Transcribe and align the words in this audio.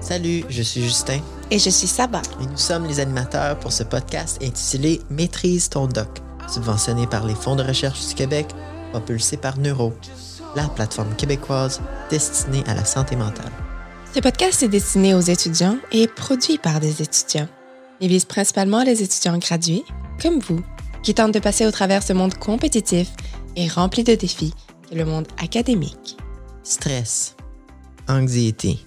Salut, 0.00 0.44
je 0.48 0.62
suis 0.62 0.82
Justin. 0.82 1.18
Et 1.50 1.58
je 1.58 1.70
suis 1.70 1.86
Saba. 1.86 2.22
Et 2.40 2.46
nous 2.46 2.56
sommes 2.56 2.86
les 2.86 3.00
animateurs 3.00 3.58
pour 3.58 3.72
ce 3.72 3.82
podcast 3.82 4.40
intitulé 4.42 5.00
Maîtrise 5.10 5.68
ton 5.68 5.86
doc, 5.86 6.08
subventionné 6.48 7.06
par 7.06 7.26
les 7.26 7.34
fonds 7.34 7.56
de 7.56 7.62
recherche 7.62 8.06
du 8.08 8.14
Québec, 8.14 8.46
propulsé 8.92 9.36
par 9.36 9.58
Neuro, 9.58 9.92
la 10.54 10.68
plateforme 10.68 11.14
québécoise 11.16 11.80
destinée 12.10 12.64
à 12.66 12.74
la 12.74 12.84
santé 12.84 13.16
mentale. 13.16 13.50
Ce 14.14 14.20
podcast 14.20 14.62
est 14.62 14.68
destiné 14.68 15.14
aux 15.14 15.20
étudiants 15.20 15.76
et 15.92 16.04
est 16.04 16.14
produit 16.14 16.58
par 16.58 16.80
des 16.80 17.02
étudiants. 17.02 17.48
Il 18.00 18.08
vise 18.08 18.24
principalement 18.24 18.82
les 18.82 19.02
étudiants 19.02 19.38
gradués, 19.38 19.84
comme 20.22 20.38
vous, 20.38 20.62
qui 21.02 21.14
tentent 21.14 21.34
de 21.34 21.38
passer 21.38 21.66
au 21.66 21.70
travers 21.70 22.02
ce 22.02 22.12
monde 22.12 22.34
compétitif 22.34 23.08
et 23.56 23.68
rempli 23.68 24.04
de 24.04 24.14
défis 24.14 24.54
qu'est 24.88 24.96
le 24.96 25.04
monde 25.04 25.28
académique. 25.38 26.16
Stress, 26.62 27.35
anxiété, 28.08 28.78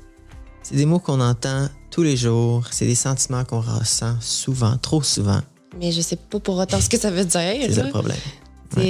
c'est 0.64 0.76
des 0.76 0.86
mots 0.86 1.00
qu'on 1.00 1.20
entend 1.20 1.68
tous 1.90 2.04
les 2.04 2.16
jours, 2.16 2.68
c'est 2.72 2.86
des 2.86 2.96
sentiments 2.96 3.44
qu'on 3.44 3.62
ressent 3.62 4.16
souvent, 4.22 4.78
trop 4.78 5.02
souvent. 5.02 5.42
Mais 5.80 5.92
je 5.92 6.02
sais 6.02 6.16
pas 6.16 6.40
pour 6.40 6.58
autant 6.58 6.80
ce 6.80 6.90
que 6.90 6.98
ça 6.98 7.12
veut 7.12 7.26
dire. 7.26 7.68
C'est 7.70 7.84
le 7.84 7.90
problème. 7.90 8.18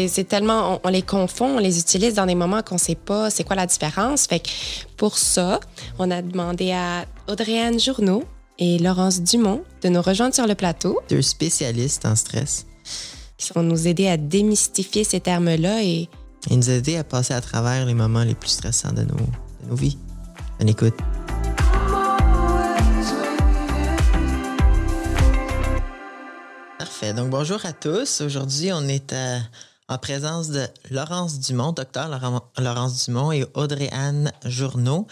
C'est 0.10 0.28
tellement, 0.28 0.82
on, 0.84 0.90
les 0.90 1.02
confond, 1.02 1.56
on 1.56 1.60
les 1.60 1.80
utilise 1.80 2.16
dans 2.16 2.26
des 2.26 2.36
moments 2.36 2.62
qu'on 2.62 2.78
sait 2.78 2.96
pas 2.96 3.30
c'est 3.30 3.46
quoi 3.46 3.56
la 3.56 3.66
différence. 3.66 4.28
Fait 4.28 4.42
que 4.42 4.50
pour 4.98 5.18
ça, 5.18 5.62
on 5.98 6.12
a 6.12 6.22
demandé 6.22 6.72
à 6.72 7.06
Audrey-Anne 7.30 7.80
Journeau 7.80 8.26
et 8.58 8.78
Laurence 8.78 9.22
Dumont 9.22 9.64
de 9.82 9.90
nous 9.90 10.02
rejoindre 10.02 10.36
sur 10.36 10.48
le 10.48 10.56
plateau. 10.56 11.00
Deux 11.10 11.22
spécialistes 11.22 12.06
en 12.06 12.16
stress. 12.16 12.66
Qui 13.38 13.54
vont 13.54 13.64
nous 13.64 13.88
aider 13.88 14.10
à 14.10 14.18
démystifier 14.18 15.06
ces 15.06 15.22
termes-là 15.22 15.82
et... 15.82 16.10
Et 16.50 16.56
nous 16.56 16.70
aider 16.70 16.98
à 16.98 17.06
passer 17.06 17.34
à 17.34 17.42
travers 17.42 17.86
les 17.86 17.94
moments 17.94 18.24
les 18.24 18.36
plus 18.36 18.50
stressants 18.50 18.92
de 18.92 19.04
nos, 19.04 19.16
de 19.16 19.70
nos 19.70 19.76
vies. 19.76 19.98
On 20.62 20.68
écoute. 20.68 20.96
Parfait. 26.78 27.14
Donc, 27.14 27.30
bonjour 27.30 27.66
à 27.66 27.72
tous. 27.72 28.20
Aujourd'hui, 28.20 28.74
on 28.74 28.86
est 28.90 29.14
euh, 29.14 29.40
en 29.88 29.98
présence 29.98 30.50
de 30.50 30.68
Laurence 30.92 31.40
Dumont, 31.40 31.72
docteur 31.72 32.10
Laurence 32.58 33.06
Dumont 33.06 33.32
et 33.32 33.46
Audrey-Anne 33.54 34.34
Journeau, 34.44 35.08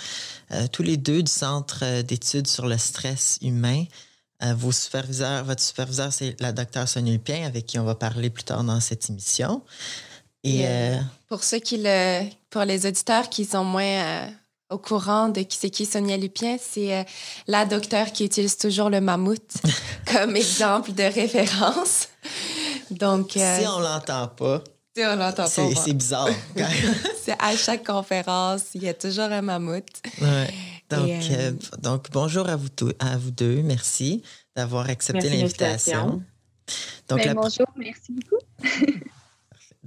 euh, 0.51 0.67
tous 0.69 0.83
les 0.83 0.97
deux 0.97 1.23
du 1.23 1.31
Centre 1.31 2.01
d'études 2.01 2.47
sur 2.47 2.67
le 2.67 2.77
stress 2.77 3.39
humain. 3.41 3.85
Euh, 4.43 4.53
vos 4.53 4.73
superviseurs, 4.73 5.45
votre 5.45 5.61
superviseur, 5.61 6.11
c'est 6.11 6.35
la 6.41 6.51
docteure 6.51 6.89
Sonia 6.89 7.13
Lupien, 7.13 7.45
avec 7.45 7.65
qui 7.67 7.79
on 7.79 7.85
va 7.85 7.95
parler 7.95 8.29
plus 8.29 8.43
tard 8.43 8.65
dans 8.65 8.81
cette 8.81 9.09
émission. 9.09 9.61
Et, 10.43 10.65
pour 11.27 11.43
ceux 11.43 11.59
qui 11.59 11.77
le, 11.77 12.29
pour 12.49 12.63
les 12.63 12.85
auditeurs 12.85 13.29
qui 13.29 13.43
sont 13.45 13.63
moins 13.65 14.29
au 14.69 14.77
courant 14.77 15.29
de 15.29 15.41
qui 15.41 15.57
c'est 15.57 15.69
qui 15.69 15.85
Sonia 15.85 16.17
Lupien, 16.17 16.57
c'est 16.59 16.95
euh, 16.95 17.03
la 17.47 17.65
docteure 17.65 18.11
qui 18.11 18.25
utilise 18.25 18.57
toujours 18.57 18.89
le 18.89 19.01
mammouth 19.01 19.61
comme 20.11 20.35
exemple 20.35 20.93
de 20.93 21.03
référence. 21.03 22.09
Donc, 22.91 23.37
euh, 23.37 23.59
si 23.59 23.67
on 23.67 23.79
l'entend 23.79 24.27
pas, 24.27 24.63
si 24.95 25.03
on 25.03 25.15
l'entend 25.15 25.43
pas, 25.43 25.49
c'est 25.49 25.93
bizarre. 25.93 26.29
c'est 27.23 27.35
à 27.39 27.55
chaque 27.55 27.85
conférence, 27.85 28.63
il 28.73 28.83
y 28.83 28.89
a 28.89 28.93
toujours 28.93 29.25
un 29.25 29.41
mammouth. 29.41 30.01
Ouais. 30.21 30.53
Donc, 30.89 31.09
euh, 31.31 31.51
donc, 31.79 32.11
bonjour 32.11 32.47
à 32.47 32.55
vous, 32.55 32.69
à 32.99 33.17
vous 33.17 33.31
deux. 33.31 33.61
Merci 33.61 34.23
d'avoir 34.55 34.89
accepté 34.89 35.29
l'invitation. 35.29 36.23
Donc, 37.07 37.23
ben, 37.23 37.33
Bonjour, 37.33 37.67
merci 37.77 38.11
beaucoup. 38.11 39.03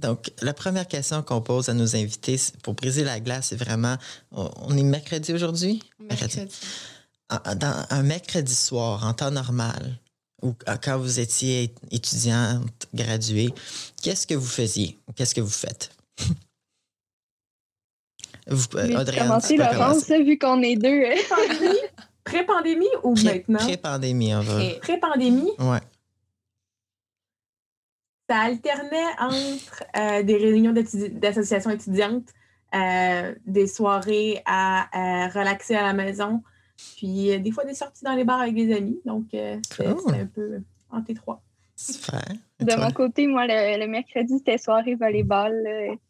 Donc, 0.01 0.31
la 0.41 0.53
première 0.53 0.87
question 0.87 1.21
qu'on 1.21 1.41
pose 1.41 1.69
à 1.69 1.73
nos 1.73 1.95
invités 1.95 2.37
pour 2.63 2.73
briser 2.73 3.03
la 3.03 3.19
glace, 3.19 3.47
c'est 3.49 3.55
vraiment, 3.55 3.97
on 4.31 4.75
est 4.75 4.83
mercredi 4.83 5.33
aujourd'hui? 5.33 5.83
Mercredi. 5.99 6.47
Dans 7.29 7.85
un 7.89 8.03
mercredi 8.03 8.53
soir, 8.53 9.05
en 9.05 9.13
temps 9.13 9.31
normal, 9.31 9.97
ou 10.41 10.53
quand 10.83 10.97
vous 10.97 11.19
étiez 11.19 11.73
étudiante, 11.91 12.87
graduée, 12.93 13.53
qu'est-ce 14.01 14.27
que 14.27 14.33
vous 14.33 14.47
faisiez? 14.47 14.97
Qu'est-ce 15.15 15.35
que 15.35 15.41
vous 15.41 15.49
faites? 15.49 15.91
vous, 18.47 18.65
Audrey, 18.73 19.17
commencer, 19.19 19.55
Laurence, 19.55 20.09
vu 20.09 20.37
qu'on 20.37 20.61
est 20.61 20.75
deux. 20.75 21.03
Pré-pandémie? 22.23 22.87
Ou 23.03 23.15
maintenant? 23.15 23.59
Pré-pandémie, 23.59 24.35
on 24.35 24.41
va. 24.41 24.59
Pré-pandémie? 24.81 25.51
Ouais 25.59 25.79
ça 28.31 28.39
alternait 28.39 29.11
entre 29.19 29.83
euh, 29.97 30.23
des 30.23 30.37
réunions 30.37 30.73
d'associations 30.73 31.69
étudiantes, 31.69 32.29
euh, 32.73 33.35
des 33.45 33.67
soirées 33.67 34.41
à 34.45 34.83
euh, 34.83 35.27
relaxer 35.27 35.75
à 35.75 35.83
la 35.83 35.93
maison, 35.93 36.41
puis 36.95 37.37
des 37.41 37.51
fois 37.51 37.65
des 37.65 37.73
sorties 37.73 38.05
dans 38.05 38.13
les 38.15 38.23
bars 38.23 38.39
avec 38.39 38.55
des 38.55 38.73
amis. 38.73 39.01
Donc, 39.05 39.25
c'est 39.31 39.85
un 39.85 40.25
peu 40.33 40.61
entre 40.89 41.05
les 41.09 41.15
trois. 41.15 41.41
De 42.59 42.79
mon 42.79 42.91
côté, 42.91 43.27
moi, 43.27 43.47
le, 43.47 43.87
mercredi, 43.87 44.37
c'était 44.37 44.59
soirée 44.59 44.95
volleyball. 44.95 45.53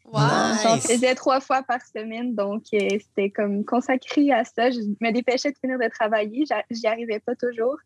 Wow. 0.05 0.19
J'en 0.61 0.77
faisais 0.77 1.15
trois 1.15 1.39
fois 1.39 1.63
par 1.63 1.79
semaine, 1.81 2.35
donc 2.35 2.65
c'était 2.69 3.31
comme 3.31 3.65
consacré 3.65 4.31
à 4.31 4.43
ça. 4.43 4.69
Je 4.69 4.79
me 4.99 5.11
dépêchais 5.11 5.51
de 5.51 5.57
finir 5.57 5.79
de 5.79 5.87
travailler, 5.87 6.43
j'y 6.69 6.87
arrivais 6.87 7.19
pas 7.19 7.35
toujours 7.35 7.77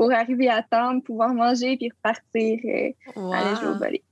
pour 0.00 0.12
arriver 0.14 0.48
à 0.48 0.62
temps, 0.62 0.98
pouvoir 1.00 1.34
manger 1.34 1.76
puis 1.76 1.90
repartir 1.90 2.58
euh, 2.64 3.32
aller 3.34 3.56
jouer 3.56 3.68
au 3.68 3.76
volley. 3.76 4.02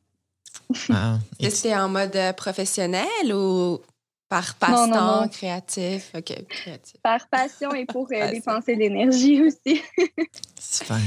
C'était 1.51 1.75
en 1.75 1.89
mode 1.89 2.15
euh, 2.15 2.35
professionnel 2.35 3.33
ou 3.33 3.81
par 4.29 4.55
passion 4.57 5.27
créatif? 5.29 6.13
OK, 6.15 6.47
créatif. 6.47 7.01
Par 7.03 7.27
passion 7.29 7.73
et 7.73 7.87
pour 7.87 8.07
euh, 8.13 8.31
dépenser 8.31 8.75
de 8.75 8.81
l'énergie 8.81 9.43
aussi. 9.47 9.81
Super. 10.61 10.99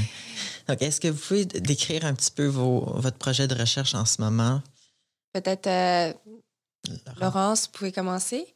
Donc, 0.66 0.82
est-ce 0.82 1.00
que 1.00 1.06
vous 1.06 1.20
pouvez 1.28 1.44
décrire 1.44 2.04
un 2.04 2.14
petit 2.14 2.32
peu 2.32 2.46
vos, 2.46 2.80
votre 2.96 3.18
projet 3.18 3.46
de 3.46 3.54
recherche 3.54 3.94
en 3.94 4.04
ce 4.04 4.20
moment? 4.20 4.62
Peut-être, 5.32 5.68
euh, 5.68 6.12
Laurence, 7.20 7.66
vous 7.66 7.78
pouvez 7.78 7.92
commencer? 7.92 8.52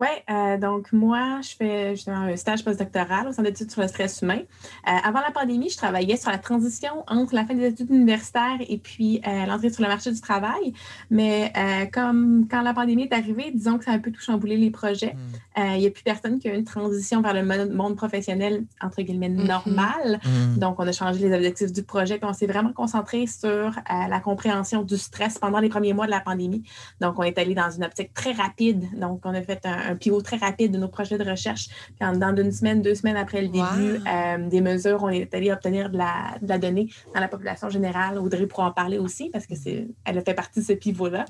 Oui, 0.00 0.08
euh, 0.28 0.58
donc 0.58 0.92
moi, 0.92 1.38
je 1.40 1.54
fais 1.54 1.94
justement 1.94 2.22
un 2.22 2.34
stage 2.34 2.64
postdoctoral 2.64 3.28
au 3.28 3.32
Centre 3.32 3.48
d'études 3.48 3.70
sur 3.70 3.80
le 3.80 3.86
stress 3.86 4.22
humain. 4.22 4.40
Euh, 4.40 4.90
avant 5.04 5.20
la 5.20 5.30
pandémie, 5.30 5.70
je 5.70 5.76
travaillais 5.76 6.16
sur 6.16 6.32
la 6.32 6.38
transition 6.38 7.04
entre 7.06 7.32
la 7.32 7.44
fin 7.44 7.54
des 7.54 7.68
études 7.68 7.90
universitaires 7.90 8.58
et 8.68 8.78
puis 8.78 9.20
euh, 9.24 9.46
l'entrée 9.46 9.70
sur 9.70 9.84
le 9.84 9.88
marché 9.88 10.10
du 10.10 10.20
travail. 10.20 10.72
Mais 11.10 11.52
comme 11.92 12.48
quand 12.50 12.62
la 12.62 12.74
pandémie 12.74 13.04
est 13.04 13.14
arrivée, 13.14 13.52
disons 13.54 13.78
que 13.78 13.84
ça 13.84 13.92
a 13.92 13.94
un 13.94 14.00
peu 14.00 14.10
tout 14.10 14.20
chamboulé 14.20 14.56
les 14.56 14.70
projets. 14.70 15.14
Hmm. 15.56 15.74
Il 15.74 15.78
n'y 15.78 15.86
a 15.86 15.90
plus 15.90 16.02
personne 16.02 16.40
qui 16.40 16.48
a 16.48 16.54
une 16.54 16.64
transition 16.64 17.22
vers 17.22 17.32
le 17.32 17.44
monde 17.72 17.94
professionnel, 17.94 18.64
entre 18.80 19.02
guillemets, 19.02 19.28
mm-hmm. 19.28 19.46
normal. 19.46 20.20
Hmm. 20.24 20.58
Donc, 20.58 20.80
on 20.80 20.88
a 20.88 20.92
changé 20.92 21.20
les 21.20 21.34
objectifs 21.34 21.72
du 21.72 21.84
projet 21.84 22.16
et 22.16 22.24
on 22.24 22.32
s'est 22.32 22.46
vraiment 22.46 22.72
concentré 22.72 23.28
sur 23.28 23.70
la 23.88 24.20
compréhension 24.20 24.82
du 24.82 24.96
stress 24.96 25.38
pendant 25.38 25.60
les 25.60 25.68
premiers 25.68 25.92
mois 25.92 26.06
de 26.06 26.10
la 26.10 26.20
pandémie. 26.20 26.64
Donc, 27.00 27.18
on 27.18 27.22
est 27.22 27.38
allé 27.38 27.54
dans 27.54 27.70
une 27.70 27.84
optique 27.84 28.12
très 28.12 28.32
rapide. 28.32 28.84
Donc, 28.98 29.20
on 29.24 29.34
a 29.34 29.42
fait 29.42 29.64
un 29.64 29.83
un 29.84 29.96
pivot 29.96 30.22
très 30.22 30.36
rapide 30.36 30.72
de 30.72 30.78
nos 30.78 30.88
projets 30.88 31.18
de 31.18 31.28
recherche. 31.28 31.68
Puis 31.68 32.08
en 32.08 32.12
dans 32.16 32.34
une 32.36 32.52
semaine, 32.52 32.82
deux 32.82 32.94
semaines 32.94 33.16
après 33.16 33.42
le 33.42 33.48
début 33.48 34.00
euh, 34.06 34.48
des 34.48 34.60
mesures, 34.60 35.02
on 35.02 35.08
est 35.08 35.32
allé 35.34 35.52
obtenir 35.52 35.90
de 35.90 35.98
la, 35.98 36.36
de 36.40 36.48
la, 36.48 36.58
donnée 36.58 36.88
dans 37.14 37.20
la 37.20 37.28
population 37.28 37.68
générale. 37.68 38.18
Audrey 38.18 38.46
pourra 38.46 38.68
en 38.68 38.72
parler 38.72 38.98
aussi 38.98 39.30
parce 39.30 39.46
que 39.46 39.54
c'est, 39.54 39.88
elle 40.04 40.18
a 40.18 40.22
fait 40.22 40.34
partie 40.34 40.60
de 40.60 40.64
ce 40.64 40.72
pivot-là. 40.72 41.24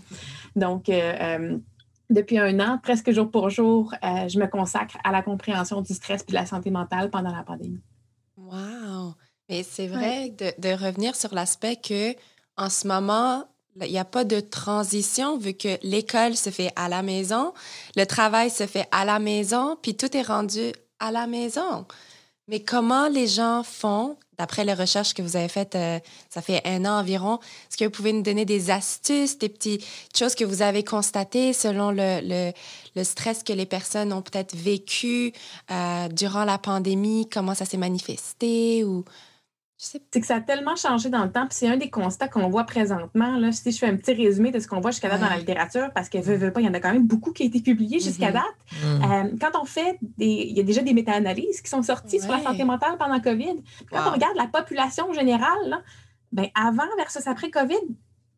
Donc, 0.56 0.88
euh, 0.88 1.14
euh, 1.20 1.58
depuis 2.10 2.38
un 2.38 2.60
an, 2.60 2.78
presque 2.82 3.10
jour 3.10 3.30
pour 3.30 3.48
jour, 3.48 3.94
je 4.02 4.38
me 4.38 4.46
consacre 4.46 4.98
à 5.04 5.10
la 5.10 5.22
compréhension 5.22 5.80
du 5.80 5.94
stress 5.94 6.22
et 6.22 6.30
de 6.30 6.34
la 6.34 6.44
santé 6.44 6.70
mentale 6.70 7.10
pendant 7.10 7.34
la 7.34 7.42
pandémie. 7.42 7.80
Wow! 8.36 9.14
Mais 9.48 9.62
c'est 9.62 9.86
vrai 9.86 10.30
de, 10.30 10.52
de, 10.58 10.74
revenir 10.74 11.16
sur 11.16 11.34
l'aspect 11.34 11.76
que 11.76 12.14
en 12.56 12.68
ce 12.68 12.86
moment, 12.86 13.44
il 13.80 13.90
n'y 13.90 13.98
a 13.98 14.04
pas 14.04 14.24
de 14.24 14.40
transition 14.40 15.36
vu 15.36 15.54
que 15.54 15.78
l'école 15.82 16.36
se 16.36 16.50
fait 16.50 16.70
à 16.76 16.88
la 16.88 17.02
maison, 17.02 17.52
le 17.96 18.04
travail 18.04 18.50
se 18.50 18.66
fait 18.66 18.86
à 18.90 19.04
la 19.04 19.18
maison, 19.18 19.76
puis 19.80 19.96
tout 19.96 20.16
est 20.16 20.22
rendu 20.22 20.72
à 21.00 21.10
la 21.10 21.26
maison. 21.26 21.86
Mais 22.46 22.60
comment 22.60 23.08
les 23.08 23.26
gens 23.26 23.62
font, 23.62 24.16
d'après 24.38 24.64
les 24.64 24.74
recherches 24.74 25.14
que 25.14 25.22
vous 25.22 25.36
avez 25.36 25.48
faites, 25.48 25.74
euh, 25.76 25.98
ça 26.28 26.42
fait 26.42 26.60
un 26.66 26.84
an 26.84 27.00
environ, 27.00 27.38
est-ce 27.38 27.78
que 27.78 27.84
vous 27.84 27.90
pouvez 27.90 28.12
nous 28.12 28.22
donner 28.22 28.44
des 28.44 28.70
astuces, 28.70 29.38
des 29.38 29.48
petites 29.48 29.84
choses 30.16 30.34
que 30.34 30.44
vous 30.44 30.60
avez 30.60 30.84
constatées 30.84 31.52
selon 31.52 31.90
le, 31.90 32.52
le, 32.94 33.04
stress 33.04 33.42
que 33.42 33.52
les 33.52 33.66
personnes 33.66 34.12
ont 34.12 34.22
peut-être 34.22 34.54
vécu 34.54 35.32
euh, 35.70 36.08
durant 36.08 36.44
la 36.44 36.58
pandémie, 36.58 37.28
comment 37.30 37.54
ça 37.54 37.64
s'est 37.64 37.78
manifesté 37.78 38.84
ou 38.84 39.04
c'est 39.76 40.20
que 40.20 40.26
ça 40.26 40.36
a 40.36 40.40
tellement 40.40 40.76
changé 40.76 41.08
dans 41.08 41.24
le 41.24 41.32
temps, 41.32 41.46
puis 41.46 41.56
c'est 41.56 41.68
un 41.68 41.76
des 41.76 41.90
constats 41.90 42.28
qu'on 42.28 42.48
voit 42.48 42.64
présentement. 42.64 43.36
Là, 43.36 43.50
si 43.50 43.72
je 43.72 43.78
fais 43.78 43.86
un 43.86 43.96
petit 43.96 44.14
résumé 44.14 44.52
de 44.52 44.60
ce 44.60 44.68
qu'on 44.68 44.80
voit 44.80 44.92
jusqu'à 44.92 45.08
date 45.08 45.20
dans 45.20 45.28
la 45.28 45.36
littérature, 45.36 45.90
parce 45.94 46.08
que 46.08 46.18
veut, 46.18 46.36
veut 46.36 46.52
pas, 46.52 46.60
il 46.60 46.66
y 46.66 46.68
en 46.68 46.74
a 46.74 46.80
quand 46.80 46.92
même 46.92 47.06
beaucoup 47.06 47.32
qui 47.32 47.42
ont 47.42 47.46
été 47.46 47.60
publiés 47.60 47.98
jusqu'à 47.98 48.30
mm-hmm. 48.30 48.32
date. 48.32 48.44
Mm. 48.82 48.86
Euh, 48.86 49.36
quand 49.40 49.60
on 49.60 49.64
fait 49.64 49.98
des. 50.00 50.46
Il 50.48 50.56
y 50.56 50.60
a 50.60 50.62
déjà 50.62 50.82
des 50.82 50.94
méta-analyses 50.94 51.60
qui 51.60 51.68
sont 51.68 51.82
sorties 51.82 52.20
sur 52.20 52.30
la 52.30 52.42
santé 52.42 52.64
mentale 52.64 52.96
pendant 52.98 53.20
COVID. 53.20 53.56
Quand 53.90 54.08
on 54.08 54.12
regarde 54.12 54.36
la 54.36 54.46
population 54.46 55.12
générale, 55.12 55.82
ben 56.30 56.46
avant 56.54 56.84
versus 56.96 57.26
après 57.26 57.50
COVID, 57.50 57.74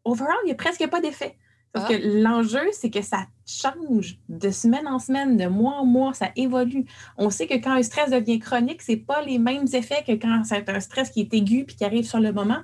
overall, 0.05 0.37
il 0.45 0.47
n'y 0.47 0.53
a 0.53 0.57
presque 0.57 0.87
pas 0.89 1.01
d'effet. 1.01 1.37
Parce 1.73 1.89
que 1.89 2.23
l'enjeu, 2.23 2.63
c'est 2.73 2.91
que 2.91 3.03
ça 3.03 3.27
change 3.47 4.19
de 4.29 4.51
semaine 4.51 4.89
en 4.89 4.99
semaine, 4.99 5.37
de 5.37 5.47
mois 5.47 5.75
en 5.75 5.87
mois, 5.87 6.13
ça 6.13 6.31
évolue. 6.37 6.85
On 7.17 7.31
sait 7.31 7.47
que 7.47 7.55
quand 7.55 7.73
un 7.73 7.83
stress 7.83 8.11
devient 8.11 8.41
chronique, 8.41 8.83
ce 8.83 8.93
n'est 8.93 8.99
pas 8.99 9.23
les 9.23 9.39
mêmes 9.39 9.67
effets 9.73 10.03
que 10.07 10.13
quand 10.13 10.43
c'est 10.45 10.69
un 10.69 10.81
stress 10.81 11.11
qui 11.11 11.21
est 11.21 11.33
aigu 11.33 11.65
puis 11.65 11.77
qui 11.77 11.85
arrive 11.85 12.05
sur 12.05 12.19
le 12.19 12.33
moment. 12.33 12.59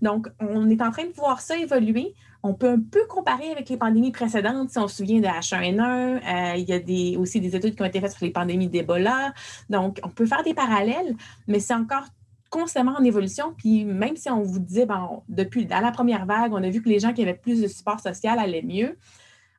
Donc, 0.00 0.28
on 0.38 0.70
est 0.70 0.80
en 0.80 0.90
train 0.90 1.04
de 1.04 1.12
voir 1.12 1.40
ça 1.40 1.56
évoluer. 1.58 2.14
On 2.44 2.54
peut 2.54 2.70
un 2.70 2.80
peu 2.80 3.04
comparer 3.08 3.50
avec 3.50 3.68
les 3.68 3.76
pandémies 3.76 4.12
précédentes. 4.12 4.70
Si 4.70 4.78
on 4.78 4.86
se 4.86 4.96
souvient 4.98 5.20
de 5.20 5.26
H1N1, 5.26 5.82
euh, 5.82 6.56
il 6.56 6.68
y 6.68 7.16
a 7.16 7.18
aussi 7.18 7.40
des 7.40 7.56
études 7.56 7.74
qui 7.74 7.82
ont 7.82 7.86
été 7.86 8.00
faites 8.00 8.12
sur 8.12 8.24
les 8.24 8.30
pandémies 8.30 8.68
d'Ebola. 8.68 9.34
Donc, 9.68 9.98
on 10.04 10.08
peut 10.08 10.26
faire 10.26 10.44
des 10.44 10.54
parallèles, 10.54 11.16
mais 11.48 11.58
c'est 11.58 11.74
encore 11.74 12.04
constamment 12.48 12.92
en 12.92 13.04
évolution. 13.04 13.54
Puis 13.56 13.84
même 13.84 14.16
si 14.16 14.30
on 14.30 14.42
vous 14.42 14.60
dit, 14.60 14.82
depuis 15.28 15.66
à 15.70 15.80
la 15.80 15.90
première 15.90 16.26
vague, 16.26 16.52
on 16.52 16.62
a 16.62 16.70
vu 16.70 16.80
que 16.80 16.88
les 16.88 17.00
gens 17.00 17.12
qui 17.12 17.22
avaient 17.22 17.34
plus 17.34 17.60
de 17.60 17.66
support 17.66 18.00
social 18.00 18.38
allaient 18.38 18.62
mieux, 18.62 18.96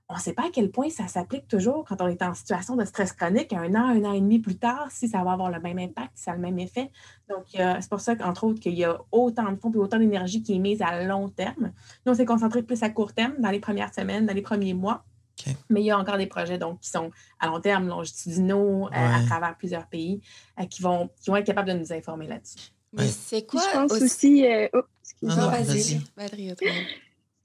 on 0.09 0.15
ne 0.15 0.19
sait 0.19 0.33
pas 0.33 0.47
à 0.47 0.49
quel 0.51 0.71
point 0.71 0.89
ça 0.89 1.07
s'applique 1.07 1.47
toujours 1.47 1.85
quand 1.85 2.01
on 2.01 2.07
est 2.07 2.21
en 2.23 2.33
situation 2.33 2.75
de 2.75 2.83
stress 2.83 3.13
chronique, 3.13 3.53
un 3.53 3.75
an, 3.75 3.89
un 3.89 4.03
an 4.05 4.13
et 4.13 4.19
demi 4.19 4.39
plus 4.39 4.57
tard, 4.57 4.87
si 4.89 5.07
ça 5.07 5.23
va 5.23 5.33
avoir 5.33 5.51
le 5.51 5.59
même 5.59 5.77
impact, 5.77 6.11
si 6.15 6.23
ça 6.23 6.31
a 6.31 6.35
le 6.35 6.41
même 6.41 6.57
effet. 6.57 6.91
Donc, 7.29 7.45
c'est 7.53 7.89
pour 7.89 7.99
ça 7.99 8.15
qu'entre 8.15 8.45
autres, 8.45 8.59
qu'il 8.59 8.73
y 8.73 8.83
a 8.83 8.99
autant 9.11 9.51
de 9.51 9.55
fonds 9.57 9.71
et 9.71 9.77
autant 9.77 9.99
d'énergie 9.99 10.41
qui 10.41 10.55
est 10.55 10.59
mise 10.59 10.81
à 10.81 11.03
long 11.03 11.29
terme. 11.29 11.73
Nous, 12.05 12.11
on 12.11 12.15
s'est 12.15 12.25
concentré 12.25 12.63
plus 12.63 12.81
à 12.81 12.89
court 12.89 13.13
terme 13.13 13.35
dans 13.37 13.51
les 13.51 13.59
premières 13.59 13.93
semaines, 13.93 14.25
dans 14.25 14.33
les 14.33 14.41
premiers 14.41 14.73
mois. 14.73 15.03
Mais 15.69 15.81
il 15.81 15.85
y 15.85 15.91
a 15.91 15.97
encore 15.97 16.17
des 16.17 16.27
projets 16.27 16.57
donc, 16.57 16.79
qui 16.81 16.89
sont 16.89 17.11
à 17.39 17.47
long 17.47 17.59
terme, 17.61 17.87
longitudinaux, 17.87 18.87
euh, 18.87 18.91
à 18.91 19.23
travers 19.25 19.55
plusieurs 19.57 19.87
pays, 19.87 20.21
euh, 20.59 20.65
qui, 20.65 20.81
vont, 20.81 21.09
qui 21.21 21.29
vont 21.29 21.37
être 21.37 21.45
capables 21.45 21.69
de 21.69 21.77
nous 21.77 21.93
informer 21.93 22.27
là-dessus. 22.27 22.71
Mais 22.93 23.07
c'est 23.07 23.45
quoi 23.45 23.61
Je 23.61 23.77
pense 23.77 23.91
aussi. 24.01 24.45
Euh, 24.45 24.67
oh, 24.73 24.81
excuse-moi. 25.03 25.51
Ah, 25.53 25.61
vas-y. 25.61 26.01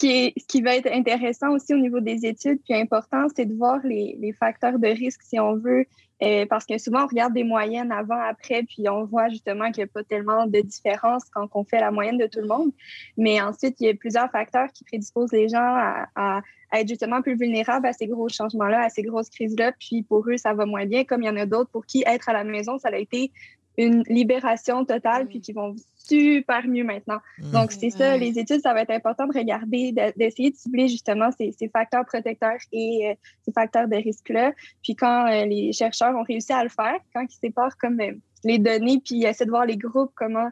Ce 0.04 0.44
qui, 0.48 0.60
va 0.60 0.76
être 0.76 0.92
intéressant 0.92 1.52
aussi 1.52 1.72
au 1.72 1.78
niveau 1.78 1.98
des 2.00 2.26
études, 2.26 2.58
puis 2.62 2.74
important, 2.74 3.26
c'est 3.34 3.46
de 3.46 3.54
voir 3.54 3.78
les, 3.84 4.34
facteurs 4.38 4.78
de 4.78 4.88
risque, 4.88 5.22
si 5.22 5.40
on 5.40 5.56
veut, 5.56 5.86
euh, 6.22 6.44
parce 6.44 6.66
que 6.66 6.76
souvent, 6.76 7.04
on 7.04 7.06
regarde 7.06 7.32
des 7.32 7.42
moyennes 7.42 7.90
avant, 7.90 8.20
après, 8.20 8.64
puis 8.64 8.86
on 8.90 9.04
voit 9.04 9.30
justement 9.30 9.70
qu'il 9.70 9.82
n'y 9.82 9.88
a 9.88 9.92
pas 9.94 10.04
tellement 10.04 10.46
de 10.46 10.60
différence 10.60 11.24
quand 11.32 11.48
on 11.54 11.64
fait 11.64 11.80
la 11.80 11.90
moyenne 11.90 12.18
de 12.18 12.26
tout 12.26 12.40
le 12.40 12.48
monde. 12.48 12.70
Mais 13.16 13.40
ensuite, 13.40 13.76
il 13.80 13.86
y 13.86 13.88
a 13.88 13.94
plusieurs 13.94 14.30
facteurs 14.30 14.70
qui 14.74 14.84
prédisposent 14.84 15.32
les 15.32 15.48
gens 15.48 15.58
à, 15.58 16.06
à, 16.14 16.42
être 16.74 16.88
justement 16.88 17.22
plus 17.22 17.36
vulnérables 17.36 17.86
à 17.86 17.94
ces 17.94 18.06
gros 18.06 18.28
changements-là, 18.28 18.82
à 18.82 18.90
ces 18.90 19.04
grosses 19.04 19.30
crises-là. 19.30 19.72
Puis 19.78 20.02
pour 20.02 20.28
eux, 20.28 20.36
ça 20.36 20.52
va 20.52 20.66
moins 20.66 20.84
bien, 20.84 21.04
comme 21.04 21.22
il 21.22 21.26
y 21.26 21.30
en 21.30 21.36
a 21.36 21.46
d'autres 21.46 21.70
pour 21.70 21.86
qui 21.86 22.04
être 22.06 22.28
à 22.28 22.34
la 22.34 22.44
maison, 22.44 22.78
ça 22.78 22.90
a 22.92 22.96
été 22.98 23.32
une 23.76 24.02
libération 24.08 24.84
totale, 24.84 25.26
puis 25.26 25.40
qui 25.40 25.52
vont 25.52 25.74
super 25.96 26.66
mieux 26.66 26.84
maintenant. 26.84 27.18
Mm. 27.38 27.50
Donc, 27.50 27.72
c'est 27.72 27.90
ça, 27.90 28.16
les 28.16 28.38
études, 28.38 28.60
ça 28.60 28.74
va 28.74 28.82
être 28.82 28.90
important 28.90 29.26
de 29.26 29.36
regarder, 29.36 29.92
d'essayer 30.16 30.50
de, 30.50 30.56
cibler 30.56 30.88
justement 30.88 31.30
ces, 31.32 31.52
ces, 31.52 31.68
facteurs 31.68 32.04
protecteurs 32.04 32.58
et 32.72 33.08
euh, 33.08 33.14
ces 33.44 33.52
facteurs 33.52 33.88
de 33.88 33.96
risque-là. 33.96 34.52
Puis 34.82 34.94
quand 34.94 35.26
euh, 35.26 35.46
les 35.46 35.72
chercheurs 35.72 36.14
ont 36.14 36.22
réussi 36.22 36.52
à 36.52 36.62
le 36.62 36.68
faire, 36.68 36.98
quand 37.14 37.24
ils 37.24 37.38
séparent 37.38 37.76
comme 37.78 38.00
euh, 38.00 38.12
les 38.44 38.58
données, 38.58 39.00
puis 39.04 39.24
essaient 39.24 39.46
de 39.46 39.50
voir 39.50 39.66
les 39.66 39.76
groupes, 39.76 40.12
comment, 40.14 40.50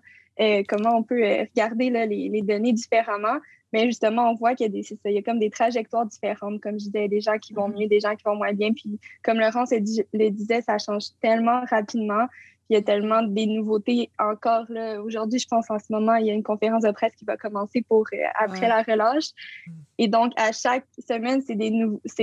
comment 0.69 0.97
on 0.97 1.03
peut 1.03 1.23
regarder 1.23 1.91
là, 1.91 2.07
les, 2.07 2.31
les, 2.31 2.41
données 2.41 2.73
différemment, 2.73 3.37
mais 3.73 3.87
justement, 3.87 4.31
on 4.31 4.35
voit 4.35 4.55
qu'il 4.55 4.67
y 4.67 4.69
a, 4.69 4.73
des, 4.73 4.83
ça, 4.83 4.95
il 5.05 5.13
y 5.13 5.19
a 5.19 5.23
comme 5.23 5.39
des 5.39 5.51
trajectoires 5.51 6.07
différentes, 6.07 6.61
comme 6.61 6.81
je 6.81 6.87
disais, 6.87 7.09
des 7.09 7.21
gens 7.21 7.39
qui 7.39 7.53
vont 7.55 7.69
mm. 7.69 7.75
mieux, 7.79 7.87
des 7.87 8.01
gens 8.01 8.15
qui 8.15 8.25
vont 8.25 8.37
moins 8.37 8.53
bien. 8.53 8.73
Puis 8.73 8.99
comme 9.23 9.39
Laurence 9.39 9.71
le 9.73 10.29
disait, 10.31 10.63
ça 10.63 10.79
change 10.79 11.05
tellement 11.21 11.63
rapidement 11.71 12.27
il 12.71 12.75
y 12.75 12.77
a 12.77 12.83
tellement 12.83 13.23
des 13.23 13.47
nouveautés 13.47 14.11
encore. 14.19 14.65
Aujourd'hui, 15.05 15.39
je 15.39 15.47
pense 15.47 15.71
en 15.71 15.79
ce 15.79 15.87
moment, 15.91 16.15
il 16.15 16.27
y 16.27 16.31
a 16.31 16.33
une 16.33 16.43
conférence 16.43 16.83
de 16.83 16.91
presse 16.91 17.13
qui 17.15 17.25
va 17.25 17.37
commencer 17.37 17.85
pour 17.87 18.07
euh, 18.13 18.17
après 18.39 18.69
la 18.69 18.83
relâche. 18.83 19.31
Et 19.99 20.09
donc, 20.09 20.33
à 20.37 20.53
chaque 20.53 20.87
semaine, 21.07 21.43
c'est 21.47 21.55
des, 21.55 21.71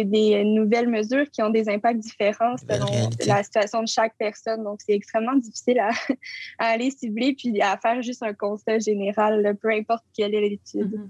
des 0.05 0.43
nouvelles 0.43 0.89
mesures 0.89 1.29
qui 1.29 1.41
ont 1.43 1.49
des 1.49 1.69
impacts 1.69 1.99
différents 1.99 2.55
selon 2.57 3.09
la 3.27 3.43
situation 3.43 3.83
de 3.83 3.87
chaque 3.87 4.15
personne. 4.17 4.63
Donc, 4.63 4.79
c'est 4.85 4.93
extrêmement 4.93 5.35
difficile 5.35 5.79
à, 5.79 5.91
aller 6.59 6.91
cibler 6.91 7.35
puis 7.37 7.61
à 7.61 7.77
faire 7.77 8.01
juste 8.01 8.23
un 8.23 8.33
constat 8.33 8.79
général, 8.79 9.55
peu 9.61 9.69
importe 9.69 10.03
quelle 10.15 10.33
est 10.33 10.41
l'étude. 10.41 10.93
Mm-hmm. 10.93 11.09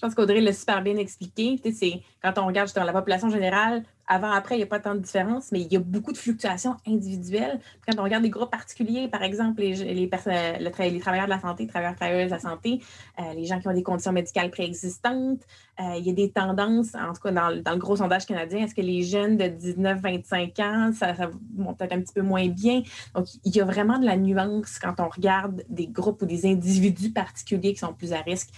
Je 0.00 0.06
pense 0.06 0.14
qu'Audrey 0.14 0.40
l'a 0.40 0.54
super 0.54 0.80
bien 0.80 0.96
expliqué. 0.96 1.60
C'est 1.74 2.00
quand 2.22 2.38
on 2.38 2.46
regarde 2.46 2.72
dans 2.74 2.84
la 2.84 2.92
population 2.92 3.28
générale, 3.28 3.84
avant, 4.10 4.32
après, 4.32 4.56
il 4.56 4.58
n'y 4.58 4.64
a 4.64 4.66
pas 4.66 4.80
tant 4.80 4.96
de 4.96 4.98
différence, 4.98 5.52
mais 5.52 5.60
il 5.60 5.72
y 5.72 5.76
a 5.76 5.78
beaucoup 5.78 6.10
de 6.10 6.16
fluctuations 6.16 6.76
individuelles. 6.84 7.60
Quand 7.86 7.96
on 8.00 8.02
regarde 8.02 8.24
des 8.24 8.30
groupes 8.30 8.50
particuliers, 8.50 9.06
par 9.06 9.22
exemple, 9.22 9.60
les, 9.60 9.94
les, 9.94 10.08
travailleurs 10.08 11.26
de 11.26 11.30
la 11.30 11.40
santé, 11.40 11.62
les 11.62 11.68
travailleurs 11.68 11.94
travailleuses 11.94 12.26
de 12.26 12.34
la 12.34 12.40
santé, 12.40 12.80
euh, 13.20 13.34
les 13.34 13.44
gens 13.44 13.60
qui 13.60 13.68
ont 13.68 13.72
des 13.72 13.84
conditions 13.84 14.10
médicales 14.10 14.50
préexistantes, 14.50 15.42
euh, 15.78 15.94
il 15.96 16.04
y 16.04 16.10
a 16.10 16.12
des 16.12 16.28
tendances, 16.28 16.96
en 16.96 17.12
tout 17.12 17.20
cas 17.22 17.30
dans, 17.30 17.50
le 17.50 17.78
gros 17.78 17.94
sondage 17.94 18.26
canadien, 18.26 18.64
est-ce 18.64 18.74
que 18.74 18.80
les 18.80 19.04
jeunes 19.04 19.36
de 19.36 19.44
19-25 19.44 20.60
ans, 20.60 20.92
ça, 20.92 21.14
ça 21.14 21.28
peut-être 21.28 21.92
un 21.92 22.00
petit 22.00 22.12
peu 22.12 22.22
moins 22.22 22.48
bien? 22.48 22.82
Donc, 23.14 23.28
il 23.44 23.54
y 23.54 23.60
a 23.60 23.64
vraiment 23.64 24.00
de 24.00 24.06
la 24.06 24.16
nuance 24.16 24.80
quand 24.80 24.98
on 24.98 25.08
regarde 25.08 25.62
des 25.68 25.86
groupes 25.86 26.20
ou 26.22 26.26
des 26.26 26.46
individus 26.46 27.12
particuliers 27.12 27.74
qui 27.74 27.78
sont 27.78 27.94
plus 27.94 28.12
à 28.12 28.22
risque. 28.22 28.48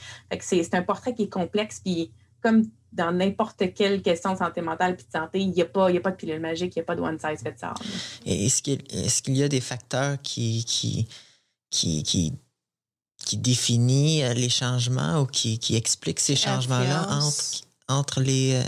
C'est 0.40 0.74
un 0.74 0.82
portrait 0.82 1.12
qui 1.12 1.24
est 1.24 1.32
complexe, 1.32 1.78
puis 1.78 2.10
comme 2.42 2.64
dans 2.92 3.12
n'importe 3.12 3.72
quelle 3.74 4.02
question 4.02 4.34
de 4.34 4.38
santé 4.38 4.60
mentale 4.60 4.96
puis 4.96 5.06
de 5.06 5.18
santé, 5.18 5.40
il 5.40 5.50
n'y 5.50 5.62
a, 5.62 5.64
pas, 5.64 5.88
a 5.88 6.00
pas 6.00 6.10
de 6.10 6.16
pilule 6.16 6.40
magique, 6.40 6.74
il 6.76 6.78
n'y 6.78 6.82
a 6.82 6.84
pas 6.84 6.94
de 6.94 7.00
one 7.00 7.18
size 7.18 7.40
fits 7.40 7.64
all. 7.64 7.74
Est-ce 8.26 8.62
qu'il 8.62 9.34
est 9.34 9.38
y 9.38 9.42
a 9.42 9.48
des 9.48 9.60
facteurs 9.60 10.20
qui, 10.22 10.64
qui, 10.64 11.08
qui, 11.70 12.02
qui, 12.02 12.34
qui 13.24 13.36
définissent 13.38 14.24
euh, 14.24 14.34
les 14.34 14.48
changements 14.48 15.22
ou 15.22 15.26
qui, 15.26 15.58
qui 15.58 15.76
expliquent 15.76 16.20
ces 16.20 16.36
changements-là 16.36 17.08
entre, 17.10 17.64
entre 17.88 18.20
les. 18.20 18.54
Euh, 18.54 18.62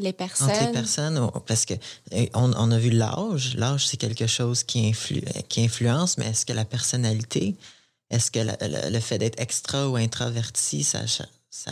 les 0.00 0.12
personnes. 0.12 0.50
Entre 0.50 0.66
les 0.66 0.72
personnes, 0.72 1.30
parce 1.46 1.64
que 1.64 1.74
euh, 1.74 2.26
on, 2.34 2.52
on 2.54 2.70
a 2.70 2.78
vu 2.78 2.90
l'âge. 2.90 3.56
L'âge, 3.56 3.86
c'est 3.86 3.96
quelque 3.96 4.26
chose 4.26 4.62
qui, 4.62 4.88
influe, 4.88 5.22
qui 5.48 5.64
influence, 5.64 6.18
mais 6.18 6.26
est-ce 6.26 6.46
que 6.46 6.52
la 6.52 6.64
personnalité, 6.64 7.56
est-ce 8.10 8.30
que 8.30 8.40
le 8.90 9.00
fait 9.00 9.18
d'être 9.18 9.40
extra 9.40 9.88
ou 9.88 9.96
introverti, 9.96 10.84
ça, 10.84 11.00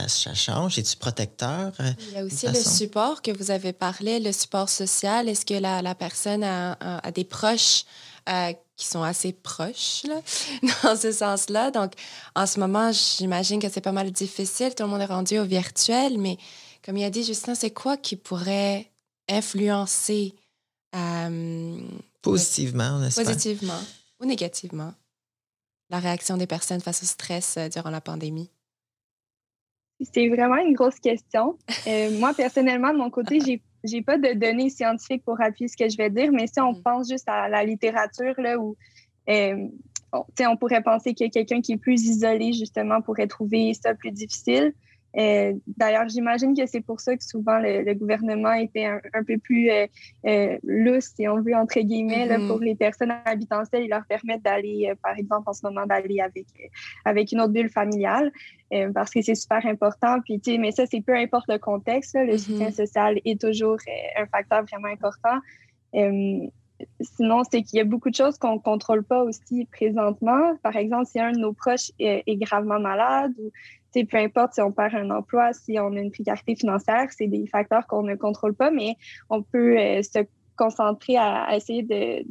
ça, 0.09 0.35
change? 0.35 0.79
Es-tu 0.79 0.97
protecteur? 0.97 1.73
Euh, 1.81 1.93
Il 2.09 2.15
y 2.15 2.19
a 2.19 2.25
aussi 2.25 2.47
le 2.47 2.55
support 2.55 3.23
que 3.23 3.31
vous 3.31 3.51
avez 3.51 3.73
parlé, 3.73 4.19
le 4.19 4.33
support 4.33 4.69
social. 4.69 5.29
Est-ce 5.29 5.47
que 5.47 5.55
la, 5.55 5.83
la 5.83 5.95
personne 5.95 6.43
a, 6.43 6.73
a, 6.81 7.11
des 7.13 7.25
proches 7.25 7.85
euh, 8.29 8.53
qui 8.77 8.87
sont 8.87 9.03
assez 9.03 9.33
proches 9.33 10.03
là, 10.05 10.21
dans 10.83 10.97
ce 10.97 11.13
sens-là? 11.13 11.71
Donc, 11.71 11.93
en 12.35 12.47
ce 12.47 12.59
moment, 12.59 12.91
j'imagine 12.93 13.61
que 13.61 13.69
c'est 13.69 13.81
pas 13.81 13.93
mal 13.93 14.11
difficile. 14.11 14.75
Tout 14.75 14.83
le 14.83 14.89
monde 14.89 15.03
est 15.03 15.07
rendu 15.07 15.39
au 15.39 15.45
virtuel, 15.45 16.19
mais 16.19 16.37
comme 16.85 16.97
il 16.97 17.05
a 17.05 17.11
dit 17.11 17.23
Justin, 17.23 17.55
c'est 17.55 17.71
quoi 17.71 17.97
qui 17.97 18.17
pourrait 18.17 18.91
influencer 19.29 20.35
euh, 20.95 21.79
positivement, 22.23 22.99
n'est-ce 22.99 23.21
pas? 23.21 23.25
Positivement 23.25 23.81
ou 24.21 24.25
négativement 24.25 24.95
la 25.91 26.01
réaction 26.01 26.37
des 26.37 26.47
personnes 26.47 26.81
face 26.81 27.03
au 27.03 27.07
stress 27.07 27.59
durant 27.73 27.91
la 27.91 28.01
pandémie? 28.01 28.51
C'est 30.01 30.29
vraiment 30.29 30.57
une 30.57 30.75
grosse 30.75 31.01
question. 31.01 31.57
Euh, 31.87 32.11
moi, 32.19 32.33
personnellement, 32.35 32.93
de 32.93 32.99
mon 32.99 33.11
côté, 33.11 33.41
j'ai 33.41 33.63
j'ai 33.85 34.03
pas 34.03 34.19
de 34.19 34.33
données 34.33 34.69
scientifiques 34.69 35.25
pour 35.25 35.41
appuyer 35.41 35.69
ce 35.69 35.77
que 35.77 35.89
je 35.89 35.97
vais 35.97 36.11
dire, 36.11 36.33
mais 36.33 36.47
si 36.47 36.61
on 36.61 36.73
mm. 36.73 36.83
pense 36.83 37.09
juste 37.09 37.29
à 37.29 37.49
la 37.49 37.65
littérature, 37.65 38.35
là, 38.39 38.59
où 38.59 38.77
euh, 39.29 39.69
on, 40.13 40.25
on 40.41 40.57
pourrait 40.57 40.83
penser 40.83 41.15
que 41.15 41.29
quelqu'un 41.29 41.61
qui 41.61 41.73
est 41.73 41.77
plus 41.77 42.05
isolé, 42.05 42.53
justement, 42.53 43.01
pourrait 43.01 43.27
trouver 43.27 43.75
ça 43.75 43.95
plus 43.95 44.11
difficile. 44.11 44.75
Euh, 45.19 45.55
d'ailleurs, 45.67 46.09
j'imagine 46.09 46.55
que 46.55 46.67
c'est 46.67 46.81
pour 46.81 47.01
ça 47.01 47.17
que 47.17 47.25
souvent 47.25 47.59
le, 47.59 47.95
gouvernement 47.95 48.53
était 48.53 48.85
un, 48.85 49.25
peu 49.27 49.39
plus 49.39 49.71
euh, 49.71 49.87
euh, 50.27 50.59
lousse, 50.63 51.13
si 51.17 51.27
on 51.27 51.41
veut, 51.41 51.55
entre 51.55 51.81
guillemets, 51.81 52.27
là, 52.27 52.37
pour 52.37 52.61
mm-hmm. 52.61 52.65
les 52.65 52.75
personnes 52.75 53.15
habitant 53.25 53.63
seules. 53.65 53.85
Ils 53.85 53.89
leur 53.89 54.05
permettent 54.07 54.43
d'aller, 54.43 54.93
par 55.03 55.17
exemple, 55.17 55.49
en 55.49 55.53
ce 55.53 55.65
moment, 55.65 55.87
d'aller 55.87 56.21
avec, 56.21 56.47
avec 57.05 57.33
une 57.33 57.41
autre 57.41 57.53
bulle 57.53 57.71
familiale 57.71 58.31
parce 58.95 59.11
que 59.11 59.23
c'est 59.23 59.37
super 59.37 59.65
important. 59.65 60.21
Puis, 60.21 60.41
mais 60.59 60.73
ça, 60.73 60.87
c'est 60.87 61.01
peu 61.01 61.15
importe 61.15 61.47
le 61.49 61.59
contexte. 61.59 62.15
le 62.15 62.35
mm-hmm. 62.35 62.39
soutien 62.39 62.71
social 62.71 63.21
est 63.25 63.41
toujours 63.41 63.79
un 64.17 64.27
facteur 64.27 64.65
vraiment 64.65 64.89
important. 64.89 65.39
Sinon, 67.01 67.43
c'est 67.51 67.63
qu'il 67.63 67.79
y 67.79 67.81
a 67.81 67.85
beaucoup 67.85 68.11
de 68.11 68.15
choses 68.15 68.37
qu'on 68.39 68.55
ne 68.55 68.59
contrôle 68.59 69.03
pas 69.03 69.23
aussi 69.23 69.67
présentement. 69.73 70.57
Par 70.63 70.77
exemple, 70.77 71.07
si 71.07 71.19
un 71.19 71.33
de 71.33 71.39
nos 71.39 71.53
proches 71.53 71.91
est, 71.99 72.37
gravement 72.37 72.81
malade 72.81 73.33
ou 73.39 73.51
peu 74.05 74.19
importe 74.19 74.55
si 74.55 74.61
on 74.61 74.73
perd 74.73 74.95
un 74.95 75.11
emploi, 75.11 75.53
si 75.55 75.79
on 75.79 75.93
a 75.93 75.99
une 75.99 76.11
précarité 76.11 76.55
financière, 76.55 77.09
c'est 77.17 77.29
des 77.29 77.47
facteurs 77.47 77.87
qu'on 77.87 78.03
ne 78.03 78.15
contrôle 78.15 78.55
pas, 78.55 78.71
mais 78.71 78.97
on 79.31 79.43
peut 79.43 79.79
euh, 79.79 80.03
se 80.03 80.19
concentrer 80.57 81.17
à, 81.17 81.57
essayer 81.57 81.83
de, 81.83 82.25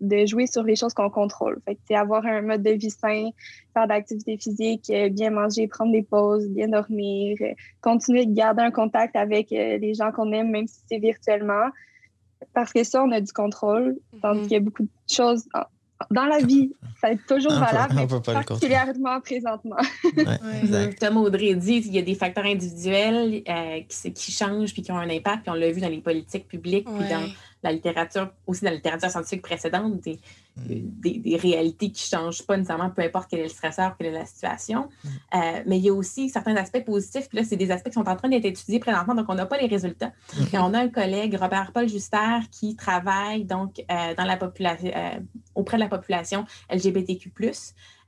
de, 0.00 0.26
jouer 0.26 0.46
sur 0.46 0.62
les 0.62 0.76
choses 0.76 0.94
qu'on 0.94 1.10
contrôle. 1.10 1.60
Fait 1.66 1.94
avoir 1.94 2.24
un 2.24 2.42
mode 2.42 2.62
de 2.62 2.70
vie 2.70 2.90
sain, 2.90 3.30
faire 3.74 3.86
d'activité 3.86 4.38
physique, 4.38 4.88
euh, 4.90 5.08
bien 5.10 5.30
manger, 5.30 5.68
prendre 5.68 5.92
des 5.92 6.02
pauses, 6.02 6.48
bien 6.48 6.68
dormir, 6.68 7.36
euh, 7.40 7.52
continuer 7.82 8.26
de 8.26 8.34
garder 8.34 8.62
un 8.62 8.70
contact 8.70 9.16
avec 9.16 9.50
les 9.50 9.94
gens 9.94 10.12
qu'on 10.12 10.32
aime, 10.32 10.50
même 10.50 10.66
si 10.66 10.80
c'est 10.88 10.98
virtuellement. 10.98 11.68
Parce 12.54 12.72
que 12.72 12.84
ça, 12.84 13.02
on 13.02 13.10
a 13.12 13.20
du 13.20 13.32
contrôle. 13.32 13.96
Tandis 14.22 14.40
mm-hmm. 14.40 14.42
qu'il 14.42 14.52
y 14.52 14.56
a 14.56 14.60
beaucoup 14.60 14.82
de 14.82 14.88
choses 15.08 15.44
dans 16.10 16.24
la 16.24 16.38
vie, 16.38 16.72
ça 17.00 17.12
est 17.12 17.26
toujours 17.26 17.52
valable, 17.52 17.94
mais 17.94 18.06
particulièrement 18.06 19.20
présentement. 19.20 19.76
ouais, 20.16 20.96
Comme 20.98 21.18
Audrey 21.18 21.54
dit, 21.54 21.82
il 21.84 21.94
y 21.94 21.98
a 21.98 22.02
des 22.02 22.14
facteurs 22.14 22.44
individuels 22.44 23.42
euh, 23.48 23.80
qui, 23.86 24.12
qui, 24.12 24.32
changent 24.32 24.72
puis 24.72 24.82
qui 24.82 24.90
ont 24.92 24.98
un 24.98 25.10
impact, 25.10 25.42
puis 25.42 25.50
on 25.50 25.54
l'a 25.54 25.70
vu 25.70 25.80
dans 25.80 25.88
les 25.88 26.00
politiques 26.00 26.48
publiques, 26.48 26.86
puis 26.86 27.08
dans 27.08 27.28
la 27.62 27.72
littérature, 27.72 28.30
aussi 28.46 28.64
dans 28.64 28.70
la 28.70 28.76
littérature 28.76 29.10
scientifique 29.10 29.42
précédente, 29.42 30.00
des, 30.00 30.18
mm. 30.68 31.00
des, 31.00 31.18
des, 31.18 31.36
réalités 31.36 31.90
qui 31.90 32.12
ne 32.12 32.18
changent 32.18 32.42
pas 32.42 32.56
nécessairement, 32.56 32.90
peu 32.90 33.02
importe 33.02 33.28
quel 33.30 33.40
est 33.40 33.44
le 33.44 33.48
stresseur, 33.48 33.96
quelle 33.96 34.08
est 34.08 34.18
la 34.18 34.26
situation. 34.26 34.88
Mm. 35.02 35.08
Euh, 35.08 35.38
mais 35.66 35.78
il 35.78 35.84
y 35.84 35.88
a 35.88 35.94
aussi 35.94 36.28
certains 36.28 36.56
aspects 36.56 36.84
positifs, 36.84 37.28
puis 37.28 37.38
là, 37.38 37.44
c'est 37.44 37.56
des 37.56 37.70
aspects 37.70 37.88
qui 37.88 37.94
sont 37.94 38.08
en 38.08 38.16
train 38.16 38.28
d'être 38.28 38.44
étudiés 38.44 38.78
présentement, 38.78 39.14
donc 39.14 39.26
on 39.28 39.34
n'a 39.34 39.46
pas 39.46 39.58
les 39.58 39.66
résultats. 39.66 40.12
Mm. 40.36 40.42
Et 40.52 40.58
on 40.58 40.74
a 40.74 40.80
un 40.80 40.88
collègue, 40.88 41.36
Robert-Paul 41.40 41.88
Juster, 41.88 42.38
qui 42.50 42.76
travaille 42.76 43.44
donc 43.44 43.82
euh, 43.90 44.14
dans 44.16 44.24
la 44.24 44.36
population, 44.36 44.90
euh, 44.94 45.20
auprès 45.54 45.76
de 45.76 45.82
la 45.82 45.88
population 45.88 46.44
LGBTQ. 46.70 47.30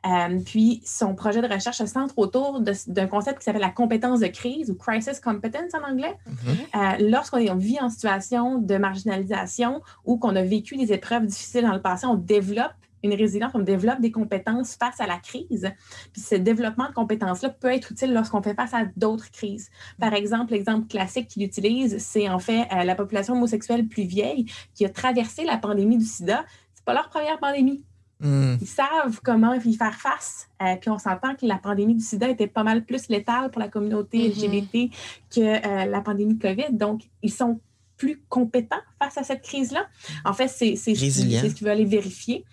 Euh, 0.04 0.40
puis 0.44 0.82
son 0.84 1.14
projet 1.14 1.40
de 1.40 1.52
recherche 1.52 1.78
se 1.78 1.86
centre 1.86 2.18
autour 2.18 2.60
d'un 2.60 3.06
concept 3.06 3.38
qui 3.38 3.44
s'appelle 3.44 3.60
la 3.60 3.70
compétence 3.70 4.20
de 4.20 4.26
crise 4.26 4.70
ou 4.70 4.74
crisis 4.74 5.20
competence 5.20 5.74
en 5.74 5.88
anglais. 5.88 6.16
Mm-hmm. 6.28 7.04
Euh, 7.04 7.10
lorsqu'on 7.10 7.54
vit 7.56 7.80
en 7.80 7.88
situation 7.88 8.58
de 8.58 8.76
marginalisation 8.76 9.80
ou 10.04 10.18
qu'on 10.18 10.34
a 10.34 10.42
vécu 10.42 10.76
des 10.76 10.92
épreuves 10.92 11.26
difficiles 11.26 11.62
dans 11.62 11.74
le 11.74 11.82
passé, 11.82 12.06
on 12.06 12.16
développe 12.16 12.72
une 13.02 13.14
résilience, 13.14 13.52
on 13.54 13.60
développe 13.60 14.00
des 14.00 14.10
compétences 14.12 14.76
face 14.76 15.00
à 15.00 15.06
la 15.06 15.18
crise. 15.18 15.70
Puis 16.12 16.22
ce 16.22 16.34
développement 16.36 16.88
de 16.88 16.94
compétences-là 16.94 17.50
peut 17.50 17.72
être 17.72 17.92
utile 17.92 18.12
lorsqu'on 18.12 18.42
fait 18.42 18.54
face 18.54 18.74
à 18.74 18.84
d'autres 18.96 19.30
crises. 19.30 19.70
Par 19.98 20.14
exemple, 20.14 20.52
l'exemple 20.52 20.86
classique 20.86 21.28
qu'il 21.28 21.42
utilise, 21.42 21.98
c'est 21.98 22.28
en 22.28 22.38
fait 22.38 22.68
euh, 22.72 22.84
la 22.84 22.94
population 22.94 23.34
homosexuelle 23.34 23.86
plus 23.86 24.04
vieille 24.04 24.46
qui 24.74 24.84
a 24.84 24.88
traversé 24.88 25.44
la 25.44 25.58
pandémie 25.58 25.98
du 25.98 26.04
sida. 26.04 26.44
C'est 26.74 26.84
pas 26.84 26.94
leur 26.94 27.08
première 27.08 27.38
pandémie. 27.38 27.84
Hmm. 28.22 28.54
Ils 28.60 28.68
savent 28.68 29.20
comment 29.24 29.52
y 29.54 29.74
faire 29.74 29.96
face. 29.96 30.48
Euh, 30.62 30.76
puis 30.76 30.90
on 30.90 30.98
s'entend 30.98 31.34
que 31.34 31.44
la 31.44 31.58
pandémie 31.58 31.96
du 31.96 32.04
sida 32.04 32.28
était 32.28 32.46
pas 32.46 32.62
mal 32.62 32.84
plus 32.84 33.08
létale 33.08 33.50
pour 33.50 33.60
la 33.60 33.68
communauté 33.68 34.28
mm-hmm. 34.28 34.88
LGBT 34.88 34.94
que 35.34 35.40
euh, 35.40 35.84
la 35.86 36.00
pandémie 36.00 36.34
de 36.34 36.40
COVID. 36.40 36.72
Donc, 36.72 37.02
ils 37.22 37.32
sont 37.32 37.60
plus 37.96 38.22
compétents 38.28 38.80
face 39.00 39.18
à 39.18 39.24
cette 39.24 39.42
crise-là. 39.42 39.86
En 40.24 40.32
fait, 40.32 40.46
c'est 40.46 40.76
ce 40.76 40.92
qu'ils 40.92 41.66
veulent 41.66 41.72
aller 41.72 41.84
vérifier. 41.84 42.44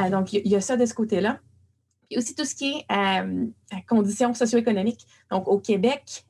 Euh, 0.00 0.08
donc, 0.08 0.32
il 0.32 0.48
y, 0.48 0.56
a 0.56 0.60
ça 0.62 0.78
de 0.78 0.86
ce 0.86 0.94
côté-là. 0.94 1.40
Puis 2.08 2.18
aussi 2.18 2.34
tout 2.34 2.46
ce 2.46 2.54
qui 2.54 2.82
est 2.88 3.86
conditions 3.86 4.32
socio-économiques. 4.32 5.06
Donc, 5.30 5.46
au 5.46 5.58
Québec, 5.58 6.24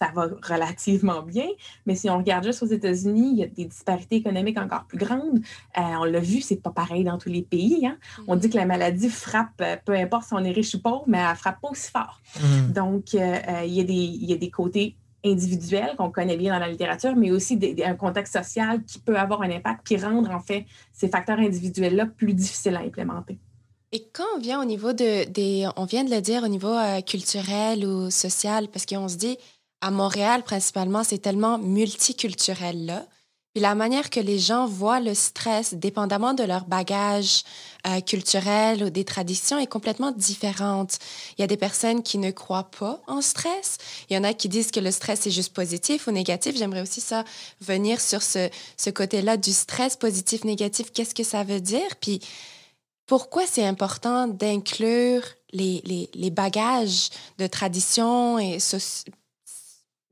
ça 0.00 0.10
va 0.14 0.28
relativement 0.42 1.22
bien. 1.22 1.46
Mais 1.86 1.94
si 1.94 2.08
on 2.08 2.18
regarde 2.18 2.44
juste 2.44 2.62
aux 2.62 2.66
États-Unis, 2.66 3.30
il 3.32 3.38
y 3.38 3.44
a 3.44 3.46
des 3.46 3.66
disparités 3.66 4.16
économiques 4.16 4.58
encore 4.58 4.84
plus 4.84 4.98
grandes. 4.98 5.40
Euh, 5.76 5.80
on 6.00 6.04
l'a 6.04 6.20
vu, 6.20 6.40
c'est 6.40 6.62
pas 6.62 6.70
pareil 6.70 7.04
dans 7.04 7.18
tous 7.18 7.28
les 7.28 7.42
pays. 7.42 7.86
Hein. 7.86 7.98
On 8.26 8.36
dit 8.36 8.48
que 8.48 8.56
la 8.56 8.64
maladie 8.64 9.10
frappe, 9.10 9.60
euh, 9.60 9.76
peu 9.84 9.94
importe 9.94 10.28
si 10.28 10.34
on 10.34 10.38
est 10.38 10.52
riche 10.52 10.74
ou 10.74 10.80
pauvre, 10.80 11.04
mais 11.06 11.18
elle 11.18 11.36
frappe 11.36 11.60
pas 11.60 11.68
aussi 11.68 11.90
fort. 11.90 12.20
Mm. 12.40 12.72
Donc, 12.72 13.14
euh, 13.14 13.38
il, 13.66 13.74
y 13.74 13.80
a 13.80 13.84
des, 13.84 13.92
il 13.92 14.24
y 14.24 14.32
a 14.32 14.36
des 14.36 14.50
côtés 14.50 14.96
individuels 15.22 15.96
qu'on 15.98 16.10
connaît 16.10 16.38
bien 16.38 16.54
dans 16.54 16.60
la 16.60 16.70
littérature, 16.70 17.14
mais 17.14 17.30
aussi 17.30 17.58
un 17.84 17.94
contexte 17.94 18.32
social 18.32 18.82
qui 18.84 18.98
peut 19.00 19.18
avoir 19.18 19.42
un 19.42 19.50
impact, 19.50 19.82
puis 19.84 19.98
rendre 19.98 20.30
en 20.30 20.40
fait 20.40 20.64
ces 20.94 21.08
facteurs 21.08 21.38
individuels-là 21.38 22.06
plus 22.06 22.32
difficiles 22.32 22.74
à 22.76 22.80
implémenter. 22.80 23.38
Et 23.92 24.08
quand 24.14 24.24
on 24.36 24.38
vient 24.38 24.62
au 24.62 24.64
niveau 24.64 24.94
de, 24.94 25.28
des, 25.28 25.68
on 25.76 25.84
vient 25.84 26.04
de 26.04 26.10
le 26.10 26.22
dire, 26.22 26.42
au 26.42 26.48
niveau 26.48 26.74
culturel 27.06 27.84
ou 27.84 28.08
social, 28.08 28.68
parce 28.68 28.86
qu'on 28.86 29.08
se 29.08 29.16
dit, 29.16 29.36
à 29.80 29.90
Montréal, 29.90 30.42
principalement, 30.42 31.04
c'est 31.04 31.18
tellement 31.18 31.58
multiculturel 31.58 32.86
là. 32.86 33.06
Puis 33.52 33.62
la 33.62 33.74
manière 33.74 34.10
que 34.10 34.20
les 34.20 34.38
gens 34.38 34.66
voient 34.66 35.00
le 35.00 35.12
stress, 35.12 35.74
dépendamment 35.74 36.34
de 36.34 36.44
leur 36.44 36.66
bagage 36.66 37.42
euh, 37.84 38.00
culturel 38.00 38.84
ou 38.84 38.90
des 38.90 39.04
traditions, 39.04 39.58
est 39.58 39.66
complètement 39.66 40.12
différente. 40.12 41.00
Il 41.36 41.40
y 41.40 41.44
a 41.44 41.48
des 41.48 41.56
personnes 41.56 42.04
qui 42.04 42.18
ne 42.18 42.30
croient 42.30 42.70
pas 42.70 43.02
en 43.08 43.20
stress. 43.20 43.78
Il 44.08 44.14
y 44.14 44.18
en 44.18 44.22
a 44.22 44.34
qui 44.34 44.48
disent 44.48 44.70
que 44.70 44.78
le 44.78 44.92
stress 44.92 45.26
est 45.26 45.32
juste 45.32 45.52
positif 45.52 46.06
ou 46.06 46.12
négatif. 46.12 46.56
J'aimerais 46.56 46.82
aussi 46.82 47.00
ça 47.00 47.24
venir 47.60 48.00
sur 48.00 48.22
ce, 48.22 48.48
ce 48.76 48.90
côté-là 48.90 49.36
du 49.36 49.52
stress 49.52 49.96
positif, 49.96 50.44
négatif. 50.44 50.92
Qu'est-ce 50.92 51.14
que 51.14 51.24
ça 51.24 51.42
veut 51.42 51.60
dire? 51.60 51.96
Puis 52.00 52.20
pourquoi 53.06 53.44
c'est 53.48 53.66
important 53.66 54.28
d'inclure 54.28 55.24
les, 55.52 56.08
les, 56.14 56.30
bagages 56.30 57.10
de 57.38 57.48
tradition 57.48 58.38
et 58.38 58.60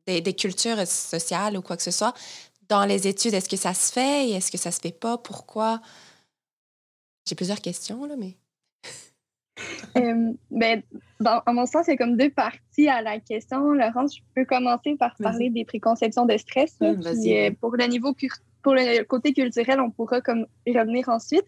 des, 0.09 0.33
cultures 0.35 0.87
sociales 0.87 1.57
ou 1.57 1.63
quoi 1.63 1.77
que 1.77 1.83
ce 1.83 1.91
soit 1.91 2.15
dans 2.69 2.85
les 2.85 3.07
études. 3.07 3.35
Est-ce 3.35 3.49
que 3.49 3.57
ça 3.57 3.75
se 3.75 3.93
fait? 3.93 4.29
Et 4.29 4.33
est-ce 4.33 4.51
que 4.51 4.59
ça 4.59 4.71
se 4.71 4.81
fait 4.81 4.93
pas? 4.93 5.19
Pourquoi? 5.19 5.81
J'ai 7.29 7.35
plusieurs 7.35 7.61
questions, 7.61 8.05
là, 8.07 8.15
mais... 8.17 8.37
euh, 9.97 10.33
ben, 10.51 10.83
dans, 11.21 11.43
à 11.45 11.53
mon 11.53 11.67
sens, 11.67 11.87
il 11.89 11.91
y 11.91 11.95
a 11.95 11.97
comme 11.97 12.17
deux 12.17 12.31
parties 12.31 12.89
à 12.89 13.03
la 13.03 13.19
question. 13.19 13.73
Laurence, 13.73 14.17
je 14.17 14.23
peux 14.35 14.45
commencer 14.45 14.97
par 14.97 15.17
parler 15.17 15.51
des 15.51 15.65
préconceptions 15.65 16.27
de 16.27 16.37
stress. 16.37 16.77
Euh, 16.81 17.51
pour 17.61 17.77
le 17.77 17.87
niveau 17.87 18.15
pour 18.63 18.75
le 18.75 19.03
côté 19.05 19.33
culturel, 19.33 19.81
on 19.81 19.91
pourra 19.91 20.21
comme 20.21 20.47
revenir 20.67 21.09
ensuite. 21.09 21.45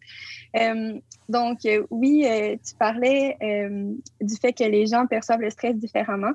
Euh, 0.56 0.98
donc, 1.28 1.58
euh, 1.66 1.84
oui, 1.90 2.24
tu 2.66 2.74
parlais 2.76 3.36
du 4.20 4.36
fait 4.36 4.52
que 4.52 4.64
les 4.64 4.86
gens 4.86 5.06
perçoivent 5.06 5.40
le 5.40 5.50
stress 5.50 5.76
différemment. 5.76 6.32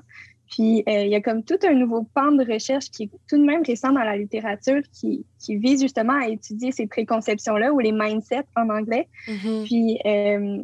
Puis 0.50 0.84
euh, 0.88 1.04
il 1.04 1.10
y 1.10 1.16
a 1.16 1.22
comme 1.22 1.44
tout 1.44 1.58
un 1.68 1.74
nouveau 1.74 2.04
pan 2.14 2.32
de 2.32 2.46
recherche 2.52 2.92
qui 2.92 3.04
est 3.04 3.10
tout 3.28 3.38
de 3.38 3.44
même 3.44 3.64
récent 3.66 3.92
dans 3.92 4.04
la 4.04 4.16
littérature 4.16 4.82
qui, 4.94 5.25
qui 5.40 5.56
vise 5.58 5.82
justement 5.82 6.14
à 6.14 6.28
étudier 6.28 6.72
ces 6.72 6.88
préconceptions-là 6.88 7.74
ou 7.74 7.80
les 7.80 7.92
mindsets 7.92 8.46
en 8.56 8.70
anglais. 8.70 9.08
Mm-hmm. 9.28 9.64
Puis 9.66 10.00
euh, 10.06 10.64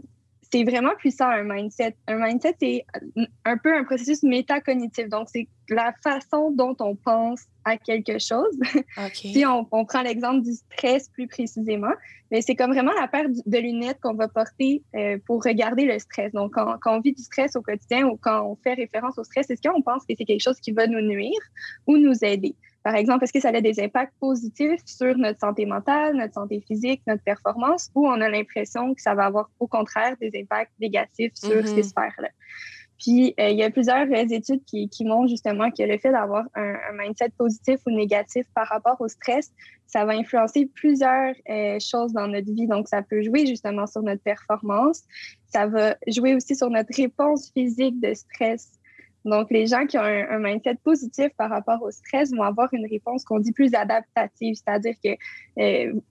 c'est 0.52 0.64
vraiment 0.64 0.94
puissant 0.98 1.30
un 1.30 1.44
mindset. 1.44 1.96
Un 2.08 2.18
mindset, 2.18 2.56
c'est 2.60 2.86
un 3.46 3.58
peu 3.58 3.74
un 3.74 3.84
processus 3.84 4.22
métacognitif. 4.24 5.08
Donc, 5.08 5.30
c'est 5.32 5.48
la 5.70 5.94
façon 6.04 6.52
dont 6.52 6.76
on 6.80 6.96
pense 6.96 7.44
à 7.64 7.78
quelque 7.78 8.20
chose. 8.20 8.60
si 9.14 9.46
on, 9.46 9.66
prend 9.86 10.02
l'exemple 10.02 10.42
du 10.42 10.54
stress 10.54 11.08
plus 11.10 11.28
précisément, 11.28 11.94
mais 12.32 12.42
c'est 12.42 12.56
comme 12.56 12.72
vraiment 12.72 12.92
la 13.00 13.08
paire 13.08 13.28
de 13.30 13.58
lunettes 13.58 14.00
qu'on 14.02 14.14
va 14.14 14.28
porter 14.28 14.84
euh, 14.96 15.18
pour 15.26 15.44
regarder 15.44 15.86
le 15.86 15.98
stress. 16.00 16.34
Donc, 16.34 16.54
quand, 16.54 16.76
quand, 16.82 16.98
on 16.98 17.00
vit 17.00 17.14
du 17.14 17.24
stress 17.24 17.56
au 17.56 17.62
quotidien 17.62 18.08
ou 18.08 18.18
quand 18.18 18.46
on 18.46 18.56
fait 18.58 18.74
référence 18.74 19.18
au 19.18 19.24
stress, 19.24 19.50
est-ce 19.50 19.62
qu'on 19.62 19.82
pense 19.82 20.06
que 20.06 20.14
c'est 20.18 20.26
quelque 20.26 20.44
chose 20.44 20.60
qui 20.60 20.72
va 20.72 20.86
nous 20.88 21.02
nuire 21.02 21.40
ou 21.88 21.98
nous 21.98 22.24
aider? 22.24 22.56
Par 22.84 22.96
exemple, 22.96 23.24
est-ce 23.24 23.34
que 23.34 23.40
ça 23.40 23.50
a 23.50 23.62
des 23.62 23.80
impacts 23.80 24.14
positifs 24.20 24.82
sur 24.86 25.16
notre 25.18 25.40
santé 25.40 25.66
mentale, 25.66 26.16
notre 26.16 26.34
santé 26.34 26.64
physique, 26.68 27.02
notre 27.06 27.24
performance, 27.24 27.92
ou 27.94 28.08
on 28.08 28.20
a 28.22 28.30
l'impression 28.30 28.94
que 28.96 29.02
ça 29.02 29.14
va 29.14 29.26
avoir 29.26 29.50
au 29.60 29.68
contraire 29.68 30.16
des 30.20 30.32
impacts 30.36 30.72
négatifs 30.80 31.34
sur 31.36 31.62
mm-hmm. 31.62 31.76
ces 31.76 31.84
sphères-là? 31.84 32.30
Puis, 33.02 33.34
euh, 33.40 33.50
il 33.50 33.58
y 33.58 33.64
a 33.64 33.72
plusieurs 33.72 34.08
études 34.12 34.64
qui, 34.66 34.88
qui, 34.88 35.06
montrent 35.06 35.30
justement 35.30 35.72
que 35.72 35.82
le 35.82 35.98
fait 35.98 36.12
d'avoir 36.12 36.44
un, 36.54 36.76
mindset 36.94 37.30
positif 37.36 37.80
ou 37.88 37.92
négatif 37.92 38.46
par 38.54 38.68
rapport 38.68 39.02
au 39.02 39.08
stress, 39.08 39.52
ça 39.88 40.06
va 40.06 40.14
influencer 40.14 40.68
plusieurs 40.68 41.34
euh, 41.50 41.80
choses 41.80 42.14
dans 42.14 42.28
notre 42.28 42.54
vie. 42.54 42.68
Donc, 42.68 42.88
ça 42.88 43.02
peut 43.02 43.24
jouer 43.24 43.48
justement 43.48 43.88
sur 43.88 44.04
notre 44.04 44.22
performance. 44.22 45.02
Ça 45.48 45.66
va 45.66 45.96
jouer 46.08 46.36
aussi 46.36 46.56
sur 46.56 46.70
notre 46.70 46.96
réponse 46.96 47.52
physique 47.52 48.00
de 48.00 48.14
stress. 48.14 48.72
Donc, 49.26 49.52
les 49.52 49.68
gens 49.68 49.86
qui 49.86 49.98
ont 49.98 50.04
un, 50.04 50.40
mindset 50.40 50.78
positif 50.84 51.30
par 51.38 51.50
rapport 51.50 51.82
au 51.84 51.92
stress 51.92 52.32
vont 52.32 52.44
avoir 52.44 52.74
une 52.74 52.88
réponse 52.88 53.24
qu'on 53.24 53.40
dit 53.40 53.52
plus 53.52 53.74
adaptative, 53.74 54.56
c'est-à-dire 54.56 54.96
que, 55.04 55.16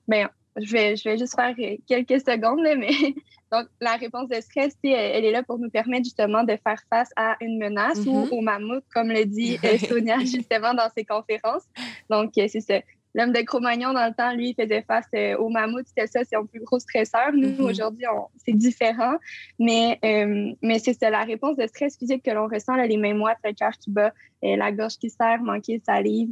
ben, 0.06 0.28
je 0.56 0.72
vais, 0.72 0.96
je 0.96 1.08
vais 1.08 1.18
juste 1.18 1.34
faire 1.34 1.54
quelques 1.86 2.20
secondes, 2.20 2.60
mais 2.78 2.90
donc 3.52 3.68
la 3.80 3.94
réponse 3.96 4.28
de 4.28 4.40
stress, 4.40 4.76
elle, 4.82 5.24
est 5.24 5.30
là 5.30 5.42
pour 5.42 5.58
nous 5.58 5.70
permettre 5.70 6.04
justement 6.04 6.44
de 6.44 6.56
faire 6.56 6.80
face 6.88 7.10
à 7.16 7.36
une 7.40 7.58
menace 7.58 7.98
ou 8.06 8.24
mm-hmm. 8.24 8.30
au 8.30 8.40
mammouth, 8.40 8.84
comme 8.92 9.08
le 9.08 9.24
dit 9.24 9.58
euh, 9.64 9.78
Sonia 9.88 10.18
justement 10.20 10.74
dans 10.74 10.88
ses 10.96 11.04
conférences. 11.04 11.64
Donc, 12.08 12.32
euh, 12.38 12.46
c'est 12.48 12.60
ça. 12.60 12.80
L'homme 13.14 13.32
de 13.32 13.40
Cro-Magnon, 13.40 13.92
dans 13.92 14.06
le 14.06 14.14
temps, 14.14 14.32
lui, 14.34 14.54
faisait 14.54 14.82
face 14.82 15.06
euh, 15.14 15.36
au 15.36 15.48
mammouth. 15.48 15.86
C'était 15.86 16.06
ça, 16.06 16.20
c'est 16.24 16.36
un 16.36 16.46
plus 16.46 16.60
gros 16.60 16.78
stresseur. 16.78 17.32
Nous, 17.32 17.48
mm-hmm. 17.48 17.70
aujourd'hui, 17.70 18.06
c'est 18.44 18.52
différent. 18.52 19.16
Mais, 19.58 19.98
mais 20.62 20.78
c'est 20.78 20.94
ça, 20.94 21.10
la 21.10 21.24
réponse 21.24 21.56
de 21.56 21.66
stress 21.66 21.96
physique 21.98 22.24
que 22.24 22.30
l'on 22.30 22.48
ressent, 22.48 22.76
là, 22.76 22.86
les 22.86 22.96
mains 22.96 23.14
moites, 23.14 23.38
le 23.44 23.52
cœur 23.52 23.72
qui 23.72 23.90
bat, 23.90 24.12
la 24.42 24.72
gorge 24.72 24.98
qui 24.98 25.10
serre, 25.10 25.42
manquer 25.42 25.78
de 25.78 25.84
salive, 25.84 26.30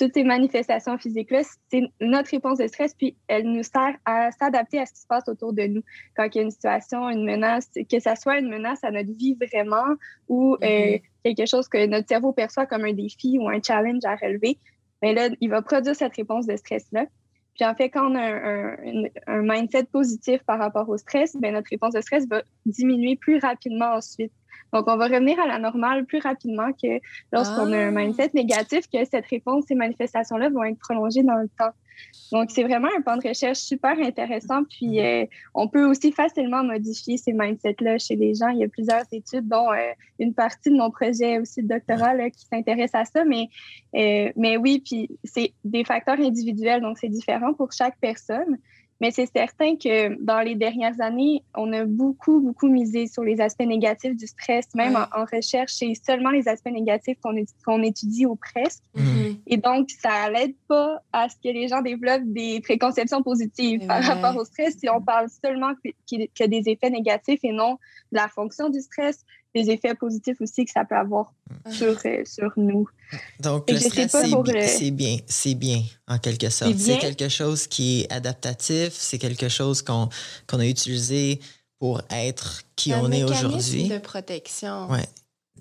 toutes 0.00 0.14
ces 0.14 0.24
manifestations 0.24 0.96
physiques-là, 0.96 1.42
c'est 1.70 1.82
notre 2.00 2.30
réponse 2.30 2.56
de 2.56 2.66
stress, 2.66 2.94
puis 2.94 3.16
elle 3.28 3.44
nous 3.44 3.62
sert 3.62 3.94
à 4.06 4.30
s'adapter 4.32 4.78
à 4.78 4.86
ce 4.86 4.94
qui 4.94 5.00
se 5.00 5.06
passe 5.06 5.28
autour 5.28 5.52
de 5.52 5.64
nous. 5.64 5.82
Quand 6.16 6.24
il 6.24 6.36
y 6.36 6.38
a 6.38 6.42
une 6.42 6.50
situation, 6.50 7.10
une 7.10 7.26
menace, 7.26 7.70
que 7.90 8.00
ça 8.00 8.16
soit 8.16 8.38
une 8.38 8.48
menace 8.48 8.82
à 8.82 8.90
notre 8.90 9.12
vie 9.12 9.34
vraiment 9.34 9.94
ou 10.26 10.54
euh, 10.54 10.66
mm-hmm. 10.66 11.02
quelque 11.22 11.46
chose 11.46 11.68
que 11.68 11.86
notre 11.86 12.08
cerveau 12.08 12.32
perçoit 12.32 12.64
comme 12.64 12.86
un 12.86 12.94
défi 12.94 13.38
ou 13.38 13.50
un 13.50 13.60
challenge 13.62 14.02
à 14.04 14.16
relever, 14.16 14.56
mais 15.02 15.14
ben 15.14 15.30
là, 15.30 15.36
il 15.40 15.50
va 15.50 15.62
produire 15.62 15.96
cette 15.96 16.14
réponse 16.14 16.46
de 16.46 16.56
stress-là. 16.56 17.06
Puis 17.54 17.64
en 17.68 17.74
fait, 17.74 17.90
quand 17.90 18.10
on 18.10 18.14
a 18.14 18.76
un, 19.26 19.42
mindset 19.42 19.84
positif 19.84 20.42
par 20.44 20.58
rapport 20.58 20.88
au 20.88 20.96
stress, 20.96 21.36
bien, 21.36 21.52
notre 21.52 21.68
réponse 21.70 21.94
de 21.94 22.00
stress 22.00 22.26
va 22.28 22.42
diminuer 22.66 23.16
plus 23.16 23.38
rapidement 23.38 23.94
ensuite. 23.94 24.32
Donc, 24.72 24.84
on 24.86 24.96
va 24.96 25.06
revenir 25.06 25.38
à 25.40 25.46
la 25.46 25.58
normale 25.58 26.04
plus 26.04 26.18
rapidement 26.20 26.72
que 26.72 27.00
lorsqu'on 27.32 27.72
a 27.72 27.76
un 27.76 27.96
Ah. 27.96 28.00
mindset 28.00 28.30
négatif, 28.34 28.86
que 28.92 29.04
cette 29.04 29.26
réponse, 29.26 29.64
ces 29.68 29.74
manifestations-là 29.74 30.48
vont 30.50 30.64
être 30.64 30.78
prolongées 30.78 31.22
dans 31.22 31.36
le 31.36 31.48
temps. 31.58 31.72
Donc, 32.32 32.50
c'est 32.50 32.62
vraiment 32.62 32.88
un 32.96 33.02
pan 33.02 33.16
de 33.18 33.28
recherche 33.28 33.58
super 33.58 33.98
intéressant. 33.98 34.64
Puis, 34.64 35.00
euh, 35.00 35.26
on 35.54 35.68
peut 35.68 35.84
aussi 35.84 36.12
facilement 36.12 36.64
modifier 36.64 37.18
ces 37.18 37.32
mindsets-là 37.34 37.98
chez 37.98 38.16
les 38.16 38.34
gens. 38.34 38.48
Il 38.48 38.58
y 38.58 38.64
a 38.64 38.68
plusieurs 38.68 39.04
études, 39.12 39.48
dont 39.48 39.70
euh, 39.70 39.92
une 40.18 40.32
partie 40.32 40.70
de 40.70 40.76
mon 40.76 40.90
projet 40.90 41.38
aussi 41.38 41.62
de 41.62 41.68
doctorat 41.68 42.14
là, 42.14 42.30
qui 42.30 42.46
s'intéresse 42.46 42.94
à 42.94 43.04
ça. 43.04 43.24
Mais, 43.24 43.48
euh, 43.94 44.32
mais 44.36 44.56
oui, 44.56 44.82
puis 44.84 45.10
c'est 45.24 45.52
des 45.64 45.84
facteurs 45.84 46.18
individuels, 46.18 46.80
donc 46.80 46.96
c'est 46.98 47.08
différent 47.08 47.52
pour 47.52 47.72
chaque 47.72 47.98
personne. 48.00 48.58
Mais 49.00 49.10
c'est 49.10 49.30
certain 49.34 49.76
que 49.76 50.22
dans 50.22 50.40
les 50.40 50.54
dernières 50.54 51.00
années, 51.00 51.42
on 51.56 51.72
a 51.72 51.84
beaucoup, 51.84 52.40
beaucoup 52.40 52.68
misé 52.68 53.06
sur 53.06 53.24
les 53.24 53.40
aspects 53.40 53.66
négatifs 53.66 54.14
du 54.16 54.26
stress. 54.26 54.66
Même 54.74 54.94
Ouais. 54.94 55.00
en, 55.14 55.22
en 55.22 55.24
recherche, 55.24 55.72
c'est 55.72 55.92
seulement 55.94 56.30
les 56.30 56.48
aspects 56.48 56.70
négatifs 56.70 57.18
qu'on 57.20 57.82
étudie, 57.82 58.26
ou 58.26 58.36
presque. 58.36 58.82
Mhm. 58.94 59.36
Et 59.46 59.56
donc, 59.56 59.90
ça 59.90 60.30
l'aide 60.30 60.54
pas 60.68 61.00
à 61.12 61.28
ce 61.28 61.36
que 61.36 61.48
les 61.48 61.68
gens 61.68 61.80
développent 61.82 62.24
des 62.24 62.60
préconceptions 62.60 63.22
positives 63.22 63.86
par 63.86 64.02
rapport 64.02 64.36
au 64.36 64.44
stress 64.44 64.76
si 64.78 64.88
on 64.88 65.00
parle 65.00 65.28
seulement 65.44 65.72
que, 65.82 66.46
des 66.46 66.62
effets 66.66 66.90
négatifs 66.90 67.40
et 67.42 67.52
non 67.52 67.78
de 68.12 68.16
la 68.16 68.28
fonction 68.28 68.68
du 68.68 68.80
stress, 68.80 69.24
des 69.54 69.70
effets 69.70 69.94
positifs 69.94 70.40
aussi 70.40 70.64
que 70.64 70.70
ça 70.70 70.84
peut 70.84 70.94
avoir 70.96 71.32
sur, 71.70 71.98
euh, 72.04 72.22
sur 72.24 72.52
nous. 72.56 72.88
Donc, 73.40 73.64
Et 73.68 73.72
le 73.74 73.80
stress, 73.80 74.12
pas 74.12 74.22
c'est 74.24 74.30
pour 74.30 74.44
bi- 74.44 74.52
le- 74.52 74.66
c'est 74.66 74.90
bien, 74.92 75.16
c'est 75.26 75.54
bien, 75.54 75.82
en 76.06 76.18
quelque 76.18 76.48
sorte. 76.50 76.76
C'est 76.78 76.98
quelque 76.98 77.28
chose 77.28 77.66
qui 77.66 78.02
est 78.02 78.12
adaptatif, 78.12 78.92
c'est 78.92 79.18
quelque 79.18 79.48
chose 79.48 79.82
qu'on 79.82 80.08
qu'on 80.46 80.60
a 80.60 80.66
utilisé 80.66 81.40
pour 81.78 82.00
être 82.10 82.62
qui 82.76 82.92
Un 82.92 83.00
on 83.04 83.10
est 83.10 83.24
aujourd'hui. 83.24 83.88
de 83.88 83.98
protection. 83.98 84.88
Ouais. 84.90 85.04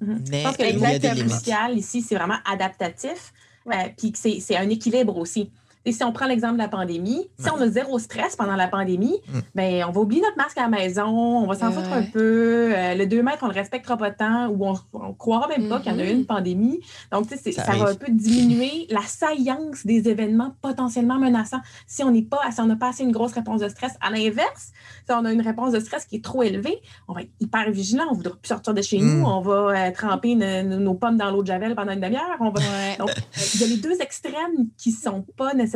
Mhm. 0.02 0.24
Mais 0.30 0.42
Je 0.42 0.48
pense 0.48 0.58
que 0.58 0.64
il 0.64 0.76
le 0.76 0.82
y 0.82 0.86
a 0.86 0.94
mot 0.94 1.00
des 1.00 1.12
limites. 1.12 1.32
crucial 1.34 1.78
ici, 1.78 2.02
c'est 2.02 2.16
vraiment 2.16 2.40
adaptatif. 2.46 3.34
euh, 3.68 3.72
puis 3.98 4.14
c'est 4.16 4.56
un 4.58 4.70
équilibre 4.70 5.18
aussi. 5.18 5.52
Et 5.86 5.92
si 5.94 6.04
on 6.04 6.12
prend 6.12 6.28
l'exemple 6.28 6.54
de 6.56 6.60
la 6.60 6.68
pandémie, 6.68 7.30
si 7.40 7.46
Ouais. 7.46 7.52
on 7.58 7.62
a 7.62 7.68
zéro 7.70 7.98
stress 8.00 8.36
pendant 8.36 8.56
la 8.58 8.68
pandémie, 8.68 9.16
Mm. 9.34 9.40
ben, 9.56 9.84
on 9.88 9.92
va 9.92 10.02
oublier 10.02 10.22
notre 10.22 10.36
masque 10.38 10.58
à 10.58 10.64
la 10.64 10.68
maison, 10.68 11.06
on 11.08 11.48
va 11.48 11.56
s'en 11.56 11.68
Ouais. 11.68 11.74
foutre 11.74 11.94
un 11.94 12.04
peu. 12.04 12.74
euh, 12.76 12.96
le 12.96 13.06
2 13.06 13.24
mètres, 13.24 13.40
on 13.44 13.48
le 13.48 13.54
respectera 13.54 13.96
pas 13.98 14.12
tant, 14.12 14.48
ou 14.50 14.66
on, 14.68 14.74
on 14.94 15.14
croira 15.14 15.48
même 15.48 15.70
pas 15.70 15.80
qu'il 15.80 15.92
y 15.92 15.96
en 15.96 16.00
a 16.00 16.04
eu 16.04 16.12
Mhm. 16.14 16.20
une 16.20 16.26
pandémie. 16.26 16.80
Donc, 17.12 17.28
tu 17.28 17.36
sais, 17.36 17.42
c'est- 17.42 17.52
Ça 17.54 17.64
ça, 17.64 17.76
va 17.78 17.90
un 17.92 17.96
peu 17.96 18.12
diminuer 18.12 18.88
la 18.90 19.02
saillance 19.02 19.86
des 19.86 20.10
événements 20.10 20.54
potentiellement 20.62 21.18
menaçants 21.18 21.62
si 21.88 22.04
on 22.04 22.12
n'est 22.12 22.22
pas, 22.24 22.40
si 22.52 22.60
on 22.62 22.66
n'a 22.66 22.76
pas 22.76 22.90
assez 22.90 23.04
une 23.04 23.12
grosse 23.12 23.32
réponse 23.34 23.62
de 23.62 23.70
stress. 23.70 23.94
À 24.02 24.12
l'inverse, 24.12 24.72
si 25.08 25.12
on 25.14 25.24
a 25.26 25.32
une 25.32 25.42
réponse 25.42 25.72
de 25.72 25.80
stress 25.80 26.06
qui 26.06 26.18
est 26.18 26.24
trop 26.24 26.44
élevée, 26.44 26.80
on 27.08 27.14
va 27.14 27.22
être 27.22 27.32
hyper 27.40 27.72
vigilant, 27.72 28.04
on 28.10 28.12
ne 28.12 28.18
voudra 28.18 28.34
plus 28.36 28.48
sortir 28.50 28.74
de 28.74 28.82
chez 28.82 29.00
Mm. 29.00 29.20
nous, 29.22 29.26
on 29.26 29.40
va 29.42 29.88
euh, 29.88 29.92
tremper 29.92 30.36
ne- 30.36 30.62
ne- 30.64 30.78
nos 30.78 30.94
pommes 30.94 31.18
dans 31.18 31.32
l'eau 31.32 31.42
de 31.42 31.48
Javel 31.48 31.74
pendant 31.76 31.94
une 31.94 32.02
demi-heure. 32.02 32.38
On 32.42 32.50
va... 32.50 32.60
Ouais. 32.60 32.98
Donc, 33.00 33.10
euh, 33.10 33.42
il 33.56 33.62
y 33.62 33.64
a 33.64 33.68
les 33.68 33.78
deux 33.78 34.02
extrêmes 34.02 34.68
qui 34.78 34.90
ne 34.90 34.96
sont 34.96 35.26
pas 35.38 35.54
nécessairement 35.54 35.69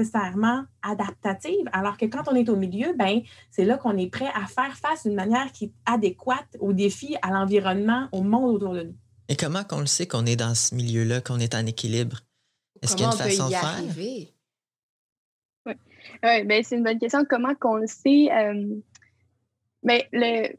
adaptatives, 0.81 1.69
alors 1.71 1.97
que 1.97 2.05
quand 2.05 2.23
on 2.27 2.35
est 2.35 2.49
au 2.49 2.55
milieu, 2.55 2.93
ben, 2.97 3.21
c'est 3.51 3.65
là 3.65 3.77
qu'on 3.77 3.97
est 3.97 4.09
prêt 4.09 4.29
à 4.33 4.45
faire 4.47 4.75
face 4.75 5.03
d'une 5.03 5.15
manière 5.15 5.51
qui 5.51 5.65
est 5.65 5.73
adéquate 5.85 6.57
aux 6.59 6.73
défis, 6.73 7.15
à 7.21 7.31
l'environnement, 7.31 8.07
au 8.11 8.21
monde 8.21 8.55
autour 8.55 8.73
de 8.73 8.83
nous. 8.83 8.95
Et 9.29 9.35
comment 9.35 9.63
qu'on 9.63 9.79
le 9.79 9.85
sait 9.85 10.07
qu'on 10.07 10.25
est 10.25 10.35
dans 10.35 10.55
ce 10.55 10.75
milieu-là, 10.75 11.21
qu'on 11.21 11.39
est 11.39 11.55
en 11.55 11.65
équilibre? 11.65 12.19
Est-ce 12.81 12.95
qu'il 12.95 13.05
y 13.05 13.07
a 13.07 13.11
une 13.11 13.17
façon 13.17 13.47
y 13.47 13.51
de 13.51 13.55
faire? 13.55 13.65
arriver? 13.65 14.33
Oui, 15.65 16.43
ben, 16.43 16.63
c'est 16.63 16.75
une 16.75 16.83
bonne 16.83 16.99
question. 16.99 17.23
Comment 17.29 17.55
qu'on 17.55 17.77
le 17.77 17.87
sait? 17.87 18.29
Euh, 18.31 18.75
ben, 19.83 20.01
le, 20.11 20.49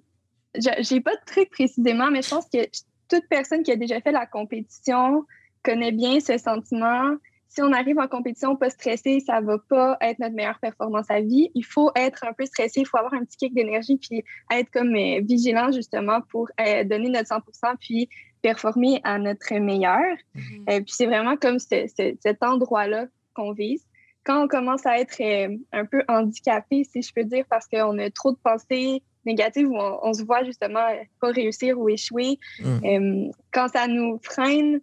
j'ai 0.57 1.01
pas 1.01 1.15
de 1.15 1.25
truc 1.27 1.51
précisément, 1.51 2.11
mais 2.11 2.23
je 2.23 2.31
pense 2.31 2.47
que 2.47 2.65
toute 3.09 3.29
personne 3.29 3.63
qui 3.63 3.73
a 3.73 3.77
déjà 3.77 4.01
fait 4.01 4.13
la 4.13 4.27
compétition 4.27 5.27
connaît 5.63 5.93
bien 5.93 6.21
ce 6.21 6.39
sentiment. 6.39 7.17
Si 7.55 7.63
on 7.63 7.73
arrive 7.73 7.99
en 8.01 8.09
compétition 8.09 8.57
pas 8.57 8.69
stressé, 8.71 9.21
ça 9.21 9.41
va 9.41 9.59
pas 9.69 9.97
être 10.01 10.19
notre 10.19 10.35
meilleure 10.35 10.59
performance 10.59 11.09
à 11.09 11.21
vie. 11.21 11.51
Il 11.55 11.65
faut 11.65 11.91
être 11.95 12.25
un 12.25 12.33
peu 12.33 12.45
stressé, 12.47 12.81
il 12.81 12.87
faut 12.87 12.97
avoir 12.99 13.15
un 13.15 13.25
petit 13.25 13.37
kick 13.37 13.55
d'énergie, 13.55 13.97
puis 13.97 14.25
être 14.53 14.71
comme 14.73 14.95
euh, 14.97 15.21
vigilant 15.23 15.71
justement 15.71 16.21
pour 16.31 16.49
euh, 16.61 16.83
donner 16.85 17.11
notre 17.11 17.29
100% 17.29 17.41
puis 17.81 18.09
performer 18.43 19.01
à 19.05 19.19
notre 19.19 19.55
meilleur. 19.55 20.01
Mhm. 20.35 20.43
Euh, 20.69 20.81
puis 20.81 20.93
c'est 20.97 21.07
vraiment 21.07 21.37
comme 21.37 21.59
ce- 21.61 21.87
ce- 21.97 22.17
cet 22.21 22.43
endroit-là 22.43 23.07
qu'on 23.35 23.53
vise. 23.53 23.85
Quand 24.25 24.43
on 24.43 24.49
commence 24.49 24.85
à 24.87 24.99
être 24.99 25.21
un 25.73 25.85
peu 25.85 26.03
handicapé, 26.09 26.83
si 26.85 27.03
je 27.03 27.13
peux 27.15 27.25
dire, 27.25 27.45
parce 27.49 27.67
qu'on 27.69 27.99
a 27.99 28.11
trop 28.11 28.33
de 28.33 28.39
pensées 28.43 29.03
négatives 29.27 29.69
où 29.69 29.77
on, 29.79 29.99
on 30.03 30.13
se 30.13 30.25
voit 30.25 30.43
justement 30.45 30.87
pas 31.21 31.29
réussir 31.29 31.79
ou 31.79 31.89
échouer, 31.89 32.39
Mm. 32.61 33.31
quand 33.53 33.69
ça 33.69 33.87
nous 33.87 34.19
freine, 34.23 34.81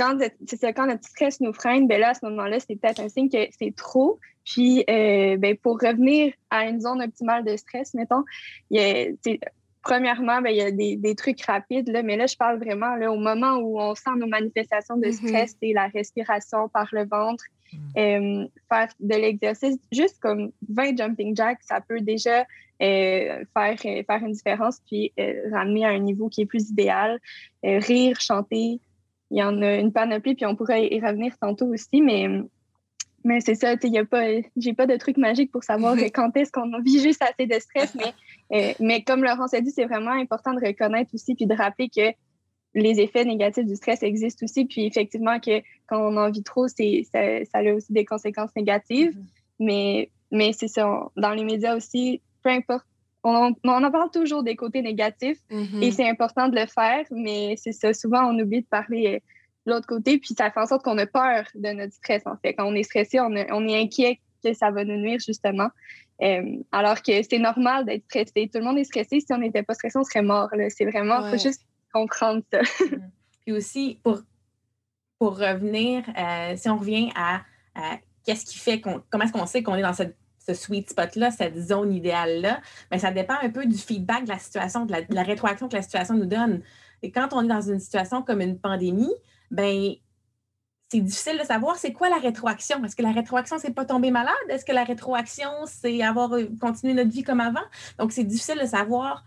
quand, 0.00 0.18
ça, 0.58 0.72
quand 0.72 0.86
notre 0.86 1.04
stress 1.04 1.40
nous 1.40 1.52
freine, 1.52 1.86
ben 1.86 2.00
là, 2.00 2.10
à 2.10 2.14
ce 2.14 2.24
moment-là, 2.26 2.58
c'est 2.60 2.76
peut-être 2.76 3.00
un 3.00 3.08
signe 3.08 3.28
que 3.28 3.38
c'est 3.58 3.74
trop. 3.76 4.18
Puis, 4.44 4.82
euh, 4.88 5.36
ben, 5.36 5.56
pour 5.58 5.74
revenir 5.74 6.32
à 6.48 6.66
une 6.66 6.80
zone 6.80 7.02
optimale 7.02 7.44
de 7.44 7.56
stress, 7.56 7.92
mettons, 7.94 8.24
il 8.70 8.80
y 8.80 8.84
a, 8.84 9.04
tu 9.12 9.16
sais, 9.24 9.40
premièrement, 9.82 10.40
ben, 10.40 10.50
il 10.50 10.56
y 10.56 10.62
a 10.62 10.70
des, 10.70 10.96
des 10.96 11.14
trucs 11.14 11.42
rapides, 11.42 11.88
là, 11.88 12.02
mais 12.02 12.16
là, 12.16 12.26
je 12.26 12.36
parle 12.36 12.58
vraiment 12.58 12.96
là, 12.96 13.12
au 13.12 13.18
moment 13.18 13.56
où 13.56 13.78
on 13.78 13.94
sent 13.94 14.16
nos 14.16 14.26
manifestations 14.26 14.96
de 14.96 15.06
Mhm. 15.06 15.12
stress, 15.12 15.56
c'est 15.62 15.72
la 15.72 15.88
respiration 15.88 16.68
par 16.70 16.88
le 16.92 17.04
ventre, 17.06 17.44
euh, 17.96 18.46
faire 18.68 18.88
de 18.98 19.14
l'exercice, 19.14 19.78
juste 19.92 20.18
comme 20.20 20.50
20 20.68 20.96
jumping 20.96 21.36
jacks, 21.36 21.60
ça 21.62 21.80
peut 21.80 22.00
déjà 22.00 22.46
euh, 22.82 23.44
faire, 23.52 23.76
euh, 23.84 24.02
faire 24.04 24.22
une 24.24 24.32
différence, 24.32 24.80
puis 24.86 25.12
euh, 25.20 25.50
ramener 25.52 25.84
à 25.84 25.90
un 25.90 25.98
niveau 25.98 26.30
qui 26.30 26.40
est 26.40 26.46
plus 26.46 26.70
idéal. 26.70 27.18
Rire, 27.62 28.18
chanter, 28.20 28.80
il 29.30 29.38
y 29.38 29.42
en 29.42 29.60
a 29.62 29.74
une 29.76 29.92
panoplie, 29.92 30.34
puis 30.34 30.46
on 30.46 30.56
pourrait 30.56 30.88
y 30.88 31.00
revenir 31.00 31.36
tantôt 31.38 31.66
aussi, 31.66 32.02
mais, 32.02 32.28
mais 33.24 33.40
c'est 33.40 33.54
ça, 33.54 33.74
y 33.82 33.98
a 33.98 34.04
pas, 34.04 34.24
j'ai 34.56 34.72
pas 34.74 34.86
de 34.86 34.96
truc 34.96 35.16
magique 35.18 35.52
pour 35.52 35.62
savoir 35.64 35.94
Mhm. 35.94 36.10
quand 36.10 36.36
est-ce 36.36 36.50
qu'on 36.50 36.70
vit 36.84 37.00
juste 37.00 37.22
assez 37.22 37.46
de 37.46 37.58
stress, 37.60 37.94
mais, 37.94 38.12
euh, 38.52 38.72
mais 38.80 39.02
comme 39.02 39.22
Laurence 39.22 39.54
a 39.54 39.60
dit, 39.60 39.70
c'est 39.70 39.84
vraiment 39.84 40.12
important 40.12 40.54
de 40.54 40.64
reconnaître 40.66 41.10
aussi, 41.14 41.34
puis 41.34 41.46
de 41.46 41.54
rappeler 41.54 41.88
que 41.88 42.12
les 42.74 43.00
effets 43.00 43.24
négatifs 43.24 43.66
du 43.66 43.74
stress 43.76 44.02
existent 44.02 44.44
aussi, 44.44 44.64
puis 44.64 44.86
effectivement 44.86 45.40
que 45.40 45.60
quand 45.86 45.98
on 46.00 46.16
en 46.16 46.30
vit 46.30 46.42
trop, 46.44 46.68
c'est, 46.68 47.02
ça, 47.12 47.44
ça 47.44 47.58
a 47.58 47.72
aussi 47.74 47.92
des 47.92 48.04
conséquences 48.04 48.54
négatives, 48.56 49.16
Mhm. 49.16 49.26
mais, 49.60 50.10
mais 50.30 50.52
c'est 50.52 50.68
ça, 50.68 50.88
on- 50.88 51.10
dans 51.20 51.32
les 51.34 51.44
médias 51.44 51.76
aussi, 51.76 52.20
peu 52.42 52.50
importe, 52.50 52.86
on, 53.24 53.54
on 53.64 53.84
en 53.84 53.90
parle 53.90 54.10
toujours 54.10 54.42
des 54.42 54.56
côtés 54.56 54.82
négatifs, 54.82 55.38
Mhm. 55.50 55.82
et 55.82 55.90
c'est 55.92 56.08
important 56.08 56.48
de 56.48 56.58
le 56.58 56.66
faire, 56.66 57.04
mais 57.10 57.54
c'est 57.56 57.72
ça. 57.72 57.92
Souvent, 57.92 58.24
on 58.32 58.38
oublie 58.38 58.62
de 58.62 58.66
parler 58.66 59.06
euh, 59.16 59.18
de 59.66 59.72
l'autre 59.72 59.86
côté, 59.86 60.18
puis 60.18 60.34
ça 60.36 60.50
fait 60.50 60.60
en 60.60 60.66
sorte 60.66 60.82
qu'on 60.82 60.96
a 60.98 61.06
peur 61.06 61.44
de 61.54 61.68
notre 61.72 61.92
stress, 61.92 62.22
en 62.26 62.36
fait. 62.38 62.54
Quand 62.54 62.66
on 62.66 62.74
est 62.74 62.82
stressé, 62.82 63.20
on, 63.20 63.34
a- 63.36 63.52
on 63.52 63.66
est 63.68 63.78
inquiet 63.80 64.20
que 64.42 64.54
ça 64.54 64.70
va 64.70 64.84
nous 64.84 64.96
nuire, 64.96 65.18
justement. 65.24 65.68
Euh, 66.22 66.56
alors 66.72 67.02
que 67.02 67.12
c'est 67.22 67.38
normal 67.38 67.84
d'être 67.86 68.04
stressé. 68.04 68.48
Tout 68.52 68.58
le 68.58 68.64
monde 68.64 68.78
est 68.78 68.84
stressé. 68.84 69.20
Si 69.20 69.26
on 69.32 69.38
n'était 69.38 69.62
pas 69.62 69.74
stressé, 69.74 69.98
on 69.98 70.04
serait 70.04 70.22
mort. 70.22 70.48
C'est 70.70 70.84
vraiment, 70.86 71.20
Ouais. 71.22 71.30
faut 71.30 71.38
juste 71.38 71.62
comprendre 71.92 72.42
ça. 72.52 72.60
Puis 73.46 73.52
aussi, 73.52 73.98
pour, 74.02 74.20
pour 75.18 75.38
revenir, 75.38 76.02
euh, 76.18 76.56
si 76.56 76.68
on 76.70 76.76
revient 76.78 77.10
à, 77.14 77.42
à 77.74 77.98
qu'est-ce 78.24 78.44
qui 78.46 78.58
fait 78.58 78.80
qu'on, 78.80 79.02
comment 79.10 79.24
est-ce 79.24 79.32
qu'on 79.32 79.46
sait 79.46 79.62
qu'on 79.62 79.74
est 79.76 79.82
dans 79.82 79.92
cette- 79.94 80.16
ce 80.44 80.54
sweet 80.54 80.90
spot-là, 80.90 81.30
cette 81.30 81.58
zone 81.58 81.92
idéale-là, 81.92 82.60
bien, 82.90 82.98
ça 82.98 83.10
dépend 83.10 83.36
un 83.42 83.50
peu 83.50 83.66
du 83.66 83.76
feedback 83.76 84.24
de 84.24 84.30
la 84.30 84.38
situation, 84.38 84.86
de 84.86 84.94
la, 85.08 85.22
rétroaction 85.22 85.68
que 85.68 85.76
la 85.76 85.82
situation 85.82 86.14
nous 86.14 86.26
donne. 86.26 86.62
Et 87.02 87.10
quand 87.10 87.28
on 87.32 87.44
est 87.44 87.48
dans 87.48 87.60
une 87.60 87.80
situation 87.80 88.22
comme 88.22 88.40
une 88.40 88.58
pandémie, 88.58 89.12
ben 89.50 89.94
c'est 90.90 91.00
difficile 91.00 91.38
de 91.38 91.44
savoir 91.44 91.76
c'est 91.76 91.92
quoi 91.92 92.08
la 92.08 92.18
rétroaction. 92.18 92.82
Est-ce 92.84 92.96
que 92.96 93.02
la 93.02 93.12
rétroaction, 93.12 93.58
c'est 93.58 93.72
pas 93.72 93.84
tomber 93.84 94.10
malade? 94.10 94.34
Est-ce 94.48 94.64
que 94.64 94.72
la 94.72 94.82
rétroaction, 94.82 95.50
c'est 95.66 96.02
avoir 96.02 96.30
continué 96.60 96.94
notre 96.94 97.10
vie 97.10 97.22
comme 97.22 97.40
avant? 97.40 97.62
Donc, 97.98 98.10
c'est 98.10 98.24
difficile 98.24 98.58
de 98.60 98.66
savoir 98.66 99.24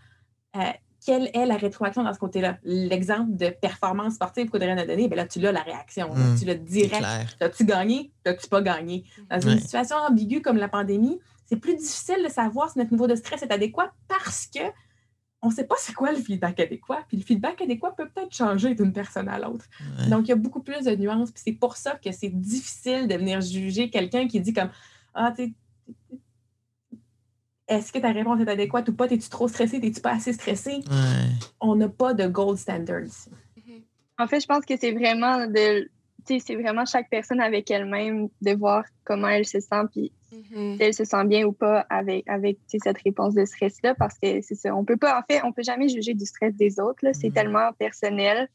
euh, 0.56 0.60
quelle 1.04 1.30
est 1.34 1.44
la 1.46 1.56
rétroaction 1.56 2.02
dans 2.02 2.12
ce 2.14 2.18
côté-là? 2.18 2.58
L'exemple 2.64 3.36
de 3.36 3.50
performance 3.50 4.14
sportive 4.14 4.48
qu'Audrey 4.48 4.70
a 4.70 4.86
donné, 4.86 5.06
ben 5.08 5.16
là, 5.16 5.26
tu 5.26 5.38
l'as 5.38 5.52
la 5.52 5.62
réaction. 5.62 6.08
là. 6.14 6.20
Mm. 6.20 6.38
tu 6.38 6.44
l'as 6.46 6.54
direct. 6.54 7.04
As-tu 7.40 7.64
gagné? 7.64 8.10
As-tu 8.24 8.48
pas 8.48 8.62
gagné? 8.62 9.04
Dans 9.30 9.40
une 9.40 9.50
Ouais. 9.54 9.60
situation 9.60 9.96
ambiguë 9.96 10.40
comme 10.40 10.56
la 10.56 10.68
pandémie, 10.68 11.20
c'est 11.46 11.56
plus 11.56 11.74
difficile 11.76 12.22
de 12.24 12.30
savoir 12.30 12.70
si 12.70 12.78
notre 12.78 12.90
niveau 12.92 13.06
de 13.06 13.14
stress 13.16 13.42
est 13.42 13.52
adéquat 13.52 13.92
parce 14.08 14.46
que 14.46 14.60
on 15.42 15.48
ne 15.50 15.54
sait 15.54 15.64
pas 15.64 15.74
c'est 15.78 15.92
quoi 15.92 16.10
le 16.10 16.16
feedback 16.18 16.58
adéquat. 16.58 17.04
Puis 17.06 17.18
le 17.18 17.22
feedback 17.22 17.60
adéquat 17.60 17.90
peut 17.94 18.08
peut-être 18.08 18.34
changer 18.34 18.74
d'une 18.74 18.94
personne 18.94 19.28
à 19.28 19.38
l'autre. 19.38 19.66
Ouais. 19.98 20.08
Donc, 20.08 20.22
il 20.24 20.28
y 20.30 20.32
a 20.32 20.36
beaucoup 20.36 20.62
plus 20.62 20.84
de 20.86 20.96
nuances. 20.96 21.30
Puis 21.32 21.42
c'est 21.44 21.52
pour 21.52 21.76
ça 21.76 21.96
que 22.02 22.10
c'est 22.12 22.30
difficile 22.30 23.06
de 23.08 23.14
venir 23.14 23.42
juger 23.42 23.90
quelqu'un 23.90 24.26
qui 24.26 24.40
dit 24.40 24.54
comme 24.54 24.70
Ah, 25.12 25.34
tu 25.36 25.44
sais, 25.44 25.52
est-ce 27.68 27.92
que 27.92 27.98
ta 27.98 28.12
réponse 28.12 28.40
est 28.40 28.48
adéquate 28.48 28.88
ou 28.88 28.94
pas? 28.94 29.06
Es-tu 29.06 29.28
trop 29.28 29.48
stressé? 29.48 29.76
Es-tu 29.82 30.00
pas 30.00 30.12
assez 30.12 30.32
stressé? 30.32 30.72
Ouais. 30.72 31.30
On 31.60 31.76
n'a 31.76 31.88
pas 31.88 32.14
de 32.14 32.26
gold 32.26 32.58
standard 32.58 33.02
ici. 33.02 33.30
Mhm. 33.56 33.82
En 34.18 34.26
fait, 34.26 34.40
je 34.40 34.46
pense 34.46 34.64
que 34.64 34.74
c'est 34.76 34.92
vraiment 34.92 35.46
de 35.46 35.88
c'est 36.26 36.56
vraiment 36.56 36.84
chaque 36.84 37.10
personne 37.10 37.40
avec 37.40 37.70
elle-même 37.70 38.28
de 38.40 38.52
voir 38.52 38.84
comment 39.04 39.28
elle 39.28 39.46
se 39.46 39.60
sent, 39.60 39.82
puis 39.92 40.12
mm-hmm. 40.32 40.76
si 40.76 40.82
elle 40.82 40.94
se 40.94 41.04
sent 41.04 41.24
bien 41.26 41.44
ou 41.44 41.52
pas 41.52 41.86
avec, 41.90 42.28
avec 42.28 42.58
cette 42.66 42.98
réponse 43.04 43.34
de 43.34 43.44
stress-là, 43.44 43.94
parce 43.94 44.18
que 44.18 44.40
c'est 44.42 44.54
ça. 44.54 44.74
On 44.74 44.84
peut 44.84 44.96
pas, 44.96 45.18
en 45.18 45.22
fait, 45.22 45.42
on 45.44 45.52
peut 45.52 45.62
jamais 45.62 45.88
juger 45.88 46.14
du 46.14 46.24
stress 46.24 46.54
des 46.54 46.80
autres. 46.80 47.00
C'est 47.12 47.28
mm-hmm. 47.28 47.32
tellement 47.32 47.72
personnel 47.78 48.48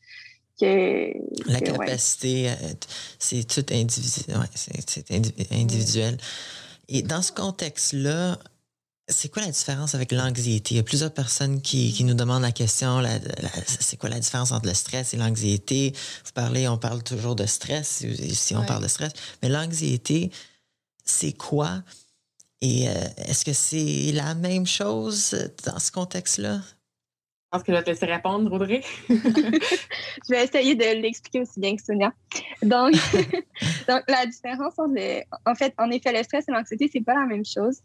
que. 0.60 1.14
La 1.46 1.60
capacité, 1.60 2.50
c'est 3.18 3.48
tout 3.48 3.66
individuel. 3.72 4.38
c'est 4.56 5.52
individuel. 5.52 6.18
Et 6.88 7.04
dans 7.04 7.22
ce 7.22 7.32
contexte-là, 7.32 8.40
c'est 9.10 9.30
quoi 9.30 9.42
la 9.42 9.50
différence 9.52 9.96
avec 9.96 10.12
l'anxiété? 10.12 10.76
Il 10.76 10.78
y 10.78 10.80
a 10.80 10.84
plusieurs 10.84 11.14
personnes 11.14 11.62
qui, 11.62 12.04
nous 12.04 12.14
demandent 12.14 12.44
la 12.44 12.52
question, 12.52 13.02
c'est 13.66 13.98
quoi 13.98 14.10
la 14.10 14.20
différence 14.20 14.52
entre 14.52 14.68
le 14.68 14.74
stress 14.74 15.14
et 15.14 15.18
l'anxiété? 15.18 15.94
Vous 16.26 16.32
parlez, 16.34 16.68
on 16.68 16.78
parle 16.78 17.04
toujours 17.04 17.36
de 17.36 17.46
stress, 17.46 18.06
si 18.34 18.56
on 18.56 18.66
parle 18.66 18.84
de 18.84 18.88
stress, 18.88 19.12
mais 19.42 19.50
l'anxiété, 19.50 20.32
c'est 21.04 21.34
quoi? 21.34 21.82
Et 22.62 22.90
euh, 22.90 22.94
est-ce 23.18 23.46
que 23.46 23.54
c'est 23.54 24.12
la 24.14 24.36
même 24.36 24.68
chose 24.68 25.36
dans 25.66 25.80
ce 25.80 25.92
contexte-là? 25.92 26.60
Je 27.52 27.58
pense 27.58 27.64
que 27.64 27.72
je 27.72 27.78
vais 27.78 27.84
te 27.84 27.90
laisser 27.90 28.06
répondre, 28.06 28.52
Audrey. 28.52 28.82
je 29.10 30.30
vais 30.30 30.44
essayer 30.44 30.76
de 30.76 31.02
l'expliquer 31.02 31.42
aussi 31.42 31.60
bien 31.60 31.76
que 31.76 31.82
Sonia. 31.82 32.14
Donc, 32.62 32.94
donc 33.88 34.04
la 34.08 34.26
différence 34.28 34.78
entre 34.78 35.24
en 35.48 35.56
fait, 35.56 35.74
en 35.80 35.90
effet, 35.90 36.16
le 36.16 36.22
stress 36.22 36.46
et 36.48 36.52
l'anxiété, 36.52 36.90
c'est 36.94 37.02
pas 37.02 37.16
la 37.16 37.26
même 37.26 37.46
chose. 37.46 37.80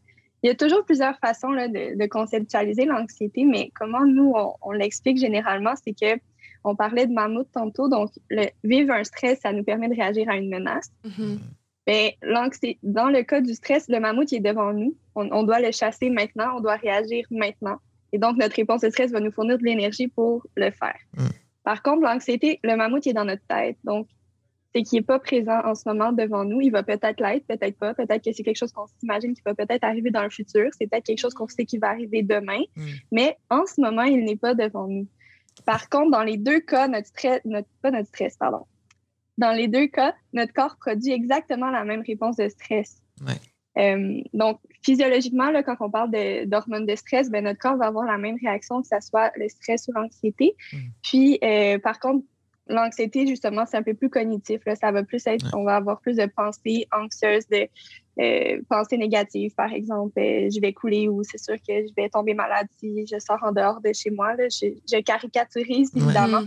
Il 0.45 0.49
y 0.49 0.51
a 0.51 0.55
toujours 0.55 0.85
plusieurs 0.85 1.19
façons 1.21 1.53
de, 1.53 2.07
conceptualiser 2.07 2.85
l'anxiété, 2.85 3.47
mais 3.47 3.71
comment 3.75 4.05
nous, 4.05 4.35
on, 4.61 4.73
l'explique 4.73 5.17
généralement, 5.17 5.73
c'est 5.83 5.95
que 5.95 6.21
on 6.65 6.77
parlait 6.77 7.07
de 7.07 7.15
mammouth 7.15 7.49
tantôt, 7.51 7.89
donc 7.89 8.11
le, 8.29 8.45
vivre 8.63 8.93
un 8.93 9.05
stress, 9.05 9.41
ça 9.41 9.53
nous 9.53 9.65
permet 9.65 9.89
de 9.89 9.95
réagir 9.95 10.29
à 10.29 10.37
une 10.37 10.51
menace. 10.51 10.93
Mm-hmm. 11.07 11.39
Ben, 11.87 12.11
dans 12.83 13.09
le 13.09 13.23
cas 13.23 13.41
du 13.41 13.55
stress, 13.55 13.89
le 13.89 14.01
mammouth 14.01 14.33
il 14.33 14.37
est 14.37 14.53
devant 14.53 14.75
nous. 14.75 14.95
On, 15.15 15.45
doit 15.45 15.61
le 15.61 15.73
chasser 15.73 16.11
maintenant, 16.11 16.59
on 16.59 16.61
doit 16.61 16.77
réagir 16.77 17.25
maintenant. 17.31 17.79
Et 18.13 18.19
donc, 18.19 18.37
notre 18.37 18.57
réponse 18.57 18.85
au 18.85 18.91
stress 18.91 19.13
va 19.13 19.21
nous 19.21 19.33
fournir 19.33 19.57
de 19.57 19.65
l'énergie 19.65 20.09
pour 20.09 20.47
le 20.57 20.71
faire. 20.71 20.99
Mm. 21.17 21.29
Par 21.63 21.83
contre, 21.83 22.03
l'anxiété, 22.03 22.61
le 22.63 22.77
mammouth 22.77 23.07
est 23.07 23.15
dans 23.15 23.25
notre 23.25 23.47
tête. 23.49 23.79
Donc, 23.83 24.09
c'est 24.75 24.83
qu'il 24.83 24.99
n'est 24.99 25.05
pas 25.05 25.21
présent 25.21 25.61
en 25.65 25.75
ce 25.75 25.89
moment 25.89 26.13
devant 26.13 26.45
nous. 26.45 26.61
Il 26.61 26.71
va 26.71 26.83
peut-être 26.83 27.21
l'être, 27.21 27.47
peut-être 27.47 27.79
pas. 27.79 27.95
Peut-être 27.95 28.25
que 28.25 28.33
c'est 28.33 28.43
quelque 28.43 28.57
chose 28.57 28.73
qu'on 28.73 28.87
s'imagine 28.99 29.35
qui 29.35 29.43
va 29.45 29.55
peut-être 29.55 29.85
arriver 29.85 30.11
dans 30.11 30.25
le 30.25 30.31
futur. 30.31 30.69
C'est 30.77 30.89
peut-être 30.89 31.05
quelque 31.05 31.21
chose 31.21 31.35
qu'on 31.35 31.47
sait 31.47 31.65
qui 31.65 31.79
va 31.79 31.91
arriver 31.91 32.23
demain. 32.23 32.61
Mm. 32.77 32.87
Mais 33.13 33.39
en 33.51 33.67
ce 33.67 33.81
moment, 33.81 34.03
il 34.03 34.25
n'est 34.25 34.37
pas 34.37 34.55
devant 34.55 34.89
nous. 34.89 35.07
Par 35.65 35.89
contre, 35.89 36.11
dans 36.11 36.25
les 36.25 36.37
deux 36.37 36.59
cas, 36.59 36.89
notre 36.89 37.07
stress, 37.07 37.41
notre, 37.45 37.69
pas 37.83 37.93
notre 37.93 38.09
stress, 38.09 38.37
pardon. 38.37 38.67
Dans 39.39 39.53
les 39.53 39.69
deux 39.69 39.87
cas, 39.87 40.15
notre 40.33 40.53
corps 40.53 40.77
produit 40.77 41.13
exactement 41.13 41.71
la 41.71 41.85
même 41.85 42.03
réponse 42.05 42.37
de 42.37 42.49
stress. 42.49 43.01
Euh, 43.79 44.21
donc, 44.33 44.61
physiologiquement, 44.83 45.51
là, 45.51 45.63
quand 45.63 45.77
on 45.81 45.91
parle 45.91 46.11
d'hormones 46.47 46.87
de, 46.87 46.95
stress, 46.97 47.31
ben, 47.31 47.45
notre 47.45 47.59
corps 47.59 47.77
va 47.77 47.87
avoir 47.87 48.07
la 48.07 48.19
même 48.19 48.37
réaction 48.41 48.83
que 48.83 48.89
ce 48.89 49.07
soit 49.07 49.33
le 49.37 49.49
stress 49.49 49.87
ou 49.89 49.93
l'anxiété. 49.93 50.57
Mm. 50.73 50.77
Puis, 51.03 51.39
euh, 51.45 51.79
par 51.79 52.01
contre, 52.01 52.25
l'anxiété, 52.69 53.27
justement, 53.27 53.65
c'est 53.67 53.77
un 53.77 53.83
peu 53.83 53.95
plus 53.95 54.11
cognitif. 54.11 54.61
Là. 54.67 54.75
Ça 54.77 54.91
va 54.91 55.03
plus 55.03 55.27
être, 55.27 55.47
on 55.55 55.65
va 55.65 55.77
avoir 55.77 56.01
plus 56.01 56.17
de 56.17 56.27
pensées 56.27 56.87
anxieuses, 56.93 57.47
de 57.49 57.69
euh, 58.21 58.61
pensées 58.69 58.97
négatives, 58.97 59.55
par 59.55 59.73
exemple. 59.73 60.19
Euh, 60.19 60.49
je 60.51 60.61
vais 60.61 60.73
couler 60.73 61.09
ou 61.09 61.23
c'est 61.23 61.39
sûr 61.39 61.57
que 61.57 61.87
je 61.87 61.93
vais 61.97 62.09
tomber 62.09 62.35
malade 62.35 62.67
si 62.79 63.07
je 63.07 63.19
sors 63.19 63.43
en 63.43 63.53
dehors 63.53 63.81
de 63.81 63.93
chez 63.93 64.11
moi. 64.11 64.35
Là. 64.35 64.49
Je, 64.49 64.69
je 64.91 65.01
caricaturise, 65.03 65.91
évidemment. 65.95 66.43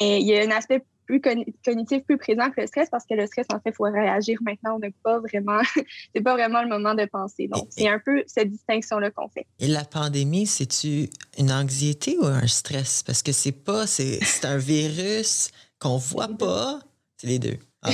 Mais 0.00 0.20
il 0.20 0.26
y 0.26 0.38
a 0.38 0.42
un 0.44 0.50
aspect 0.50 0.82
plus 1.10 1.20
cognitif, 1.64 2.04
plus 2.04 2.18
présent 2.18 2.50
que 2.50 2.60
le 2.60 2.66
stress 2.66 2.88
parce 2.90 3.04
que 3.04 3.14
le 3.14 3.26
stress, 3.26 3.46
en 3.52 3.58
fait, 3.60 3.70
il 3.70 3.74
faut 3.74 3.84
réagir 3.84 4.38
maintenant. 4.42 4.76
On 4.76 4.78
n'a 4.78 4.88
pas 5.02 5.18
vraiment, 5.18 5.60
c'est 6.14 6.22
pas 6.22 6.34
vraiment 6.34 6.62
le 6.62 6.68
moment 6.68 6.94
de 6.94 7.04
penser. 7.06 7.48
Donc, 7.48 7.66
c'est 7.70 7.88
un 7.88 7.98
peu 7.98 8.22
cette 8.26 8.50
distinction-là 8.50 9.10
qu'on 9.10 9.28
fait. 9.28 9.46
Et 9.58 9.66
la 9.66 9.84
pandémie, 9.84 10.46
c'est-tu 10.46 11.10
une 11.38 11.50
anxiété 11.50 12.16
ou 12.18 12.26
un 12.26 12.46
stress? 12.46 13.02
Parce 13.02 13.22
que 13.22 13.32
c'est 13.32 13.52
pas, 13.52 13.86
c'est 13.86 14.20
un 14.44 14.58
virus 14.58 15.50
qu'on 15.78 15.96
voit 15.96 16.28
pas. 16.28 16.80
C'est 17.16 17.26
les 17.26 17.38
deux. 17.38 17.58
Ah. 17.82 17.90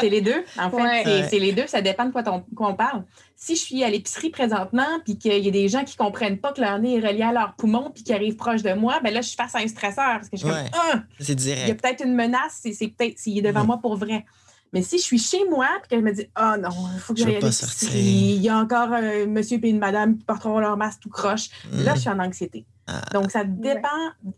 c'est 0.00 0.08
les 0.08 0.20
deux. 0.20 0.44
En 0.58 0.70
fait, 0.70 1.26
c'est 1.28 1.38
les 1.38 1.52
deux. 1.52 1.66
Ça 1.66 1.82
dépend 1.82 2.04
de 2.04 2.12
quoi, 2.12 2.22
on 2.58 2.74
parle. 2.74 3.04
Si 3.36 3.56
je 3.56 3.60
suis 3.60 3.84
à 3.84 3.90
l'épicerie 3.90 4.30
présentement, 4.30 4.86
puis 5.04 5.18
qu'il 5.18 5.44
y 5.44 5.48
a 5.48 5.50
des 5.50 5.68
gens 5.68 5.84
qui 5.84 5.96
ne 5.98 6.04
comprennent 6.04 6.38
pas 6.38 6.52
que 6.52 6.60
leur 6.60 6.78
nez 6.78 6.96
est 6.96 7.06
relié 7.06 7.22
à 7.22 7.32
leur 7.32 7.54
poumon, 7.54 7.90
puis 7.92 8.04
qui 8.04 8.12
arrivent 8.12 8.36
proche 8.36 8.62
de 8.62 8.72
moi, 8.72 9.00
ben 9.02 9.12
là, 9.12 9.20
je 9.20 9.28
suis 9.28 9.36
face 9.36 9.54
à 9.54 9.58
un 9.58 9.66
stresseur. 9.66 10.18
Parce 10.18 10.28
que 10.28 10.36
je 10.36 10.44
suis 10.44 10.48
comme, 10.48 10.64
ah! 10.74 11.02
c'est 11.18 11.34
direct. 11.34 11.62
Il 11.64 11.68
y 11.68 11.72
a 11.72 11.74
peut-être 11.74 12.04
une 12.04 12.14
menace, 12.14 12.60
c'est 12.62 12.88
peut-être 12.88 13.18
s'il 13.18 13.38
est 13.38 13.42
devant 13.42 13.64
moi 13.64 13.78
pour 13.78 13.96
vrai. 13.96 14.24
Mais 14.72 14.82
si 14.82 14.98
je 14.98 15.02
suis 15.02 15.18
chez 15.18 15.48
moi, 15.48 15.66
puis 15.82 15.90
que 15.90 15.96
je 15.96 16.02
me 16.02 16.12
dis, 16.12 16.26
oh 16.38 16.54
non, 16.60 16.70
il 16.94 17.00
faut 17.00 17.12
que 17.12 17.20
j'aille 17.20 17.36
à 17.36 17.40
l'épicerie, 17.40 17.98
il 17.98 18.42
y 18.42 18.48
a 18.48 18.56
encore 18.56 18.92
un 18.92 19.26
monsieur 19.26 19.58
et 19.60 19.68
une 19.68 19.80
madame 19.80 20.16
qui 20.16 20.24
porteront 20.24 20.60
leur 20.60 20.76
masque 20.76 21.00
tout 21.00 21.08
croche, 21.08 21.48
là, 21.72 21.92
mm. 21.92 21.96
je 21.96 22.00
suis 22.00 22.10
en 22.10 22.20
anxiété. 22.20 22.64
Ah. 22.86 23.02
Donc, 23.12 23.32
ça 23.32 23.42
dépend 23.44 23.88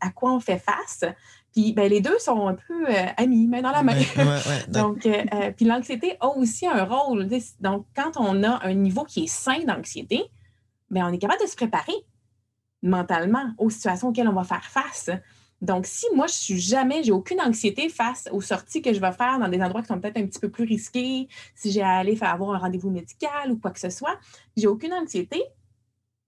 à 0.00 0.10
quoi 0.10 0.32
on 0.32 0.40
fait 0.40 0.58
face. 0.58 1.04
Puis 1.52 1.72
ben, 1.72 1.88
les 1.88 2.00
deux 2.00 2.18
sont 2.18 2.48
un 2.48 2.54
peu 2.54 2.88
euh, 2.88 3.06
amis, 3.16 3.46
main 3.46 3.60
dans 3.60 3.70
la 3.70 3.82
main. 3.82 3.94
donc, 4.68 5.04
euh, 5.06 5.22
euh, 5.34 5.52
puis 5.54 5.66
l'anxiété 5.66 6.16
a 6.20 6.28
aussi 6.28 6.66
un 6.66 6.84
rôle. 6.84 7.28
Donc, 7.60 7.86
quand 7.94 8.12
on 8.16 8.42
a 8.42 8.64
un 8.66 8.74
niveau 8.74 9.04
qui 9.04 9.24
est 9.24 9.28
sain 9.28 9.62
d'anxiété, 9.64 10.22
ben, 10.90 11.06
on 11.06 11.12
est 11.12 11.18
capable 11.18 11.42
de 11.42 11.46
se 11.46 11.56
préparer 11.56 11.92
mentalement 12.82 13.52
aux 13.58 13.70
situations 13.70 14.08
auxquelles 14.08 14.28
on 14.28 14.32
va 14.34 14.44
faire 14.44 14.64
face. 14.64 15.10
Donc, 15.60 15.86
si 15.86 16.06
moi, 16.14 16.26
je 16.26 16.34
suis 16.34 16.58
jamais, 16.58 17.04
j'ai 17.04 17.12
aucune 17.12 17.40
anxiété 17.40 17.88
face 17.88 18.28
aux 18.32 18.40
sorties 18.40 18.82
que 18.82 18.92
je 18.92 19.00
vais 19.00 19.12
faire 19.12 19.38
dans 19.38 19.48
des 19.48 19.62
endroits 19.62 19.82
qui 19.82 19.88
sont 19.88 20.00
peut-être 20.00 20.16
un 20.16 20.26
petit 20.26 20.40
peu 20.40 20.48
plus 20.48 20.64
risqués, 20.64 21.28
si 21.54 21.70
j'ai 21.70 21.82
à 21.82 21.90
aller 21.90 22.16
faire 22.16 22.30
avoir 22.30 22.50
un 22.56 22.58
rendez-vous 22.58 22.90
médical 22.90 23.52
ou 23.52 23.58
quoi 23.58 23.70
que 23.70 23.78
ce 23.78 23.90
soit, 23.90 24.18
j'ai 24.56 24.66
aucune 24.66 24.92
anxiété, 24.92 25.40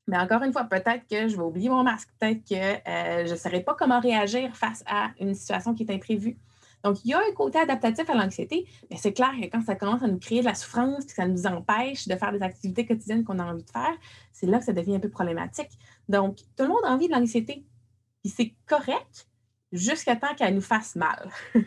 mais 0.07 0.19
encore 0.19 0.43
une 0.43 0.53
fois, 0.53 0.65
peut-être 0.65 1.07
que 1.09 1.29
je 1.29 1.37
vais 1.37 1.43
oublier 1.43 1.69
mon 1.69 1.83
masque, 1.83 2.09
peut-être 2.19 2.45
que 2.45 2.55
euh, 2.55 3.27
je 3.27 3.33
ne 3.33 3.37
saurais 3.37 3.63
pas 3.63 3.75
comment 3.75 4.01
réagir 4.01 4.55
face 4.57 4.83
à 4.87 5.11
une 5.21 5.35
situation 5.35 5.75
qui 5.75 5.85
est 5.85 5.93
imprévue. 5.93 6.37
Donc, 6.83 7.03
il 7.03 7.11
y 7.11 7.15
a 7.15 7.19
un 7.19 7.33
côté 7.35 7.59
adaptatif 7.59 8.09
à 8.11 8.15
l'anxiété, 8.15 8.67
mais 8.91 8.99
c'est 8.99 9.15
clair 9.15 9.33
que 9.41 9.47
quand 9.47 9.63
ça 9.63 9.75
commence 9.75 10.03
à 10.03 10.07
nous 10.07 10.19
créer 10.19 10.41
de 10.41 10.45
la 10.45 10.55
souffrance, 10.55 11.07
que 11.07 11.13
ça 11.13 11.27
nous 11.27 11.47
empêche 11.47 12.07
de 12.07 12.15
faire 12.15 12.31
des 12.31 12.43
activités 12.43 12.85
quotidiennes 12.85 13.25
qu'on 13.25 13.39
a 13.39 13.45
envie 13.45 13.65
de 13.65 13.71
faire, 13.71 13.95
c'est 14.33 14.47
là 14.47 14.59
que 14.59 14.67
ça 14.67 14.75
devient 14.75 14.97
un 14.97 15.01
peu 15.01 15.09
problématique. 15.09 15.71
Donc, 16.11 16.37
tout 16.57 16.65
le 16.65 16.69
monde 16.69 16.85
a 16.85 16.93
envie 16.93 17.09
de 17.09 17.13
l'anxiété. 17.13 17.65
Puis 18.23 18.33
c'est 18.37 18.55
correct 18.67 19.29
jusqu'à 19.73 20.17
temps 20.17 20.35
qu'elle 20.37 20.55
nous 20.55 20.61
fasse 20.61 20.95
mal. 20.95 21.31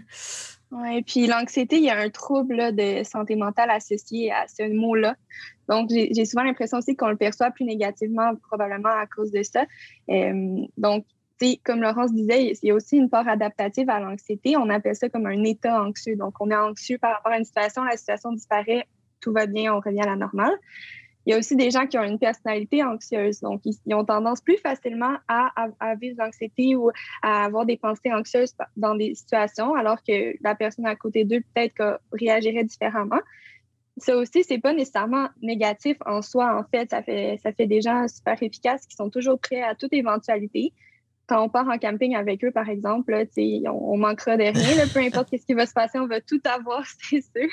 oui, 0.72 1.02
puis 1.04 1.28
l'anxiété, 1.28 1.78
il 1.78 1.84
y 1.84 1.90
a 1.90 1.98
un 1.98 2.10
trouble 2.10 2.76
de 2.76 3.04
santé 3.04 3.36
mentale 3.36 3.70
associé 3.70 4.32
à 4.32 4.48
ce 4.48 4.70
mot-là. 4.70 5.16
Donc, 5.70 5.90
j'ai 5.90 6.26
souvent 6.26 6.44
l'impression 6.44 6.78
aussi 6.80 6.96
qu'on 6.96 7.10
le 7.10 7.16
perçoit 7.16 7.52
plus 7.52 7.66
négativement, 7.66 8.36
probablement 8.48 8.90
à 8.90 9.06
cause 9.08 9.32
de 9.32 9.44
ça. 9.44 9.66
Euh, 10.10 10.66
donc, 10.78 11.06
comme 11.64 11.82
Laurence 11.82 12.14
disait, 12.14 12.54
il 12.62 12.68
y 12.68 12.72
a 12.72 12.74
aussi 12.74 12.98
une 12.98 13.10
part 13.10 13.28
adaptative 13.28 13.90
à 13.90 14.00
l'anxiété. 14.00 14.58
On 14.58 14.70
appelle 14.70 14.96
ça 14.96 15.08
comme 15.08 15.26
un 15.26 15.44
état 15.44 15.82
anxieux. 15.82 16.16
Donc, 16.16 16.34
on 16.40 16.50
est 16.50 16.56
anxieux 16.56 16.98
par 16.98 17.16
rapport 17.16 17.32
à 17.32 17.38
une 17.38 17.46
situation, 17.46 17.84
la 17.84 17.96
situation 17.96 18.34
disparaît, 18.34 18.88
tout 19.22 19.32
va 19.32 19.46
bien, 19.46 19.74
on 19.74 19.80
revient 19.80 20.02
à 20.02 20.08
la 20.08 20.16
normale. 20.16 20.54
Il 21.28 21.32
y 21.32 21.34
a 21.34 21.40
aussi 21.40 21.58
des 21.58 21.72
gens 21.72 21.86
qui 21.88 21.98
ont 21.98 22.04
une 22.04 22.20
personnalité 22.20 22.86
anxieuse. 22.86 23.42
Donc, 23.42 23.60
ils, 23.66 23.94
ont 23.94 24.06
tendance 24.06 24.40
plus 24.40 24.56
facilement 24.60 25.18
à, 25.28 25.52
vivre 26.00 26.16
l'anxiété 26.20 26.78
ou 26.78 26.90
à 27.22 27.44
avoir 27.44 27.66
des 27.66 27.76
pensées 27.76 28.14
anxieuses 28.14 28.56
dans 28.78 28.96
des 28.96 29.14
situations, 29.14 29.76
alors 29.76 29.98
que 30.08 30.42
la 30.42 30.56
personne 30.56 30.86
à 30.86 30.96
côté 30.96 31.26
d'eux, 31.26 31.42
peut-être, 31.54 32.00
réagirait 32.14 32.64
différemment 32.64 33.20
ça 34.00 34.16
aussi, 34.16 34.44
c'est 34.44 34.60
pas 34.60 34.74
nécessairement 34.74 35.28
négatif 35.42 35.98
en 36.06 36.22
soi. 36.22 36.56
En 36.56 36.64
fait, 36.64 36.92
ça 36.92 37.02
fait, 37.02 37.66
des 37.66 37.82
gens 37.82 38.08
super 38.08 38.42
efficaces 38.44 38.86
qui 38.86 38.96
sont 38.96 39.10
toujours 39.10 39.40
prêts 39.40 39.64
à 39.64 39.74
toute 39.74 39.92
éventualité. 39.92 40.72
Quand 41.26 41.44
on 41.44 41.50
part 41.50 41.68
en 41.68 41.80
camping 41.80 42.16
avec 42.16 42.44
eux, 42.46 42.52
par 42.52 42.70
exemple, 42.70 43.12
on, 43.36 43.70
on, 43.70 43.98
manquera 43.98 44.38
de 44.38 44.44
rien. 44.44 44.88
peu 44.94 45.00
importe 45.00 45.36
ce 45.36 45.44
qui 45.44 45.56
va 45.56 45.66
se 45.66 45.74
passer, 45.74 45.98
on 45.98 46.06
va 46.06 46.22
tout 46.22 46.40
avoir, 46.46 46.86
c'est 47.10 47.24
sûr. 47.24 47.50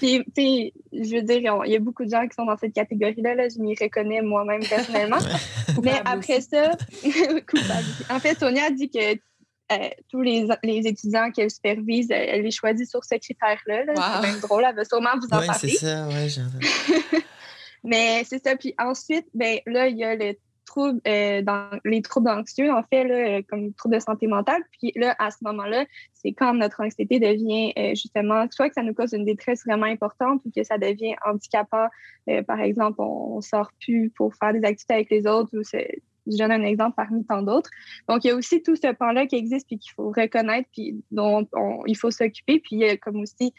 Puis, 0.00 0.72
je 0.92 1.16
veux 1.16 1.22
dire, 1.22 1.60
il 1.66 1.72
y 1.72 1.76
a 1.76 1.80
beaucoup 1.80 2.04
de 2.04 2.10
gens 2.10 2.26
qui 2.26 2.34
sont 2.34 2.44
dans 2.44 2.56
cette 2.56 2.74
catégorie-là. 2.74 3.34
Là, 3.34 3.48
je 3.48 3.60
m'y 3.60 3.74
reconnais 3.74 4.22
moi-même 4.22 4.62
personnellement. 4.66 5.18
Mais 5.82 6.00
après 6.04 6.40
ça, 6.40 6.72
En 8.10 8.20
fait, 8.20 8.38
Sonia 8.38 8.66
a 8.66 8.70
dit 8.70 8.90
que 8.90 9.18
euh, 9.70 9.88
tous 10.10 10.22
les, 10.22 10.46
les 10.62 10.86
étudiants 10.86 11.30
qu'elle 11.30 11.50
supervise, 11.50 12.10
elle 12.10 12.42
les 12.42 12.50
choisit 12.50 12.88
sur 12.88 13.04
ce 13.04 13.16
critère-là. 13.16 13.82
C'est 13.86 14.30
même 14.30 14.40
drôle, 14.40 14.64
elle 14.66 14.74
va 14.74 14.84
sûrement 14.84 15.10
vous 15.20 15.26
en 15.26 15.44
parler. 15.44 15.48
Oui, 15.62 15.70
c'est 15.70 15.86
ça, 15.86 16.08
oui, 16.08 17.20
Mais 17.84 18.24
c'est 18.24 18.42
ça. 18.42 18.56
Puis 18.56 18.74
ensuite, 18.78 19.26
ben, 19.34 19.58
là, 19.66 19.88
il 19.88 19.98
y 19.98 20.04
a 20.04 20.16
le 20.16 20.34
trouble, 20.68 21.00
euh, 21.08 21.42
dans, 21.42 21.70
les 21.84 22.02
troubles 22.02 22.28
anxieux, 22.28 22.70
en 22.70 22.82
fait, 22.82 23.04
là, 23.04 23.42
comme 23.42 23.60
les 23.60 23.72
troubles 23.72 23.96
de 23.96 24.00
santé 24.00 24.26
mentale. 24.26 24.62
Puis 24.78 24.92
là, 24.94 25.16
à 25.18 25.30
ce 25.30 25.38
moment-là, 25.42 25.84
c'est 26.12 26.32
quand 26.32 26.54
notre 26.54 26.82
anxiété 26.82 27.18
devient 27.18 27.72
euh, 27.78 27.90
justement, 27.90 28.46
soit 28.50 28.68
que 28.68 28.74
ça 28.74 28.82
nous 28.82 28.94
cause 28.94 29.12
une 29.12 29.24
détresse 29.24 29.64
vraiment 29.66 29.86
importante 29.86 30.42
ou 30.44 30.50
que 30.54 30.62
ça 30.62 30.78
devient 30.78 31.14
handicapant. 31.26 31.88
par 32.46 32.60
exemple, 32.60 33.00
on, 33.00 33.36
ne 33.36 33.40
sort 33.40 33.70
plus 33.80 34.10
pour 34.10 34.34
faire 34.34 34.52
des 34.52 34.64
activités 34.64 34.94
avec 34.94 35.10
les 35.10 35.26
autres 35.26 35.56
ou 35.58 35.62
je 36.30 36.36
donne 36.36 36.52
un 36.52 36.64
exemple 36.64 36.94
parmi 36.96 37.24
tant 37.24 37.42
d'autres. 37.42 37.70
Donc, 38.08 38.24
il 38.24 38.28
y 38.28 38.30
a 38.30 38.34
aussi 38.34 38.62
tout 38.62 38.76
ce 38.76 38.92
pan-là 38.92 39.26
qui 39.26 39.36
existe 39.36 39.66
puis 39.66 39.78
qu'il 39.78 39.92
faut 39.92 40.10
reconnaître 40.10 40.68
puis 40.72 41.02
dont 41.10 41.46
il 41.86 41.96
faut 41.96 42.10
s'occuper. 42.10 42.60
Puis, 42.60 42.82
comme 42.98 43.20
aussi, 43.20 43.52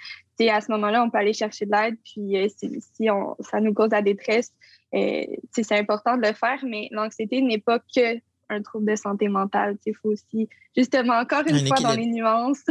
à 0.48 0.62
ce 0.62 0.72
moment-là, 0.72 1.04
on 1.04 1.10
peut 1.10 1.18
aller 1.18 1.34
chercher 1.34 1.66
de 1.66 1.72
l'aide. 1.72 1.98
Puis, 2.04 2.38
euh, 2.38 2.48
si, 2.50 3.10
on, 3.10 3.36
ça 3.42 3.60
nous 3.60 3.74
cause 3.74 3.90
la 3.92 4.02
détresse, 4.02 4.54
euh, 4.96 5.26
c'est 5.52 5.78
important 5.78 6.16
de 6.16 6.26
le 6.26 6.34
faire. 6.34 6.60
Mais 6.64 6.88
l'anxiété 6.92 7.42
n'est 7.42 7.60
pas 7.60 7.80
que 7.80 8.20
un 8.50 8.62
trouble 8.62 8.90
de 8.90 8.96
santé 8.96 9.28
mentale. 9.28 9.78
Il 9.86 9.94
faut 9.96 10.10
aussi, 10.10 10.50
justement, 10.76 11.20
encore 11.20 11.44
une 11.48 11.68
fois, 11.68 11.78
dans 11.78 11.94
les 11.94 12.06
nuances. 12.06 12.64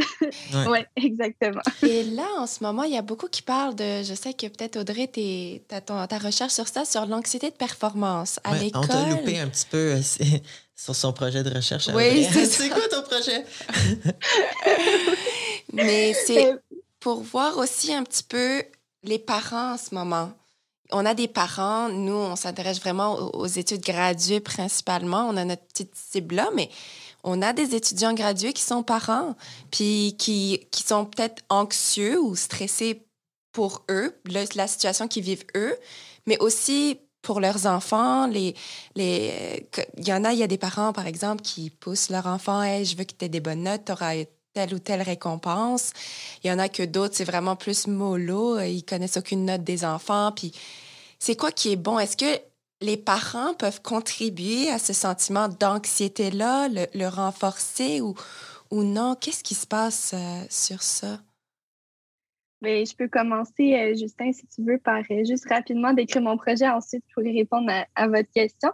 Oui, 0.51 0.67
ouais, 0.67 0.87
exactement. 0.95 1.61
Et 1.83 2.03
là, 2.03 2.25
en 2.37 2.47
ce 2.47 2.63
moment, 2.63 2.83
il 2.83 2.93
y 2.93 2.97
a 2.97 3.01
beaucoup 3.01 3.27
qui 3.27 3.41
parlent 3.41 3.75
de, 3.75 4.03
je 4.03 4.13
sais 4.13 4.33
que 4.33 4.47
peut-être 4.47 4.77
Audrey, 4.77 5.07
tu 5.07 5.59
ta, 5.67 5.81
ta 5.81 6.17
recherche 6.17 6.53
sur 6.53 6.67
ça, 6.67 6.85
sur 6.85 7.05
l'anxiété 7.05 7.49
de 7.49 7.55
performance 7.55 8.39
à 8.43 8.55
l'école. 8.57 8.83
On 8.83 8.87
t'a 8.87 9.09
loupé 9.09 9.39
un 9.39 9.47
petit 9.47 9.65
peu 9.69 9.95
euh, 9.95 10.01
sur 10.75 10.95
son 10.95 11.13
projet 11.13 11.43
de 11.43 11.53
recherche. 11.53 11.89
Oui, 11.93 12.23
c'est 12.45 12.69
quoi 12.69 12.87
ton 12.89 13.03
projet? 13.03 13.45
Mais 15.73 16.13
c'est 16.13 16.55
pour 16.99 17.21
voir 17.21 17.57
aussi 17.57 17.93
un 17.93 18.03
petit 18.03 18.23
peu 18.23 18.63
les 19.03 19.19
parents 19.19 19.73
en 19.73 19.77
ce 19.77 19.93
moment 19.93 20.31
on 20.91 21.05
a 21.05 21.13
des 21.13 21.27
parents, 21.27 21.89
nous, 21.89 22.13
on 22.13 22.35
s'intéresse 22.35 22.79
vraiment 22.79 23.15
aux, 23.15 23.45
études 23.45 23.81
graduées 23.81 24.39
principalement. 24.39 25.27
On 25.29 25.37
a 25.37 25.45
notre 25.45 25.65
petite 25.65 25.95
cible-là, 25.95 26.49
mais 26.55 26.69
on 27.23 27.41
a 27.41 27.53
des 27.53 27.75
étudiants 27.75 28.13
gradués 28.13 28.53
qui 28.53 28.63
sont 28.63 28.83
parents, 28.83 29.35
puis 29.71 30.15
qui, 30.17 30.67
qui 30.71 30.83
sont 30.83 31.05
peut-être 31.05 31.43
anxieux 31.49 32.19
ou 32.19 32.35
stressés 32.35 33.05
pour 33.51 33.83
eux, 33.89 34.15
la 34.55 34.67
situation 34.67 35.07
qu'ils 35.07 35.23
vivent 35.23 35.45
eux, 35.55 35.75
mais 36.25 36.37
aussi 36.39 36.99
pour 37.21 37.39
leurs 37.39 37.65
enfants. 37.65 38.27
Les, 38.27 38.55
les, 38.95 39.67
il 39.97 40.07
y 40.07 40.13
en 40.13 40.23
a, 40.23 40.33
il 40.33 40.39
y 40.39 40.43
a 40.43 40.47
des 40.47 40.57
parents, 40.57 40.93
par 40.93 41.07
exemple, 41.07 41.41
qui 41.41 41.69
poussent 41.69 42.09
leur 42.09 42.25
enfant, 42.27 42.61
hey, 42.63 42.85
je 42.85 42.95
veux 42.97 43.03
que 43.03 43.13
tu 43.17 43.25
aies 43.25 43.29
des 43.29 43.41
bonnes 43.41 43.63
notes, 43.63 43.85
tu 43.85 43.91
auras 43.91 44.15
telle 44.53 44.73
ou 44.73 44.79
telle 44.79 45.01
récompense. 45.01 45.91
Il 46.43 46.49
y 46.49 46.53
en 46.53 46.59
a 46.59 46.69
que 46.69 46.83
d'autres, 46.83 47.15
c'est 47.15 47.23
vraiment 47.23 47.55
plus 47.55 47.87
mollo. 47.87 48.59
Ils 48.59 48.83
connaissent 48.83 49.17
aucune 49.17 49.45
note 49.45 49.63
des 49.63 49.85
enfants. 49.85 50.33
C'est 51.19 51.35
quoi 51.35 51.51
qui 51.51 51.71
est 51.71 51.75
bon? 51.75 51.99
Est-ce 51.99 52.17
que 52.17 52.41
les 52.81 52.97
parents 52.97 53.53
peuvent 53.53 53.81
contribuer 53.81 54.69
à 54.69 54.79
ce 54.79 54.93
sentiment 54.93 55.49
d'anxiété-là, 55.49 56.69
le, 56.69 57.07
renforcer 57.07 58.01
ou, 58.01 58.15
ou 58.71 58.83
non? 58.83 59.15
Qu'est-ce 59.15 59.43
qui 59.43 59.55
se 59.55 59.67
passe 59.67 60.11
euh, 60.13 60.43
sur 60.49 60.81
ça? 60.81 61.19
Mais 62.61 62.85
je 62.85 62.95
peux 62.95 63.07
commencer, 63.07 63.73
euh, 63.73 63.95
Justin, 63.95 64.33
si 64.33 64.45
tu 64.47 64.63
veux, 64.63 64.77
par 64.77 65.03
euh, 65.11 65.23
juste 65.23 65.47
rapidement 65.47 65.93
décrire 65.93 66.21
mon 66.21 66.37
projet. 66.37 66.67
Ensuite, 66.67 67.03
je 67.07 67.13
pourrais 67.13 67.31
répondre 67.31 67.71
à, 67.95 68.07
votre 68.07 68.29
question. 68.31 68.69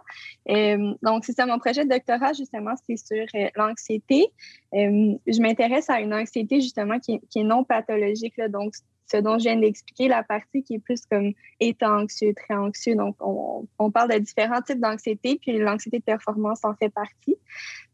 Euh, 0.48 0.94
donc, 1.02 1.24
c'est 1.24 1.32
ça, 1.32 1.46
mon 1.46 1.58
projet 1.58 1.84
de 1.84 1.90
doctorat, 1.90 2.32
justement, 2.32 2.74
c'est 2.86 2.96
sur 2.96 3.24
l'anxiété. 3.56 4.26
je 4.72 5.40
m'intéresse 5.40 5.88
à 5.88 6.00
une 6.00 6.14
anxiété, 6.14 6.60
justement, 6.60 6.98
qui, 6.98 7.20
est 7.36 7.44
non 7.44 7.62
pathologique. 7.62 8.40
Donc, 8.50 8.72
ce 9.06 9.18
dont 9.18 9.38
je 9.38 9.44
viens 9.44 9.56
d'expliquer, 9.56 10.08
la 10.08 10.22
partie 10.22 10.62
qui 10.62 10.74
est 10.74 10.78
plus 10.78 11.06
comme 11.06 11.32
état 11.60 11.90
anxieux, 11.90 12.34
très 12.34 12.54
anxieux. 12.54 12.96
Donc, 12.96 13.16
on, 13.20 13.90
parle 13.90 14.12
de 14.12 14.18
différents 14.18 14.60
types 14.62 14.80
d'anxiété, 14.80 15.38
puis 15.40 15.56
l'anxiété 15.58 16.00
de 16.00 16.04
performance 16.04 16.64
en 16.64 16.74
fait 16.74 16.90
partie. 16.90 17.36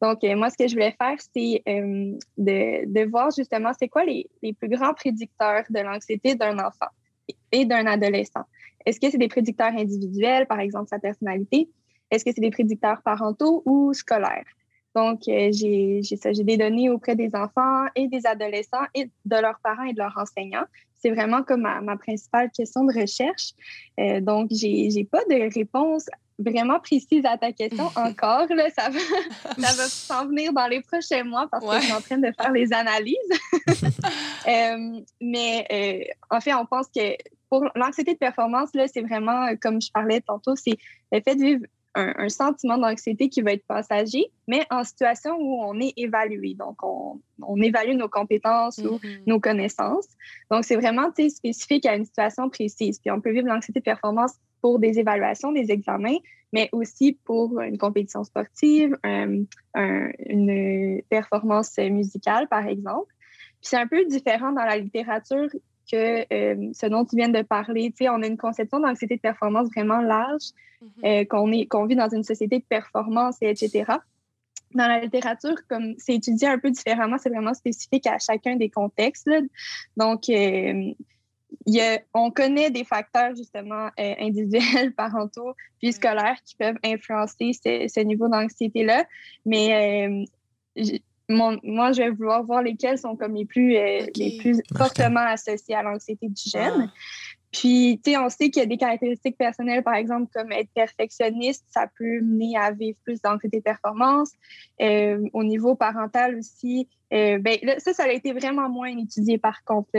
Donc, 0.01 0.25
euh, 0.25 0.35
moi, 0.37 0.51
ce 0.51 0.57
que 0.57 0.67
je 0.67 0.75
voulais 0.75 0.97
faire, 0.99 1.17
c'est 1.35 1.63
euh, 1.69 2.19
de, 2.39 3.11
voir 3.11 3.31
justement 3.37 3.73
c'est 3.79 3.89
quoi 3.89 4.05
les, 4.05 4.29
plus 4.59 4.69
grands 4.69 4.95
prédicteurs 4.95 5.65
de 5.69 5.81
l'anxiété 5.81 6.35
d'un 6.35 6.59
enfant 6.59 6.89
et 7.53 7.65
d'un 7.65 7.87
adolescent. 7.87 8.45
Est-ce 8.85 8.99
que 8.99 9.11
c'est 9.11 9.19
des 9.19 9.29
prédicteurs 9.29 9.73
individuels, 9.73 10.47
par 10.47 10.61
exemple 10.61 10.89
sa 10.89 10.99
personnalité? 10.99 11.69
Est-ce 12.11 12.25
que 12.25 12.33
c'est 12.35 12.41
des 12.41 12.51
prédicteurs 12.51 13.01
parentaux 13.03 13.63
ou 13.65 13.93
scolaires? 13.93 14.45
Donc, 14.95 15.27
euh, 15.29 15.51
j'ai 15.53 16.03
des 16.45 16.57
données 16.57 16.91
auprès 16.91 17.17
des 17.17 17.35
enfants 17.35 17.87
et 17.95 18.09
des 18.09 18.27
adolescents 18.27 18.85
et 18.95 19.11
de 19.25 19.37
leurs 19.37 19.59
parents 19.63 19.85
et 19.85 19.93
de 19.93 19.99
leurs 19.99 20.17
enseignants 20.19 20.67
c'est 21.03 21.11
vraiment 21.11 21.43
comme 21.43 21.63
ma, 21.63 21.97
principale 21.97 22.51
question 22.53 22.85
de 22.85 23.01
recherche. 23.01 23.53
Euh, 23.99 24.21
donc, 24.21 24.49
j'ai 24.53 24.89
n'ai 24.89 25.05
pas 25.05 25.25
de 25.29 25.53
réponse 25.53 26.07
vraiment 26.39 26.81
précise 26.81 27.25
à 27.25 27.37
ta 27.37 27.53
question 27.53 27.87
encore. 27.97 28.47
Là, 28.55 28.69
ça 28.71 28.89
va, 28.89 28.99
ça 28.99 29.77
va 29.77 29.85
s'en 29.89 30.27
venir 30.27 30.53
dans 30.53 30.67
les 30.69 30.81
prochains 30.81 31.25
mois 31.25 31.49
parce 31.51 31.65
que 31.65 31.81
je 31.81 31.87
suis 31.87 31.93
en 31.93 32.01
train 32.01 32.19
de 32.19 32.33
faire 32.41 32.53
les 32.53 32.73
analyses. 32.73 33.17
Euh, 34.49 35.01
mais 35.21 36.11
en 36.29 36.41
fait, 36.41 36.53
on 36.53 36.67
pense 36.67 36.89
que 36.89 37.15
pour 37.49 37.65
l'anxiété 37.77 38.15
de 38.15 38.19
performance, 38.19 38.71
c'est 38.73 39.03
vraiment, 39.03 39.55
comme 39.61 39.81
je 39.81 39.89
parlais 39.93 40.21
tantôt, 40.21 40.57
c'est 40.57 40.77
le 41.13 41.21
fait 41.21 41.37
de 41.37 41.41
vivre 41.41 41.67
un, 41.95 42.29
sentiment 42.29 42.79
d'anxiété 42.79 43.29
qui 43.29 43.43
va 43.43 43.53
être 43.53 43.67
passager, 43.67 44.27
mais 44.47 44.65
en 44.71 44.85
situation 44.85 45.37
où 45.39 45.63
on 45.63 45.79
est 45.81 45.93
évalué. 45.97 46.55
Donc, 46.55 46.83
on, 46.83 47.21
évalue 47.61 47.97
nos 47.97 48.09
compétences 48.09 48.79
ou 48.79 48.97
mm-hmm. 48.97 49.23
nos 49.27 49.41
connaissances. 49.41 50.09
Donc, 50.51 50.65
c'est 50.65 50.77
vraiment 50.77 51.11
spécifique 51.11 51.87
à 51.87 51.97
une 51.97 52.05
situation 52.05 52.49
précise. 52.49 52.99
Puis, 53.01 53.11
on 53.11 53.21
peut 53.21 53.33
vivre 53.33 53.49
l'anxiété 53.49 53.81
de 53.81 53.85
performance 53.85 54.33
pour 54.61 54.79
des 54.79 54.99
évaluations, 54.99 55.53
des 55.53 55.71
examens, 55.71 56.19
mais 56.53 56.69
aussi 56.73 57.19
pour 57.25 57.61
une 57.61 57.79
compétition 57.79 58.25
sportive, 58.25 58.97
une 59.05 61.03
performance 61.09 61.77
musicale, 61.79 62.49
par 62.49 62.67
exemple. 62.67 63.13
Puis, 63.61 63.69
c'est 63.71 63.77
un 63.77 63.87
peu 63.87 64.05
différent 64.07 64.53
dans 64.53 64.65
la 64.65 64.79
littérature 64.79 65.49
que 65.91 66.27
euh, 66.33 66.71
ce 66.73 66.87
dont 66.87 67.05
tu 67.05 67.17
viens 67.17 67.29
de 67.29 67.43
parler. 67.43 67.91
Tu 67.91 68.05
sais, 68.05 68.09
on 68.09 68.23
a 68.23 68.27
une 68.27 68.37
conception 68.37 68.81
d'anxiété 68.81 69.17
de 69.17 69.21
performance 69.21 69.69
vraiment 69.75 70.01
large, 70.01 70.51
mhm. 70.81 70.89
euh, 71.05 71.25
qu'on 71.25 71.87
vit 71.87 71.97
dans 71.97 72.09
une 72.09 72.25
société 72.25 72.59
de 72.59 72.65
performance, 72.65 73.37
et 73.41 73.51
etc. 73.51 73.85
Dans 74.75 74.89
la 74.89 75.01
littérature, 75.01 75.57
comme 75.69 75.95
c'est 75.99 76.15
étudié 76.15 76.49
un 76.49 76.59
peu 76.59 76.71
différemment, 76.71 77.19
c'est 77.19 77.29
vraiment 77.29 77.55
spécifique 77.55 78.07
à 78.07 78.19
chacun 78.19 78.57
des 78.57 78.71
contextes. 78.71 79.29
Donc, 79.97 80.29
euh, 80.31 80.93
y 81.67 81.81
a, 81.81 82.01
on 82.15 82.31
connaît 82.31 82.71
des 82.71 82.85
facteurs 82.85 83.35
justement 83.37 83.91
individuels, 83.99 84.95
parentaux, 84.97 85.55
puis 85.79 85.93
scolaires 85.93 86.39
qui 86.47 86.57
peuvent 86.57 86.79
influencer 86.83 87.53
ce, 87.53 87.87
ce 87.89 88.01
niveau 88.01 88.29
d'anxiété-là. 88.29 89.05
Mais 89.45 90.25
moi, 91.29 91.93
je 91.93 92.03
vais 92.03 92.11
vouloir 92.11 92.43
voir 92.45 92.63
lesquels 92.63 92.99
sont 92.99 93.17
comme 93.17 93.35
les 93.35 93.45
plus, 93.45 93.77
euh, 93.77 94.07
les 94.17 94.39
plus 94.39 94.61
fortement 94.77 95.21
associés 95.21 95.75
à 95.75 95.83
l'anxiété 95.83 96.29
du 96.29 96.51
jeune. 96.51 96.89
Ah. 96.89 96.93
Puis, 97.53 98.01
tu 98.03 98.13
sais, 98.13 98.17
on 98.17 98.31
sait 98.31 98.49
qu'il 98.49 98.63
y 98.63 98.65
a 98.65 98.67
des 98.67 98.79
caractéristiques 98.79 99.37
personnelles, 99.37 99.83
par 99.83 99.95
exemple, 99.95 100.31
comme 100.35 100.51
être 100.53 100.71
perfectionniste, 100.75 101.67
ça 101.69 101.87
peut 101.99 102.21
mener 102.23 102.57
à 102.57 102.71
vivre 102.71 102.97
plus 103.05 103.21
d'anxiété 103.21 103.59
de 103.59 103.63
performance. 103.63 104.31
Euh, 104.81 105.23
au 105.35 105.45
niveau 105.45 105.75
parental 105.75 106.37
aussi, 106.37 106.89
euh, 107.13 107.39
ben, 107.39 107.59
ça, 107.77 107.93
ça 107.93 108.05
a 108.05 108.09
été 108.09 108.33
vraiment 108.33 108.71
moins 108.71 108.97
étudié, 108.97 109.37
par 109.37 109.63
contre, 109.65 109.91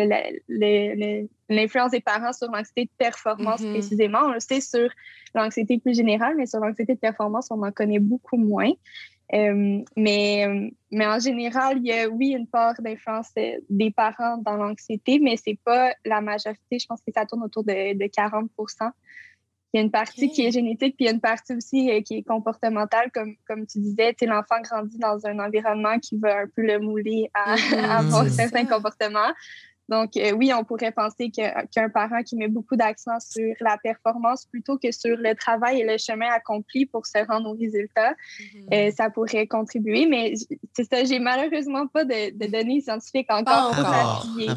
l'influence 1.47 1.91
des 1.91 2.01
parents 2.01 2.33
sur 2.33 2.51
l'anxiété 2.51 2.85
de 2.85 2.91
performance 2.97 3.61
mm-hmm. 3.61 3.71
précisément. 3.71 4.19
On 4.23 4.31
le 4.31 4.39
sait 4.39 4.61
sur 4.61 4.89
l'anxiété 5.35 5.77
plus 5.77 5.95
générale, 5.95 6.33
mais 6.35 6.47
sur 6.47 6.59
l'anxiété 6.59 6.95
de 6.95 6.99
performance, 6.99 7.49
on 7.51 7.61
en 7.61 7.71
connaît 7.71 7.99
beaucoup 7.99 8.37
moins. 8.37 8.71
Euh, 9.33 9.83
mais, 9.95 10.71
mais 10.91 11.07
en 11.07 11.19
général, 11.19 11.77
il 11.77 11.85
y 11.85 11.93
a, 11.93 12.07
oui, 12.07 12.29
une 12.37 12.47
part 12.47 12.75
d'influence 12.79 13.31
des 13.69 13.91
parents 13.91 14.37
dans 14.37 14.57
l'anxiété, 14.57 15.19
mais 15.19 15.37
c'est 15.37 15.59
pas 15.63 15.93
la 16.05 16.21
majorité. 16.21 16.79
Je 16.79 16.85
pense 16.85 17.01
que 17.01 17.11
ça 17.13 17.25
tourne 17.25 17.43
autour 17.43 17.63
de, 17.63 17.93
de 17.93 18.05
40% 18.05 18.91
il 19.73 19.79
y 19.79 19.81
a 19.81 19.85
une 19.85 19.91
partie 19.91 20.29
qui 20.29 20.45
est 20.45 20.51
génétique, 20.51 20.95
puis 20.95 21.05
il 21.05 21.07
y 21.07 21.09
a 21.09 21.13
une 21.13 21.19
partie 21.19 21.55
aussi 21.55 21.89
euh, 21.89 22.01
qui 22.01 22.17
est 22.17 22.23
comportementale, 22.23 23.09
comme, 23.11 23.35
comme 23.47 23.65
tu 23.65 23.79
disais. 23.79 24.15
L'enfant 24.21 24.61
grandit 24.61 24.99
dans 24.99 25.25
un 25.25 25.39
environnement 25.39 25.97
qui 25.97 26.15
va 26.17 26.41
un 26.41 26.47
peu 26.55 26.61
le 26.61 26.77
mouler 26.79 27.31
à, 27.33 27.53
à 27.53 27.97
avoir 27.97 28.29
certains 28.29 28.65
comportements. 28.65 29.33
Donc, 29.89 30.15
euh, 30.15 30.31
oui, 30.31 30.53
on 30.53 30.63
pourrait 30.63 30.91
penser 30.91 31.29
qu'un 31.29 31.89
parent 31.89 32.23
qui 32.23 32.35
met 32.37 32.47
beaucoup 32.47 32.75
d'accent 32.75 33.19
sur 33.19 33.53
la 33.59 33.77
performance 33.77 34.45
plutôt 34.45 34.77
que 34.77 34.91
sur 34.91 35.17
le 35.17 35.35
travail 35.35 35.81
et 35.81 35.83
le 35.85 35.97
chemin 35.97 36.29
accompli 36.31 36.85
pour 36.85 37.05
se 37.05 37.17
rendre 37.27 37.49
au 37.49 37.53
résultat, 37.53 38.13
mm-hmm. 38.13 38.73
euh, 38.73 38.91
ça 38.91 39.09
pourrait 39.09 39.47
contribuer. 39.47 40.05
Mais 40.05 40.35
c'est 40.73 40.89
ça, 40.89 41.03
j'ai 41.03 41.19
malheureusement 41.19 41.87
pas 41.87 42.05
de, 42.05 42.47
données 42.47 42.81
scientifiques 42.81 43.31
encore 43.31 43.71
pour 43.71 43.85
appuyer. 43.85 44.49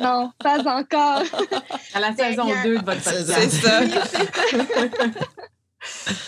Non, 0.00 0.30
pas 0.38 0.60
encore. 0.66 1.22
à 1.94 2.00
la 2.00 2.14
saison 2.14 2.46
2 2.64 2.78
de 2.78 2.84
votre 2.84 3.02
podcast. 3.02 3.26
C'est 3.26 3.50
ça. 3.50 3.80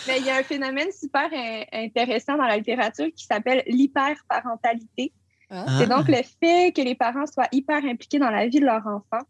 Mais 0.08 0.18
il 0.18 0.26
y 0.26 0.30
a 0.30 0.38
un 0.38 0.42
phénomène 0.42 0.90
super 0.92 1.30
intéressant 1.72 2.36
dans 2.36 2.44
la 2.44 2.56
littérature 2.56 3.06
qui 3.16 3.24
s'appelle 3.24 3.62
l'hyperparentalité. 3.66 5.12
Ah. 5.54 5.78
C'est 5.78 5.86
donc 5.86 6.08
le 6.08 6.22
fait 6.40 6.72
que 6.72 6.82
les 6.82 6.94
parents 6.94 7.26
soient 7.26 7.48
hyper 7.52 7.84
impliqués 7.84 8.18
dans 8.18 8.30
la 8.30 8.46
vie 8.46 8.60
de 8.60 8.66
leur 8.66 8.86
enfant. 8.86 9.24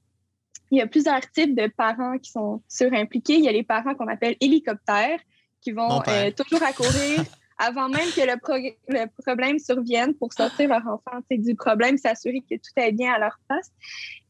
Il 0.71 0.79
y 0.79 0.81
a 0.81 0.87
plusieurs 0.87 1.21
types 1.31 1.55
de 1.55 1.67
parents 1.69 2.19
qui 2.19 2.31
sont 2.31 2.63
surimpliqués. 2.69 3.35
Il 3.35 3.45
y 3.45 3.49
a 3.49 3.53
les 3.53 3.63
parents 3.63 3.95
qu'on 3.95 4.09
appelle 4.09 4.37
hélicoptères, 4.41 5.21
qui 5.61 5.73
vont 5.73 6.03
euh, 6.09 6.31
toujours 6.31 6.63
accourir 6.63 7.23
avant 7.59 7.89
même 7.89 8.09
que 8.11 8.21
le, 8.23 9.07
problème 9.23 9.59
survienne 9.59 10.15
pour 10.15 10.33
sortir 10.33 10.69
leur 10.69 10.83
enfant 10.87 11.21
du 11.31 11.55
problème, 11.55 11.97
s'assurer 11.99 12.41
que 12.41 12.57
tout 12.57 12.73
est 12.77 12.93
bien 12.93 13.13
à 13.13 13.19
leur 13.19 13.39
place. 13.49 13.71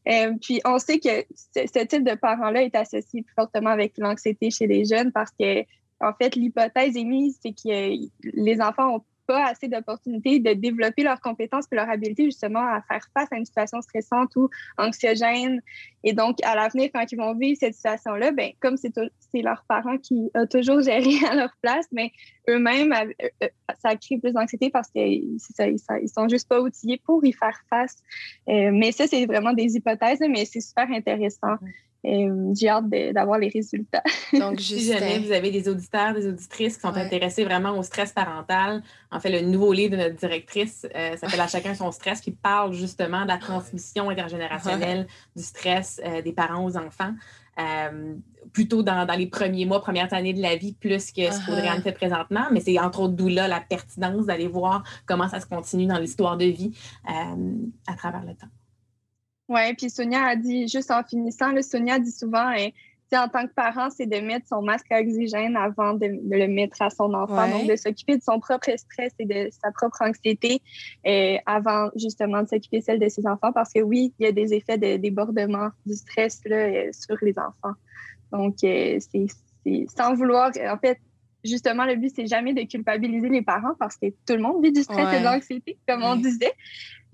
Euh, 0.07 0.33
puis 0.39 0.61
on 0.65 0.77
sait 0.77 0.99
que 0.99 1.25
ce, 1.33 1.85
type 1.85 2.03
de 2.03 2.15
parents-là 2.15 2.63
est 2.63 2.75
associé 2.75 3.23
plus 3.23 3.33
fortement 3.33 3.71
avec 3.71 3.93
l'anxiété 3.97 4.51
chez 4.51 4.67
les 4.67 4.85
jeunes 4.85 5.11
parce 5.11 5.31
que 5.39 5.63
en 6.01 6.13
fait, 6.13 6.35
l'hypothèse 6.35 6.97
émise, 6.97 7.39
c'est 7.41 7.53
que 7.53 8.07
les 8.21 8.61
enfants 8.61 8.97
ont 8.97 9.03
pas 9.27 9.45
assez 9.45 9.67
d'opportunités 9.67 10.39
de 10.39 10.53
développer 10.53 11.03
leurs 11.03 11.19
compétences 11.19 11.65
et 11.71 11.75
leur 11.75 11.89
habilité 11.89 12.25
justement 12.25 12.59
à 12.59 12.81
faire 12.81 13.05
face 13.13 13.31
à 13.31 13.37
une 13.37 13.45
situation 13.45 13.81
stressante 13.81 14.35
ou 14.35 14.49
anxiogène. 14.77 15.61
Et 16.03 16.13
donc, 16.13 16.37
à 16.43 16.55
l'avenir, 16.55 16.89
quand 16.93 17.11
ils 17.11 17.17
vont 17.17 17.33
vivre 17.33 17.57
cette 17.59 17.73
situation-là, 17.73 18.31
ben, 18.31 18.51
comme 18.59 18.77
c'est 18.77 18.91
leurs 19.41 19.65
parents 19.67 19.97
qui 19.97 20.29
ont 20.35 20.45
toujours 20.45 20.81
géré 20.81 21.09
à 21.29 21.35
leur 21.35 21.55
place, 21.61 21.87
mais 21.91 22.11
eux-mêmes, 22.49 22.93
euh, 22.93 23.27
euh, 23.43 23.47
ça 23.81 23.95
crée 23.95 24.17
plus 24.17 24.33
d'anxiété 24.33 24.69
parce 24.69 24.89
qu'ils 24.89 25.37
ils 25.59 26.09
sont 26.09 26.27
juste 26.27 26.47
pas 26.47 26.61
outillés 26.61 27.01
pour 27.05 27.25
y 27.25 27.33
faire 27.33 27.59
face. 27.69 27.97
Euh, 28.47 28.69
mais 28.71 28.91
ça, 28.91 29.07
c'est 29.07 29.25
vraiment 29.25 29.53
des 29.53 29.75
hypothèses, 29.75 30.19
mais 30.21 30.45
c'est 30.45 30.61
super 30.61 30.89
intéressant. 30.91 31.55
Euh, 32.05 32.53
j'ai 32.53 32.69
hâte 32.69 32.89
d'avoir 32.89 33.39
les 33.39 33.49
résultats. 33.49 34.03
Donc, 34.33 34.59
si 34.59 34.85
jamais 34.85 35.19
vous 35.19 35.31
avez 35.31 35.49
des 35.49 35.67
auditeurs, 35.67 36.13
des 36.13 36.27
auditrices 36.27 36.75
qui 36.75 36.81
sont 36.81 36.95
intéressés 36.95 37.43
vraiment 37.43 37.77
au 37.77 37.83
stress 37.83 38.11
parental, 38.11 38.83
en 39.11 39.19
fait, 39.19 39.29
le 39.29 39.47
nouveau 39.47 39.73
livre 39.73 39.97
de 39.97 40.03
notre 40.03 40.15
directrice 40.15 40.85
euh, 40.95 41.17
s'appelle 41.17 41.41
À 41.41 41.47
chacun 41.47 41.73
son 41.73 41.91
stress, 41.91 42.21
qui 42.21 42.31
parle 42.31 42.73
justement 42.73 43.23
de 43.23 43.29
la 43.29 43.37
transmission 43.37 44.09
intergénérationnelle 44.09 45.07
du 45.35 45.43
stress 45.43 45.99
euh, 46.05 46.21
des 46.21 46.33
parents 46.33 46.65
aux 46.65 46.77
enfants. 46.77 47.13
plutôt 48.51 48.83
dans, 48.83 49.07
les 49.17 49.27
premiers 49.27 49.65
mois, 49.65 49.81
premières 49.81 50.13
années 50.13 50.33
de 50.33 50.41
la 50.41 50.55
vie, 50.57 50.73
plus 50.73 51.11
que 51.11 51.31
ce 51.31 51.45
qu'Audrey 51.45 51.81
fait 51.81 51.93
présentement. 51.93 52.45
Mais 52.51 52.59
c'est 52.59 52.77
entre 52.79 52.99
autres 52.99 53.13
d'où 53.13 53.29
là 53.29 53.47
la 53.47 53.61
pertinence 53.61 54.25
d'aller 54.25 54.47
voir 54.47 54.83
comment 55.05 55.27
ça 55.27 55.39
se 55.39 55.45
continue 55.45 55.87
dans 55.87 55.97
l'histoire 55.97 56.37
de 56.37 56.45
vie 56.45 56.77
à 57.07 57.95
travers 57.95 58.23
le 58.23 58.35
temps. 58.35 58.51
Oui, 59.47 59.73
puis 59.77 59.89
Sonia 59.89 60.23
a 60.23 60.35
dit, 60.35 60.67
juste 60.67 60.91
en 60.91 61.03
finissant, 61.03 61.51
là, 61.51 61.61
Sonia 61.61 61.99
dit 61.99 62.11
souvent, 62.11 62.47
hein, 62.47 62.69
en 63.13 63.27
tant 63.27 63.47
que 63.47 63.53
parent, 63.53 63.89
c'est 63.89 64.05
de 64.05 64.19
mettre 64.19 64.47
son 64.47 64.61
masque 64.61 64.91
à 64.91 64.99
oxygène 64.99 65.55
avant 65.55 65.93
de, 65.93 66.07
le 66.07 66.47
mettre 66.47 66.81
à 66.81 66.89
son 66.89 67.13
enfant. 67.13 67.47
Donc, 67.49 67.67
de 67.67 67.75
s'occuper 67.75 68.17
de 68.17 68.23
son 68.23 68.39
propre 68.39 68.71
stress 68.77 69.13
et 69.19 69.25
de 69.25 69.49
sa 69.51 69.71
propre 69.71 70.01
anxiété 70.01 70.61
euh, 71.07 71.37
avant 71.45 71.89
justement 71.95 72.43
de 72.43 72.47
s'occuper 72.47 72.81
celle 72.81 72.99
de 72.99 73.09
ses 73.09 73.25
enfants. 73.27 73.51
Parce 73.53 73.71
que 73.71 73.79
oui, 73.79 74.13
il 74.19 74.25
y 74.25 74.29
a 74.29 74.31
des 74.31 74.53
effets 74.53 74.77
de 74.77 74.97
débordement 74.97 75.69
du 75.85 75.93
stress 75.93 76.41
là, 76.45 76.55
euh, 76.55 76.89
sur 76.91 77.17
les 77.21 77.37
enfants. 77.37 77.75
Donc, 78.31 78.55
euh, 78.63 78.99
c'est 78.99 79.27
sans 79.97 80.13
vouloir, 80.13 80.51
en 80.69 80.77
fait, 80.77 80.99
justement, 81.43 81.85
le 81.85 81.95
but, 81.95 82.11
c'est 82.15 82.27
jamais 82.27 82.53
de 82.53 82.61
culpabiliser 82.63 83.29
les 83.29 83.41
parents 83.41 83.73
parce 83.79 83.97
que 83.97 84.07
tout 84.07 84.33
le 84.33 84.39
monde 84.39 84.63
vit 84.63 84.71
du 84.71 84.83
stress 84.83 85.13
et 85.13 85.19
de 85.19 85.23
l'anxiété, 85.23 85.77
comme 85.87 86.03
on 86.03 86.15
disait. 86.15 86.53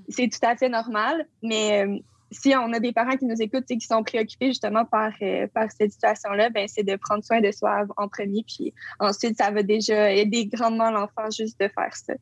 C'est 0.10 0.28
tout 0.30 0.46
à 0.46 0.56
fait 0.56 0.67
normal, 0.67 1.28
mais 1.44 1.86
si 2.32 2.56
on 2.56 2.72
a 2.74 2.80
des 2.80 2.94
parents 2.94 3.17
qui 3.17 3.26
nous 3.26 3.41
écoutent 3.41 3.70
et 3.70 3.78
qui 3.78 3.86
sont 3.86 4.04
préoccupés 4.04 4.48
justement 4.48 4.86
par, 4.86 5.12
euh, 5.22 5.48
par 5.54 5.70
cette 5.72 5.91
situation-là, 5.91 6.50
ben, 6.50 6.67
c'est 6.67 6.84
de 6.84 6.96
prendre 6.96 7.24
soin 7.24 7.41
de 7.41 7.52
soi 7.52 7.86
en 7.98 8.08
premier. 8.08 8.44
Puis 8.44 8.74
ensuite, 9.00 9.38
ça 9.38 9.52
va 9.52 9.63
déjà 9.63 10.12
aider 10.12 10.46
grandement 10.48 10.91
l'enfant 10.91 11.30
juste 11.30 11.60
de 11.60 11.67
faire 11.67 11.96
ça. 11.96 12.13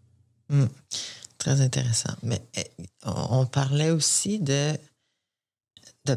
Hmm. 0.50 0.66
Très 1.38 1.62
intéressant. 1.62 2.14
Mais 2.24 2.42
eh, 2.56 2.66
on 3.06 3.46
parlait 3.46 3.92
aussi 3.92 4.40
de, 4.40 4.74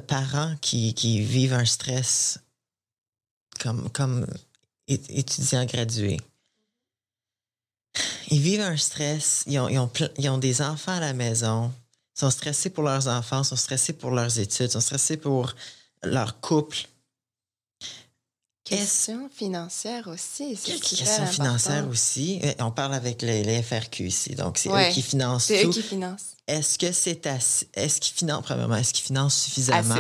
parents 0.08 0.54
qui, 0.62 0.94
qui 0.94 1.20
vivent 1.20 1.52
un 1.52 1.66
stress 1.66 2.42
comme, 3.60 3.90
comme 3.90 4.26
étudiants 4.88 5.66
gradués. 5.66 6.18
Ils 8.28 8.40
vivent 8.40 8.62
un 8.62 8.78
stress, 8.78 9.44
ils 9.46 9.58
ont, 9.58 9.68
ils 9.68 9.78
ont, 9.78 9.90
ils 10.16 10.30
ont 10.30 10.38
des 10.38 10.62
enfants 10.62 10.92
à 10.92 11.00
la 11.00 11.12
maison, 11.12 11.70
sont 12.14 12.30
stressés 12.30 12.70
pour 12.70 12.84
leurs 12.84 13.08
enfants, 13.08 13.44
sont 13.44 13.56
stressés 13.56 13.92
pour 13.92 14.10
leurs 14.10 14.38
études, 14.38 14.70
sont 14.70 14.80
stressés 14.80 15.16
pour 15.16 15.54
leur 16.02 16.40
couple. 16.40 16.78
Question 18.64 19.28
financière 19.28 20.08
aussi. 20.08 20.56
Question 20.56 21.26
financière 21.26 21.88
aussi. 21.88 22.40
On 22.60 22.70
parle 22.70 22.94
avec 22.94 23.22
les, 23.22 23.62
FRQ 23.62 24.06
ici, 24.06 24.34
donc 24.34 24.56
c'est 24.56 24.68
eux 24.68 24.92
qui 24.92 25.02
financent 25.02 25.48
tout. 25.48 25.54
C'est 25.54 25.66
eux 25.66 25.70
qui 25.70 25.82
financent. 25.82 26.36
Est-ce 26.46 26.78
que 26.78 26.92
c'est 26.92 27.26
assez... 27.26 27.68
Est-ce 27.74 28.00
qu'ils 28.00 28.14
financent, 28.14 28.44
premièrement, 28.44 28.76
est-ce 28.76 28.92
qu'ils 28.92 29.04
financent 29.04 29.36
suffisamment? 29.42 29.96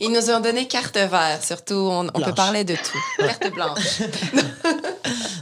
Ils 0.00 0.10
nous 0.10 0.30
ont 0.30 0.40
donné 0.40 0.66
carte 0.66 0.96
verte, 0.96 1.44
surtout. 1.44 1.74
On, 1.74 2.06
peut 2.06 2.34
parler 2.34 2.64
de 2.64 2.74
tout. 2.74 2.98
carte 3.18 3.52
blanche. 3.52 4.00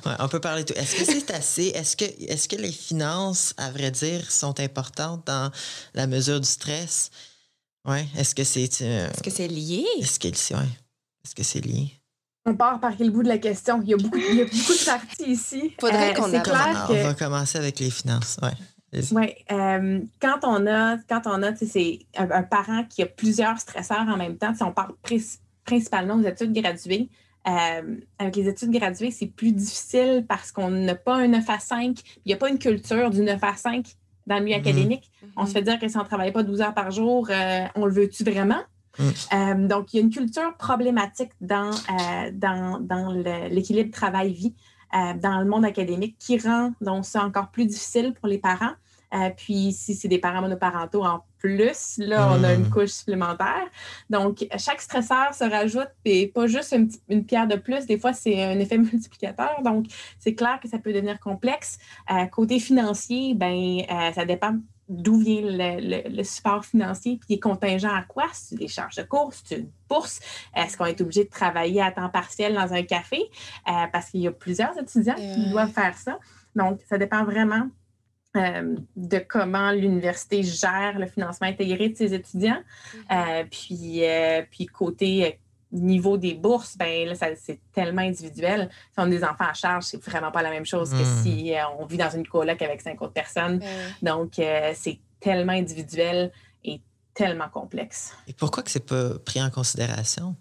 on 0.19 0.29
peut 0.29 0.41
parler 0.41 0.65
de 0.65 0.73
tout. 0.73 0.79
Est-ce 0.79 0.97
que 0.97 1.05
c'est 1.05 1.31
assez? 1.33 1.67
Est-ce 1.69 1.97
que, 1.97 2.05
est 2.05 2.49
que 2.49 2.57
les 2.57 2.73
finances, 2.73 3.55
à 3.57 3.71
vrai 3.71 3.91
dire, 3.91 4.31
sont 4.31 4.59
importantes 4.61 5.27
dans 5.27 5.51
la 5.95 6.07
mesure 6.07 6.41
du 6.41 6.49
stress? 6.49 7.11
Ouais. 7.87 8.07
Est-ce 8.17 8.35
que 8.35 8.45
c'est. 8.45 8.83
Euh, 8.83 9.09
est-ce 9.11 9.23
que 9.23 9.31
c'est 9.31 9.49
lié? 9.49 9.85
Est-ce 10.01 10.19
que, 10.19 10.29
Est-ce 10.29 11.35
que 11.35 11.43
c'est 11.43 11.61
lié? 11.61 11.93
On 12.49 12.55
part 12.55 12.79
par 12.79 12.97
quel 12.97 13.11
bout 13.11 13.25
de 13.25 13.29
la 13.29 13.39
question? 13.39 13.81
Il 13.83 13.91
y 13.91 13.95
a 13.95 13.97
beaucoup, 13.97 14.19
il 14.19 14.37
y 14.37 14.43
a 14.43 14.45
beaucoup 14.45 14.73
de 14.73 14.85
parties 14.85 15.33
ici. 15.33 15.75
Faudrait 15.81 16.12
euh, 16.12 16.15
qu'on 16.15 16.33
On 16.33 17.03
va 17.03 17.15
commencer 17.15 17.59
avec 17.59 17.81
les 17.81 17.91
finances. 17.91 18.37
Ouais. 18.41 18.53
Oui. 19.12 19.35
Euh, 19.52 20.00
quand 20.20 20.38
on 20.42 20.66
a, 20.66 20.96
quand 21.09 21.22
on 21.26 21.42
a, 21.42 21.54
c'est 21.54 22.00
un, 22.16 22.42
parent 22.42 22.85
qui 22.85 23.02
a 23.02 23.06
plusieurs 23.06 23.59
stresseurs 23.59 24.06
en 24.09 24.16
même 24.16 24.37
temps, 24.37 24.54
si 24.54 24.62
on 24.62 24.72
parle 24.72 24.94
principalement 25.64 26.14
aux 26.14 26.22
études 26.22 26.52
graduées, 26.52 27.09
euh, 27.48 27.96
avec 28.18 28.37
les 28.37 28.48
études 28.48 28.70
graduées, 28.70 29.11
c'est 29.11 29.26
plus 29.26 29.52
difficile 29.52 30.24
parce 30.28 30.50
qu'on 30.50 30.70
n'a 30.70 30.94
pas 30.94 31.16
un 31.16 31.28
9 31.28 31.48
à 31.48 31.59
5, 31.59 31.98
il 32.24 32.28
n'y 32.28 32.32
a 32.32 32.37
pas 32.37 32.48
une 32.48 32.59
culture 32.59 33.11
du 33.11 33.20
9 33.20 33.42
à 33.42 33.54
5 33.54 33.87
dans 34.26 34.38
le 34.38 34.44
milieu 34.44 34.56
mm-hmm. 34.56 34.61
académique. 34.61 35.11
On 35.37 35.46
se 35.46 35.52
fait 35.52 35.62
dire 35.62 35.78
que 35.78 35.88
si 35.88 35.96
on 35.96 36.02
ne 36.02 36.06
travaille 36.06 36.32
pas 36.32 36.42
12 36.42 36.61
heures 36.61 36.74
par 36.74 36.90
jour, 36.90 37.28
euh, 37.30 37.64
on 37.76 37.87
le 37.87 37.92
veut-tu 37.92 38.24
vraiment? 38.24 38.62
Mm. 38.98 39.68
donc, 39.68 39.92
il 39.92 39.96
y 39.96 40.00
a 40.00 40.02
une 40.02 40.11
culture 40.11 40.56
problématique 40.56 41.30
dans, 41.42 41.70
dans, 42.32 42.80
dans 42.80 43.11
l'équilibre 43.50 43.90
travail-vie 43.90 44.54
dans 44.92 45.38
le 45.40 45.44
monde 45.44 45.66
académique 45.66 46.16
qui 46.18 46.38
rend 46.38 46.72
donc 46.80 47.04
ça 47.04 47.22
encore 47.22 47.50
plus 47.50 47.66
difficile 47.66 48.14
pour 48.14 48.26
les 48.26 48.38
parents. 48.38 48.72
Euh, 49.14 49.31
puis, 49.37 49.73
si 49.73 49.95
c'est 49.95 50.09
des 50.09 50.19
parents 50.19 50.40
monoparentaux 50.40 51.05
en 51.05 51.25
plus, 51.38 51.99
là, 51.99 52.33
on 52.33 52.42
a 52.42 52.55
une 52.55 52.62
hmm. 52.62 52.71
couche 52.71 52.90
supplémentaire. 52.90 53.66
Donc, 54.11 54.47
chaque 54.59 54.81
stresseur 54.81 55.33
se 55.33 55.45
rajoute 55.45 55.90
et 56.05 56.29
pas 56.29 56.47
juste 56.47 56.75
une, 57.09 57.25
pierre 57.25 57.47
de 57.47 57.57
plus. 57.57 57.87
Des 57.87 57.99
fois, 57.99 58.12
c'est 58.12 58.42
un 58.42 58.59
effet 58.59 58.79
multiplicateur. 58.79 59.62
Donc, 59.62 59.87
c'est 60.19 60.35
clair 60.35 60.59
que 60.61 60.69
ça 60.69 60.79
peut 60.79 60.92
devenir 60.92 61.21
complexe. 61.21 61.79
Euh, 62.11 62.27
côté 62.27 62.59
financier, 62.59 63.35
ben, 63.35 63.83
euh, 63.90 64.12
ça 64.12 64.25
dépend 64.25 64.57
d'où 64.88 65.19
vient 65.19 65.40
le, 65.42 66.23
support 66.23 66.64
financier, 66.64 67.16
puis 67.16 67.27
il 67.31 67.35
est 67.37 67.40
contingent 67.40 67.92
à 67.92 68.03
quoi? 68.03 68.27
C'est 68.33 68.55
des 68.55 68.69
charges 68.69 68.95
de 68.95 69.03
cours, 69.03 69.33
c'est 69.33 69.57
une 69.57 69.69
bourse, 69.88 70.21
est-ce 70.55 70.77
qu'on 70.77 70.85
est 70.85 71.01
obligé 71.01 71.25
de 71.25 71.29
travailler 71.29 71.83
à 71.83 71.90
temps 71.90 72.09
partiel 72.09 72.55
dans 72.55 72.73
un 72.73 72.85
café? 72.85 73.19
parce 73.64 74.11
qu'il 74.11 74.21
y 74.21 74.29
a 74.29 74.31
plusieurs 74.31 74.79
étudiants 74.79 75.16
qui 75.16 75.51
doivent 75.51 75.73
faire 75.73 75.99
ça. 75.99 76.21
Donc, 76.55 76.81
ça 76.88 76.99
dépend 76.99 77.25
vraiment 77.25 77.69
euh, 78.37 78.77
de 78.96 79.18
comment 79.18 79.72
l'université 79.72 80.42
gère 80.42 80.99
le 80.99 81.07
financement 81.07 81.46
intégré 81.46 81.88
de 81.88 81.96
ses 81.96 82.14
étudiants. 82.14 82.61
Mm-hmm. 82.61 83.01
Euh, 83.11 83.44
puis, 83.51 84.05
euh, 84.05 84.42
puis 84.51 84.66
côté 84.66 85.38
niveau 85.72 86.16
des 86.16 86.35
bourses, 86.35 86.77
ben 86.77 87.09
là, 87.09 87.14
c'est 87.14 87.61
tellement 87.72 88.03
individuel. 88.03 88.70
Si 88.92 88.99
on 88.99 89.03
a 89.03 89.09
des 89.09 89.25
enfants 89.25 89.46
à 89.51 89.53
charge, 89.53 89.85
c'est 89.85 90.03
vraiment 90.03 90.31
pas 90.31 90.42
la 90.42 90.51
même 90.51 90.64
chose 90.64 90.90
que 90.90 91.03
mm. 91.03 91.22
si 91.22 91.53
on 91.79 91.87
vit 91.87 91.96
dans 91.96 92.11
une 92.11 92.27
coloc 92.27 92.62
avec 92.62 92.81
cinq 92.81 93.03
autres 93.03 93.12
personnes. 93.12 93.61
Donc, 94.01 94.35
c'est 94.37 95.01
tellement 95.20 95.53
individuel 95.53 96.31
et 96.64 96.81
tellement 97.14 97.49
complexe. 97.49 98.14
Et 98.29 98.33
pourquoi 98.33 98.62
que 98.62 98.70
c'est 98.70 98.87
pas 98.87 99.18
pris 99.18 99.42
en 99.42 99.51
considération? 99.51 100.37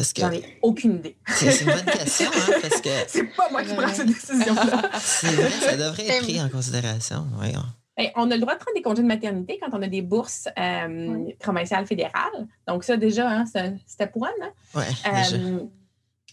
Parce 0.00 0.14
que. 0.14 0.22
J'en 0.22 0.32
ai 0.32 0.58
aucune 0.62 0.94
idée. 0.94 1.14
C'est 1.26 1.60
une 1.60 1.66
bonne 1.66 1.84
question, 1.84 2.30
hein, 2.32 2.52
parce 2.62 2.80
que. 2.80 2.88
c'est 3.06 3.24
pas 3.36 3.50
moi 3.50 3.62
qui 3.62 3.74
prends 3.74 3.92
cette 3.92 4.06
décision-là. 4.06 4.90
c'est 4.98 5.26
vrai, 5.26 5.50
ça 5.50 5.76
devrait 5.76 6.06
être 6.06 6.22
pris 6.22 6.40
en 6.42 6.48
considération, 6.48 7.26
voyons. 7.36 7.60
Ben, 7.98 8.08
on 8.16 8.30
a 8.30 8.34
le 8.34 8.40
droit 8.40 8.54
de 8.54 8.60
prendre 8.60 8.74
des 8.74 8.80
congés 8.80 9.02
de 9.02 9.08
maternité 9.08 9.60
quand 9.60 9.76
on 9.76 9.82
a 9.82 9.86
des 9.86 10.00
bourses 10.00 10.48
euh, 10.58 11.26
provinciales 11.38 11.84
fédérales. 11.84 12.46
Donc, 12.66 12.82
ça, 12.82 12.96
déjà, 12.96 13.28
hein, 13.28 13.44
c'était 13.84 14.06
pour 14.06 14.22
one. 14.22 14.30
Hein? 14.42 14.50
Oui, 14.74 14.82
euh, 15.06 15.58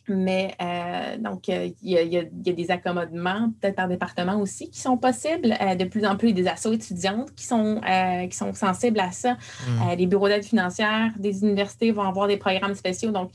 mais 0.08 0.56
euh, 0.62 1.17
donc, 1.17 1.49
il 1.49 1.75
y, 1.82 2.17
a 2.17 2.23
des 2.23 2.71
accommodements, 2.71 3.51
peut-être 3.60 3.75
par 3.75 3.89
département 3.89 4.39
aussi, 4.39 4.69
qui 4.69 4.80
sont 4.80 4.95
possibles. 4.95 5.49
de 5.49 5.84
plus 5.84 6.06
en 6.06 6.15
plus, 6.15 6.30
il 6.30 6.38
y 6.38 6.39
a 6.39 6.43
des 6.43 6.49
assos 6.49 6.71
étudiantes 6.71 7.36
qui 7.36 7.43
sont, 7.43 7.82
qui 8.30 8.38
sont 8.38 8.53
sensibles 8.53 9.01
à 9.01 9.12
ça. 9.12 9.34
Mm. 9.67 9.97
les 9.97 10.08
bureaux 10.08 10.30
d'aide 10.30 10.45
financière 10.45 11.12
des 11.19 11.41
universités 11.41 11.91
vont 11.91 12.03
avoir 12.03 12.30
des 12.30 12.38
programmes 12.38 12.75
spéciaux. 12.75 13.12
Donc, 13.12 13.32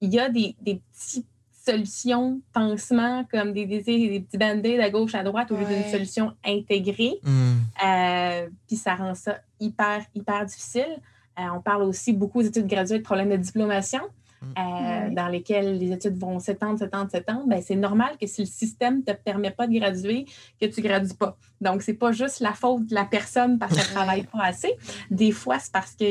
il 0.00 0.12
y 0.12 0.18
a 0.18 0.28
des, 0.28 0.56
des 0.60 0.80
petites 0.92 1.26
solutions, 1.64 2.40
pansements, 2.52 3.24
comme 3.30 3.52
des, 3.52 3.66
des, 3.66 3.82
des 3.82 4.20
petits 4.20 4.38
band-aids 4.38 4.80
à 4.80 4.90
gauche, 4.90 5.14
à 5.14 5.22
droite, 5.22 5.50
au 5.52 5.56
lieu 5.56 5.66
d'une 5.66 5.90
solution 5.90 6.32
intégrée. 6.44 7.18
Hmm. 7.22 7.56
Euh, 7.84 8.48
puis 8.66 8.76
ça 8.76 8.94
rend 8.94 9.14
ça 9.14 9.38
hyper, 9.60 10.02
hyper 10.14 10.46
difficile. 10.46 10.96
Euh, 11.38 11.42
on 11.54 11.60
parle 11.60 11.82
aussi 11.82 12.12
beaucoup 12.12 12.42
d'études 12.42 12.66
graduées 12.66 12.98
de 12.98 13.04
problèmes 13.04 13.30
de 13.30 13.36
diplomation. 13.36 14.00
Hmm. 14.42 14.54
Euh, 14.56 15.10
dans 15.10 15.28
lesquels 15.28 15.76
les 15.76 15.92
études 15.92 16.16
vont 16.16 16.38
s'étendre, 16.38 16.78
s'étendre, 16.78 17.10
s'étendre, 17.10 17.46
ben, 17.46 17.60
c'est 17.60 17.76
normal 17.76 18.16
que 18.18 18.26
si 18.26 18.40
le 18.40 18.46
système 18.46 19.00
ne 19.00 19.02
te 19.02 19.12
permet 19.12 19.50
pas 19.50 19.66
de 19.66 19.78
graduer, 19.78 20.24
que 20.58 20.64
tu 20.64 20.80
ne 20.80 20.88
gradues 20.88 21.12
pas. 21.12 21.36
Donc, 21.60 21.82
ce 21.82 21.90
n'est 21.90 21.96
pas 21.98 22.10
juste 22.10 22.40
la 22.40 22.54
faute 22.54 22.86
de 22.86 22.94
la 22.94 23.04
personne 23.04 23.58
parce 23.58 23.76
qu'elle 23.76 23.84
ne 23.84 23.94
travaille 23.94 24.22
pas 24.22 24.44
assez. 24.44 24.72
Des 25.10 25.30
fois, 25.30 25.58
c'est 25.58 25.70
parce 25.70 25.94
que 25.94 26.04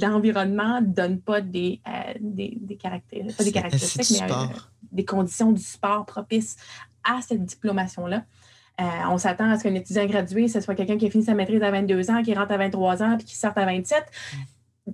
l'environnement 0.00 0.80
ne 0.80 0.86
donne 0.86 1.20
pas 1.20 1.40
des, 1.40 1.80
euh, 1.86 2.14
des, 2.20 2.56
des, 2.60 2.76
caractéristiques, 2.76 3.36
pas 3.36 3.44
des 3.44 3.52
caractéristiques, 3.52 4.22
mais 4.22 4.32
euh, 4.32 4.46
des 4.92 5.04
conditions 5.04 5.52
du 5.52 5.62
sport 5.62 6.06
propices 6.06 6.56
à 7.04 7.20
cette 7.22 7.44
diplomation-là. 7.44 8.24
Euh, 8.80 8.84
on 9.10 9.18
s'attend 9.18 9.50
à 9.50 9.58
ce 9.58 9.64
qu'un 9.64 9.74
étudiant 9.74 10.06
gradué, 10.06 10.48
ce 10.48 10.60
soit 10.60 10.74
quelqu'un 10.74 10.96
qui 10.96 11.06
a 11.06 11.10
fini 11.10 11.24
sa 11.24 11.34
maîtrise 11.34 11.62
à 11.62 11.70
22 11.70 12.10
ans, 12.10 12.22
qui 12.22 12.34
rentre 12.34 12.52
à 12.52 12.56
23 12.56 13.02
ans, 13.02 13.16
puis 13.16 13.26
qui 13.26 13.36
sort 13.36 13.52
à 13.56 13.64
27, 13.66 14.04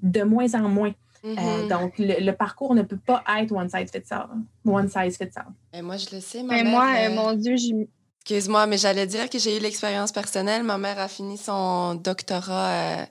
de 0.03 0.23
moins 0.23 0.53
en 0.55 0.69
moins. 0.69 0.93
Mm-hmm. 1.25 1.69
donc, 1.69 1.95
le, 1.99 2.31
parcours 2.33 2.75
ne 2.75 2.83
peut 2.83 2.99
pas 2.99 3.25
être 3.39 3.51
one 3.51 3.69
size 3.69 3.91
fits 3.91 4.13
all. 4.13 4.29
One 4.65 4.89
size 4.89 5.17
fits 5.17 5.37
all. 5.37 5.47
Et 5.73 5.83
moi, 5.83 5.97
je 5.97 6.15
le 6.15 6.21
sais. 6.21 6.43
mais 6.43 6.63
moi, 6.63 7.09
mon 7.11 7.33
Dieu, 7.33 7.57
j'ai 7.57 7.89
Excuse-moi, 8.29 8.67
mais 8.67 8.77
j'allais 8.77 9.07
dire 9.07 9.31
que 9.31 9.39
j'ai 9.39 9.57
eu 9.57 9.61
l'expérience 9.61 10.11
personnelle. 10.11 10.65
Ma 10.65 10.79
mère 10.79 10.99
a 10.99 11.07
fini 11.07 11.39
son 11.39 11.95
doctorat 11.95 12.71
euh, 12.71 13.05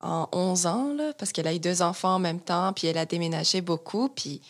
en 0.00 0.28
11 0.32 0.66
ans, 0.66 0.94
là, 0.94 1.12
parce 1.18 1.32
qu'elle 1.32 1.46
a 1.46 1.54
eu 1.54 1.58
deux 1.58 1.82
enfants 1.82 2.14
en 2.14 2.18
même 2.18 2.40
temps, 2.40 2.72
puis 2.72 2.86
elle 2.86 2.98
a 2.98 3.06
déménagé 3.06 3.60
beaucoup, 3.60 4.08
puis 4.08 4.40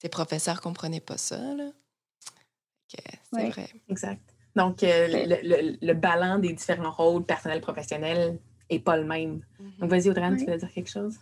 ses 0.00 0.08
professeurs 0.08 0.56
ne 0.56 0.60
comprenaient 0.60 1.00
pas 1.00 1.18
ça. 1.18 1.38
C'est 3.32 3.48
vrai. 3.50 3.68
Exact. 3.88 4.22
Donc, 4.56 4.82
euh, 4.82 5.06
le, 5.08 5.76
le, 5.80 5.94
ballon 5.94 6.38
des 6.38 6.52
différents 6.52 6.90
rôles 6.90 7.24
personnels, 7.24 7.60
professionnels 7.60 8.38
n'est 8.70 8.80
pas 8.80 8.96
le 8.96 9.04
même. 9.04 9.40
Mm-hmm. 9.60 9.80
Donc, 9.80 9.90
vas-y, 9.90 10.10
Audrey, 10.10 10.36
tu 10.36 10.46
veux 10.46 10.56
dire 10.56 10.72
quelque 10.72 10.90
chose? 10.90 11.16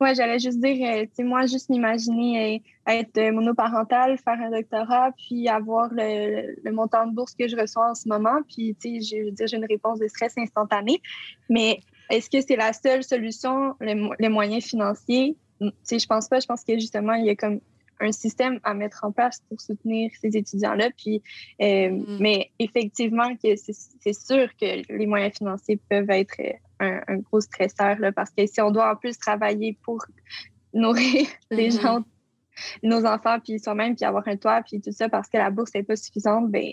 Oui, 0.00 0.14
j'allais 0.14 0.38
juste 0.38 0.60
dire, 0.60 0.88
euh, 0.88 1.02
tu 1.02 1.10
sais, 1.14 1.24
moi, 1.24 1.46
juste 1.46 1.70
m'imaginer 1.70 2.62
euh, 2.88 2.92
être 2.92 3.32
monoparental, 3.32 4.16
faire 4.16 4.40
un 4.40 4.50
doctorat, 4.50 5.10
puis 5.18 5.48
avoir 5.48 5.88
le, 5.92 6.54
le, 6.62 6.72
montant 6.72 7.06
de 7.06 7.14
bourse 7.14 7.34
que 7.34 7.48
je 7.48 7.56
reçois 7.56 7.90
en 7.90 7.94
ce 7.94 8.08
moment. 8.08 8.40
Puis, 8.48 8.76
tu 8.80 9.02
sais, 9.02 9.16
je 9.16 9.24
veux 9.24 9.32
dire, 9.32 9.48
j'ai 9.48 9.56
une 9.56 9.66
réponse 9.66 9.98
de 9.98 10.06
stress 10.06 10.38
instantanée. 10.38 11.02
Mais 11.50 11.80
est-ce 12.10 12.30
que 12.30 12.40
c'est 12.40 12.56
la 12.56 12.72
seule 12.72 13.02
solution, 13.02 13.74
les, 13.80 14.28
moyens 14.28 14.64
financiers? 14.64 15.36
Sais, 15.82 15.98
je 15.98 16.06
pense 16.06 16.28
pas. 16.28 16.40
Je 16.40 16.46
pense 16.46 16.64
que 16.64 16.74
justement, 16.78 17.14
il 17.14 17.26
y 17.26 17.30
a 17.30 17.36
comme 17.36 17.60
un 18.00 18.12
système 18.12 18.60
à 18.62 18.74
mettre 18.74 19.04
en 19.04 19.12
place 19.12 19.42
pour 19.48 19.60
soutenir 19.60 20.10
ces 20.20 20.36
étudiants-là. 20.36 20.90
Puis, 20.96 21.22
euh, 21.60 21.64
mm-hmm. 21.90 22.18
Mais 22.20 22.50
effectivement, 22.58 23.34
que 23.36 23.56
c'est 23.56 24.12
sûr 24.12 24.48
que 24.56 24.92
les 24.96 25.06
moyens 25.06 25.34
financiers 25.36 25.80
peuvent 25.88 26.10
être 26.10 26.36
un, 26.80 27.16
gros 27.18 27.40
stresseur 27.40 27.98
là, 27.98 28.12
parce 28.12 28.30
que 28.30 28.46
si 28.46 28.60
on 28.60 28.70
doit 28.70 28.92
en 28.92 28.96
plus 28.96 29.18
travailler 29.18 29.76
pour 29.82 30.04
nourrir 30.72 31.26
les 31.50 31.70
mm-hmm. 31.70 31.82
gens, 31.82 32.04
nos 32.82 33.04
enfants, 33.04 33.38
puis 33.40 33.58
soi-même, 33.58 33.96
puis 33.96 34.04
avoir 34.04 34.26
un 34.28 34.36
toit, 34.36 34.62
puis 34.62 34.80
tout 34.80 34.92
ça, 34.92 35.08
parce 35.08 35.28
que 35.28 35.38
la 35.38 35.50
bourse 35.50 35.74
n'est 35.74 35.82
pas 35.82 35.96
suffisante, 35.96 36.50
ben, 36.50 36.72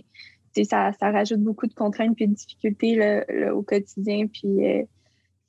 ça, 0.64 0.92
ça 0.94 1.12
rajoute 1.12 1.42
beaucoup 1.42 1.68
de 1.68 1.74
contraintes 1.74 2.16
puis 2.16 2.28
de 2.28 2.34
difficultés 2.34 3.22
au 3.52 3.62
quotidien. 3.62 4.28
Puis, 4.28 4.66
euh, 4.66 4.84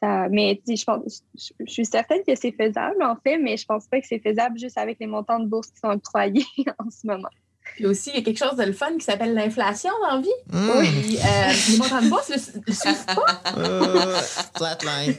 ça, 0.06 0.28
mais 0.30 0.60
je, 0.68 0.84
pense, 0.84 1.22
je, 1.34 1.70
suis 1.70 1.84
certaine 1.84 2.22
que 2.26 2.34
c'est 2.34 2.52
faisable, 2.52 3.02
en 3.02 3.16
fait, 3.16 3.38
mais 3.38 3.56
je 3.56 3.64
pense 3.66 3.86
pas 3.86 4.00
que 4.00 4.06
c'est 4.06 4.18
faisable 4.18 4.58
juste 4.58 4.78
avec 4.78 4.98
les 5.00 5.06
montants 5.06 5.40
de 5.40 5.46
bourse 5.46 5.68
qui 5.68 5.80
sont 5.80 5.88
octroyés 5.88 6.46
en 6.78 6.90
ce 6.90 7.06
moment. 7.06 7.28
Puis 7.74 7.86
aussi, 7.86 8.10
il 8.10 8.16
y 8.16 8.18
a 8.20 8.22
quelque 8.22 8.38
chose 8.38 8.56
de 8.56 8.62
le 8.62 8.72
fun 8.72 8.96
qui 8.96 9.04
s'appelle 9.04 9.34
l'inflation 9.34 9.90
dans 10.00 10.16
la 10.16 10.20
vie. 10.20 10.28
Mmh. 10.52 10.70
Oui. 10.78 11.18
Euh, 11.18 11.52
les 11.70 11.78
montants 11.78 12.00
de 12.00 12.08
bourse 12.08 12.30
ne 12.30 12.60
le, 12.66 12.72
suivent 12.72 13.06
pas. 13.06 13.42
Euh, 13.58 14.20
flatline. 14.56 15.14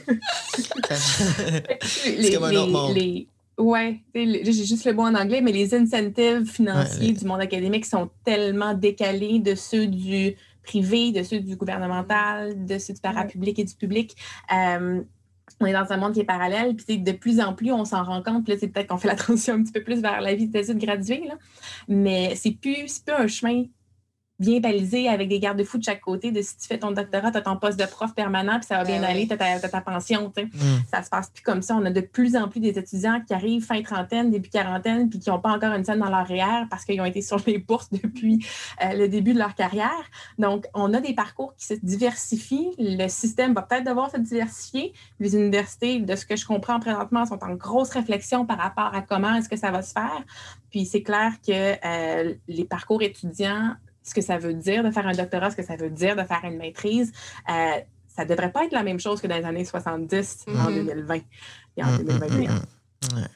C'est 1.82 2.32
comme 2.32 2.44
un 2.44 2.54
autre 2.54 2.70
monde. 2.70 2.94
Les, 2.96 3.28
ouais, 3.58 4.00
j'ai 4.14 4.64
juste 4.64 4.86
le 4.86 4.94
mot 4.94 5.02
en 5.02 5.14
anglais, 5.14 5.42
mais 5.42 5.52
les 5.52 5.74
incentives 5.74 6.46
financiers 6.46 7.12
du 7.12 7.24
monde 7.26 7.42
académique 7.42 7.84
sont 7.84 8.08
tellement 8.24 8.72
décalés 8.72 9.40
de 9.40 9.54
ceux 9.54 9.86
du 9.86 10.34
privé, 10.68 11.12
de 11.12 11.22
ceux 11.22 11.40
du 11.40 11.56
gouvernemental, 11.56 12.66
de 12.66 12.78
ceux 12.78 12.92
du 12.92 13.00
parapublic 13.00 13.58
et 13.58 13.64
du 13.64 13.74
public. 13.74 14.14
Euh, 14.52 15.00
on 15.60 15.66
est 15.66 15.72
dans 15.72 15.90
un 15.90 15.96
monde 15.96 16.12
qui 16.12 16.20
est 16.20 16.24
parallèle, 16.24 16.76
puis 16.76 16.98
de 16.98 17.12
plus 17.12 17.40
en 17.40 17.54
plus, 17.54 17.72
on 17.72 17.86
s'en 17.86 18.04
rend 18.04 18.22
compte, 18.22 18.44
puis 18.44 18.52
là, 18.52 18.58
c'est 18.60 18.68
peut-être 18.68 18.88
qu'on 18.88 18.98
fait 18.98 19.08
la 19.08 19.16
transition 19.16 19.54
un 19.54 19.62
petit 19.62 19.72
peu 19.72 19.82
plus 19.82 20.02
vers 20.02 20.20
la 20.20 20.34
vie 20.34 20.46
d'études 20.46 20.78
graduée, 20.78 21.24
là, 21.26 21.34
mais 21.88 22.34
c'est 22.36 22.52
plus, 22.52 22.98
plus 22.98 23.14
un 23.16 23.26
chemin 23.26 23.64
bien 24.38 24.60
balisé 24.60 25.08
avec 25.08 25.28
des 25.28 25.40
garde-fous 25.40 25.78
de 25.78 25.84
chaque 25.84 26.00
côté 26.00 26.30
de 26.30 26.40
si 26.42 26.56
tu 26.56 26.66
fais 26.66 26.78
ton 26.78 26.92
doctorat, 26.92 27.32
tu 27.32 27.38
as 27.38 27.42
ton 27.42 27.56
poste 27.56 27.78
de 27.78 27.86
prof 27.86 28.14
permanent, 28.14 28.58
puis 28.58 28.66
ça 28.66 28.76
va 28.76 28.84
bien 28.84 29.00
ben 29.00 29.08
aller, 29.08 29.26
tu 29.26 29.34
as, 29.34 29.60
ta 29.60 29.80
pension. 29.80 30.32
Mm. 30.36 30.58
Ça 30.92 31.02
se 31.02 31.10
passe 31.10 31.30
plus 31.30 31.42
comme 31.42 31.62
ça. 31.62 31.74
On 31.76 31.84
a 31.84 31.90
de 31.90 32.00
plus 32.00 32.36
en 32.36 32.48
plus 32.48 32.60
des 32.60 32.78
étudiants 32.78 33.20
qui 33.26 33.34
arrivent 33.34 33.64
fin 33.64 33.82
trentaine, 33.82 34.30
début 34.30 34.48
quarantaine, 34.48 35.10
puis 35.10 35.18
qui 35.18 35.28
n'ont 35.30 35.40
pas 35.40 35.50
encore 35.50 35.72
une 35.72 35.84
scène 35.84 35.98
dans 35.98 36.10
leur 36.10 36.26
REER 36.26 36.66
parce 36.70 36.84
qu'ils 36.84 37.00
ont 37.00 37.04
été 37.04 37.20
sur 37.20 37.40
les 37.46 37.58
bourses 37.58 37.88
depuis 37.92 38.44
euh, 38.84 38.94
le 38.94 39.08
début 39.08 39.32
de 39.32 39.38
leur 39.38 39.54
carrière. 39.54 39.88
Donc, 40.38 40.66
on 40.74 40.94
a 40.94 41.00
des 41.00 41.14
parcours 41.14 41.54
qui 41.56 41.66
se 41.66 41.74
diversifient. 41.74 42.70
Le 42.78 43.08
système 43.08 43.54
va 43.54 43.62
peut-être 43.62 43.86
devoir 43.86 44.10
se 44.10 44.18
diversifier. 44.18 44.92
Les 45.18 45.34
universités, 45.34 45.98
de 45.98 46.14
ce 46.14 46.24
que 46.24 46.36
je 46.36 46.46
comprends 46.46 46.78
présentement, 46.78 47.26
sont 47.26 47.42
en 47.42 47.54
grosse 47.54 47.90
réflexion 47.90 48.46
par 48.46 48.58
rapport 48.58 48.94
à 48.94 49.02
comment 49.02 49.34
est-ce 49.34 49.48
que 49.48 49.56
ça 49.56 49.72
va 49.72 49.82
se 49.82 49.92
faire. 49.92 50.22
Puis 50.70 50.86
c'est 50.86 51.02
clair 51.02 51.32
que 51.44 51.74
euh, 51.84 52.34
les 52.46 52.64
parcours 52.64 53.02
étudiants 53.02 53.74
ce 54.08 54.14
que 54.14 54.20
ça 54.20 54.38
veut 54.38 54.54
dire 54.54 54.82
de 54.82 54.90
faire 54.90 55.06
un 55.06 55.12
doctorat, 55.12 55.50
ce 55.50 55.56
que 55.56 55.62
ça 55.62 55.76
veut 55.76 55.90
dire 55.90 56.16
de 56.16 56.22
faire 56.22 56.40
une 56.44 56.56
maîtrise. 56.56 57.12
Euh, 57.48 57.80
ça 58.08 58.24
ne 58.24 58.28
devrait 58.28 58.50
pas 58.50 58.64
être 58.64 58.72
la 58.72 58.82
même 58.82 58.98
chose 58.98 59.20
que 59.20 59.26
dans 59.26 59.36
les 59.36 59.44
années 59.44 59.64
70 59.64 60.46
en 60.48 60.70
2020 60.70 61.16
mm-hmm. 61.16 61.22
et 61.76 61.84
en 61.84 61.96
2021. 61.98 62.50
Mm-hmm. 62.50 63.28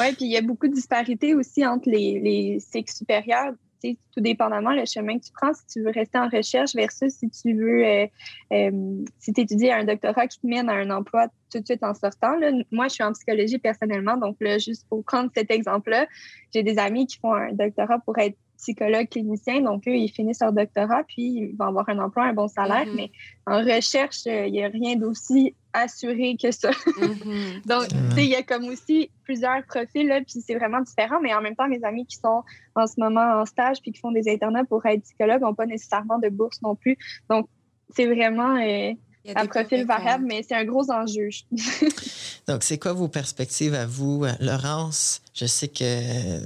Oui, 0.00 0.12
puis 0.14 0.24
il 0.26 0.32
y 0.32 0.36
a 0.36 0.42
beaucoup 0.42 0.68
de 0.68 0.74
disparités 0.74 1.34
aussi 1.34 1.66
entre 1.66 1.88
les, 1.88 2.20
les 2.20 2.60
cycles 2.60 2.92
supérieurs 2.92 3.52
tout 3.94 4.20
dépendamment 4.20 4.72
le 4.72 4.84
chemin 4.84 5.18
que 5.18 5.24
tu 5.24 5.32
prends, 5.32 5.52
si 5.52 5.66
tu 5.66 5.82
veux 5.82 5.90
rester 5.90 6.18
en 6.18 6.28
recherche 6.28 6.74
versus 6.74 7.14
si 7.14 7.28
tu 7.30 7.54
veux, 7.54 7.84
euh, 7.84 8.06
euh, 8.52 9.04
si 9.18 9.32
tu 9.32 9.40
étudies 9.40 9.70
un 9.70 9.84
doctorat 9.84 10.26
qui 10.26 10.40
te 10.40 10.46
mène 10.46 10.68
à 10.68 10.74
un 10.74 10.90
emploi 10.90 11.28
tout 11.52 11.60
de 11.60 11.64
suite 11.64 11.82
en 11.82 11.94
sortant. 11.94 12.36
Là. 12.36 12.50
Moi, 12.70 12.88
je 12.88 12.94
suis 12.94 13.04
en 13.04 13.12
psychologie 13.12 13.58
personnellement, 13.58 14.16
donc 14.16 14.36
là, 14.40 14.58
juste 14.58 14.86
pour 14.88 15.04
prendre 15.04 15.30
cet 15.34 15.50
exemple-là, 15.50 16.06
j'ai 16.52 16.62
des 16.62 16.78
amis 16.78 17.06
qui 17.06 17.18
font 17.18 17.34
un 17.34 17.52
doctorat 17.52 17.98
pour 18.00 18.18
être 18.18 18.36
psychologue 18.56 19.08
clinicien. 19.08 19.60
Donc, 19.60 19.86
eux, 19.86 19.96
ils 19.96 20.08
finissent 20.08 20.40
leur 20.40 20.52
doctorat, 20.52 21.04
puis 21.04 21.22
ils 21.22 21.56
vont 21.56 21.66
avoir 21.66 21.88
un 21.88 21.98
emploi, 21.98 22.24
un 22.24 22.32
bon 22.32 22.48
salaire. 22.48 22.86
Mm-hmm. 22.86 22.96
Mais 22.96 23.10
en 23.46 23.58
recherche, 23.58 24.26
euh, 24.26 24.46
il 24.46 24.52
n'y 24.52 24.64
a 24.64 24.68
rien 24.68 24.96
d'aussi 24.96 25.54
assuré 25.72 26.36
que 26.40 26.50
ça. 26.50 26.70
Mm-hmm. 26.70 27.66
Donc, 27.66 27.88
tu 27.88 28.14
sais, 28.14 28.24
il 28.24 28.30
y 28.30 28.34
a 28.34 28.42
comme 28.42 28.64
aussi 28.64 29.10
plusieurs 29.24 29.64
profils, 29.66 30.06
là, 30.06 30.20
puis 30.20 30.40
c'est 30.40 30.54
vraiment 30.54 30.80
différent. 30.80 31.20
Mais 31.22 31.34
en 31.34 31.40
même 31.40 31.56
temps, 31.56 31.68
mes 31.68 31.82
amis 31.84 32.06
qui 32.06 32.16
sont 32.16 32.42
en 32.74 32.86
ce 32.86 32.94
moment 32.98 33.40
en 33.40 33.46
stage, 33.46 33.80
puis 33.80 33.92
qui 33.92 34.00
font 34.00 34.12
des 34.12 34.28
internats 34.28 34.64
pour 34.64 34.84
être 34.86 35.02
psychologues, 35.02 35.42
n'ont 35.42 35.54
pas 35.54 35.66
nécessairement 35.66 36.18
de 36.18 36.28
bourse 36.28 36.60
non 36.62 36.74
plus. 36.74 36.96
Donc, 37.30 37.48
c'est 37.94 38.06
vraiment... 38.06 38.56
Euh, 38.56 38.92
un 39.34 39.46
profil 39.46 39.84
variable, 39.84 40.24
mais 40.24 40.44
c'est 40.48 40.54
un 40.54 40.64
gros 40.64 40.88
enjeu. 40.88 41.30
Donc, 42.46 42.62
c'est 42.62 42.78
quoi 42.78 42.92
vos 42.92 43.08
perspectives 43.08 43.74
à 43.74 43.84
vous, 43.84 44.24
Laurence? 44.38 45.20
Je 45.34 45.46
sais 45.46 45.66
que 45.66 46.38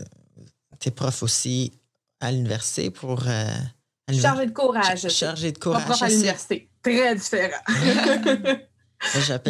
tu 0.80 0.88
es 0.88 0.90
prof 0.90 1.22
aussi 1.22 1.72
à 2.20 2.30
l'université 2.30 2.90
pour. 2.90 3.22
Euh, 3.26 3.48
chargé 4.12 4.46
de 4.46 4.52
courage. 4.52 5.08
Chargé 5.08 5.52
de 5.52 5.58
courage. 5.58 6.02
À 6.02 6.08
l'université. 6.08 6.68
Très 6.82 7.14
différent. 7.14 7.60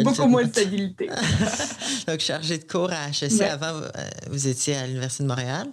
Beaucoup 0.03 0.27
moins 0.27 0.43
de 0.45 0.49
stabilité. 0.49 1.09
Donc, 2.07 2.19
chargé 2.19 2.57
de 2.57 2.63
courage. 2.63 3.19
sais, 3.19 3.49
Avant, 3.49 3.73
euh, 3.73 3.89
vous 4.29 4.47
étiez 4.47 4.75
à 4.75 4.87
l'Université 4.87 5.23
de 5.23 5.27
Montréal? 5.27 5.67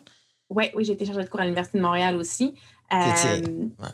Oui, 0.51 0.71
oui, 0.75 0.85
j'ai 0.85 0.95
été 0.95 1.05
chargée 1.07 1.23
de 1.23 1.29
cours 1.29 1.41
à 1.41 1.45
l'Université 1.45 1.79
de 1.79 1.83
Montréal 1.83 2.17
aussi. 2.17 2.55
Euh, 2.93 3.43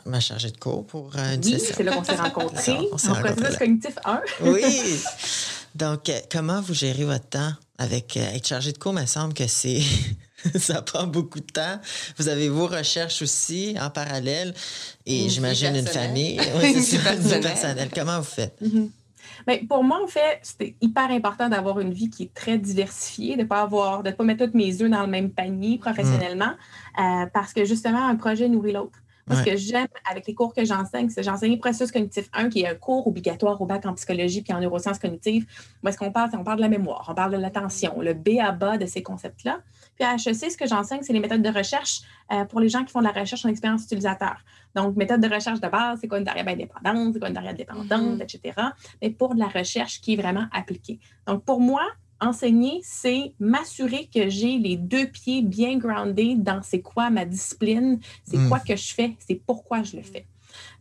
ma 0.05 0.19
chargée 0.21 0.51
de 0.51 0.57
cours 0.57 0.87
pour 0.87 1.13
une 1.17 1.41
oui, 1.43 1.59
c'est 1.59 1.83
là 1.83 1.91
qu'on 1.91 2.03
s'est 2.03 2.15
rencontrés. 2.15 2.77
on 2.93 2.97
s'est 2.97 3.09
rencontrés. 3.09 3.57
cognitif 3.57 3.95
1. 4.05 4.21
oui. 4.41 4.99
Donc, 5.75 6.09
comment 6.31 6.61
vous 6.61 6.73
gérez 6.73 7.03
votre 7.03 7.27
temps 7.27 7.51
avec 7.77 8.15
être 8.15 8.47
chargé 8.47 8.71
de 8.71 8.77
cours? 8.77 8.93
Il 8.93 9.01
me 9.01 9.05
semble 9.05 9.33
que 9.33 9.47
c'est 9.47 9.81
ça 10.55 10.81
prend 10.81 11.07
beaucoup 11.07 11.39
de 11.39 11.45
temps. 11.45 11.79
Vous 12.17 12.27
avez 12.27 12.49
vos 12.49 12.67
recherches 12.67 13.21
aussi 13.21 13.75
en 13.81 13.89
parallèle 13.89 14.53
et 15.05 15.29
j'imagine 15.29 15.75
une 15.75 15.87
famille. 15.87 16.39
Oui, 16.61 16.81
c'est 16.81 17.03
personnel. 17.03 17.41
personnel. 17.41 17.89
Comment 17.93 18.19
vous 18.19 18.23
faites? 18.23 18.55
Mm-hmm. 18.61 18.89
Ben, 19.45 19.67
pour 19.67 19.83
moi, 19.83 19.99
en 20.03 20.07
fait, 20.07 20.39
c'était 20.41 20.75
hyper 20.81 21.11
important 21.11 21.49
d'avoir 21.49 21.79
une 21.79 21.91
vie 21.91 22.09
qui 22.09 22.23
est 22.23 22.33
très 22.33 22.57
diversifiée, 22.57 23.35
de 23.35 23.41
ne 23.41 23.47
pas 23.47 23.61
avoir, 23.61 24.03
de 24.03 24.11
pas 24.11 24.23
mettre 24.23 24.45
tous 24.45 24.57
mes 24.57 24.81
œufs 24.81 24.89
dans 24.89 25.01
le 25.01 25.07
même 25.07 25.29
panier 25.29 25.77
professionnellement, 25.77 26.53
mm. 26.97 27.01
euh, 27.01 27.25
parce 27.33 27.53
que 27.53 27.65
justement, 27.65 28.07
un 28.07 28.15
projet 28.15 28.47
nourrit 28.47 28.71
l'autre. 28.71 28.99
Moi, 29.27 29.39
ce 29.39 29.43
que 29.43 29.57
j'aime 29.57 29.87
avec 30.09 30.27
les 30.27 30.35
cours 30.35 30.53
que 30.53 30.63
j'enseigne, 30.63 31.09
c'est 31.09 31.23
j'enseigne 31.23 31.53
le 31.53 31.59
processus 31.59 31.91
cognitif 31.91 32.29
1, 32.33 32.49
qui 32.49 32.61
est 32.61 32.67
un 32.67 32.75
cours 32.75 33.07
obligatoire 33.07 33.59
au 33.59 33.65
bac 33.65 33.83
en 33.85 33.93
psychologie 33.95 34.43
puis 34.43 34.53
en 34.53 34.59
neurosciences 34.59 34.99
cognitives. 34.99 35.47
Où 35.83 35.87
est-ce 35.87 35.97
qu'on 35.97 36.11
parle? 36.11 36.29
On 36.33 36.43
parle 36.43 36.57
de 36.57 36.61
la 36.61 36.69
mémoire, 36.69 37.07
on 37.09 37.15
parle 37.15 37.31
de 37.31 37.37
l'attention, 37.37 38.01
le 38.01 38.13
B 38.13 38.39
à 38.39 38.51
bas 38.51 38.77
de 38.77 38.85
ces 38.85 39.01
concepts-là. 39.01 39.61
Puis 39.95 40.03
à 40.03 40.15
HEC, 40.15 40.51
ce 40.51 40.57
que 40.57 40.67
j'enseigne, 40.67 41.01
c'est 41.01 41.13
les 41.13 41.19
méthodes 41.19 41.41
de 41.41 41.49
recherche 41.49 42.01
euh, 42.31 42.45
pour 42.45 42.59
les 42.59 42.69
gens 42.69 42.83
qui 42.83 42.91
font 42.91 42.99
de 42.99 43.05
la 43.05 43.11
recherche 43.11 43.45
en 43.45 43.49
expérience 43.49 43.83
utilisateur. 43.83 44.37
Donc, 44.75 44.95
méthode 44.95 45.21
de 45.21 45.33
recherche 45.33 45.61
de 45.61 45.67
base, 45.67 45.99
c'est 46.01 46.07
quoi 46.07 46.19
une 46.19 46.25
variable 46.25 46.49
indépendante, 46.49 47.13
c'est 47.13 47.19
quoi 47.19 47.29
une 47.29 47.35
variable 47.35 47.57
dépendante, 47.57 48.19
mm-hmm. 48.19 48.35
etc. 48.35 48.61
Mais 49.01 49.09
pour 49.09 49.35
de 49.35 49.39
la 49.39 49.47
recherche 49.47 50.01
qui 50.01 50.13
est 50.13 50.17
vraiment 50.17 50.47
appliquée. 50.51 50.99
Donc, 51.27 51.43
pour 51.43 51.59
moi, 51.59 51.83
enseigner, 52.19 52.79
c'est 52.83 53.33
m'assurer 53.39 54.09
que 54.13 54.29
j'ai 54.29 54.57
les 54.57 54.77
deux 54.77 55.07
pieds 55.07 55.41
bien 55.41 55.77
groundés 55.77 56.35
dans 56.35 56.61
c'est 56.61 56.81
quoi 56.81 57.09
ma 57.09 57.25
discipline, 57.25 57.99
c'est 58.23 58.37
mm. 58.37 58.49
quoi 58.49 58.59
que 58.59 58.75
je 58.75 58.93
fais, 58.93 59.15
c'est 59.19 59.35
pourquoi 59.35 59.83
je 59.83 59.97
le 59.97 60.03
fais. 60.03 60.25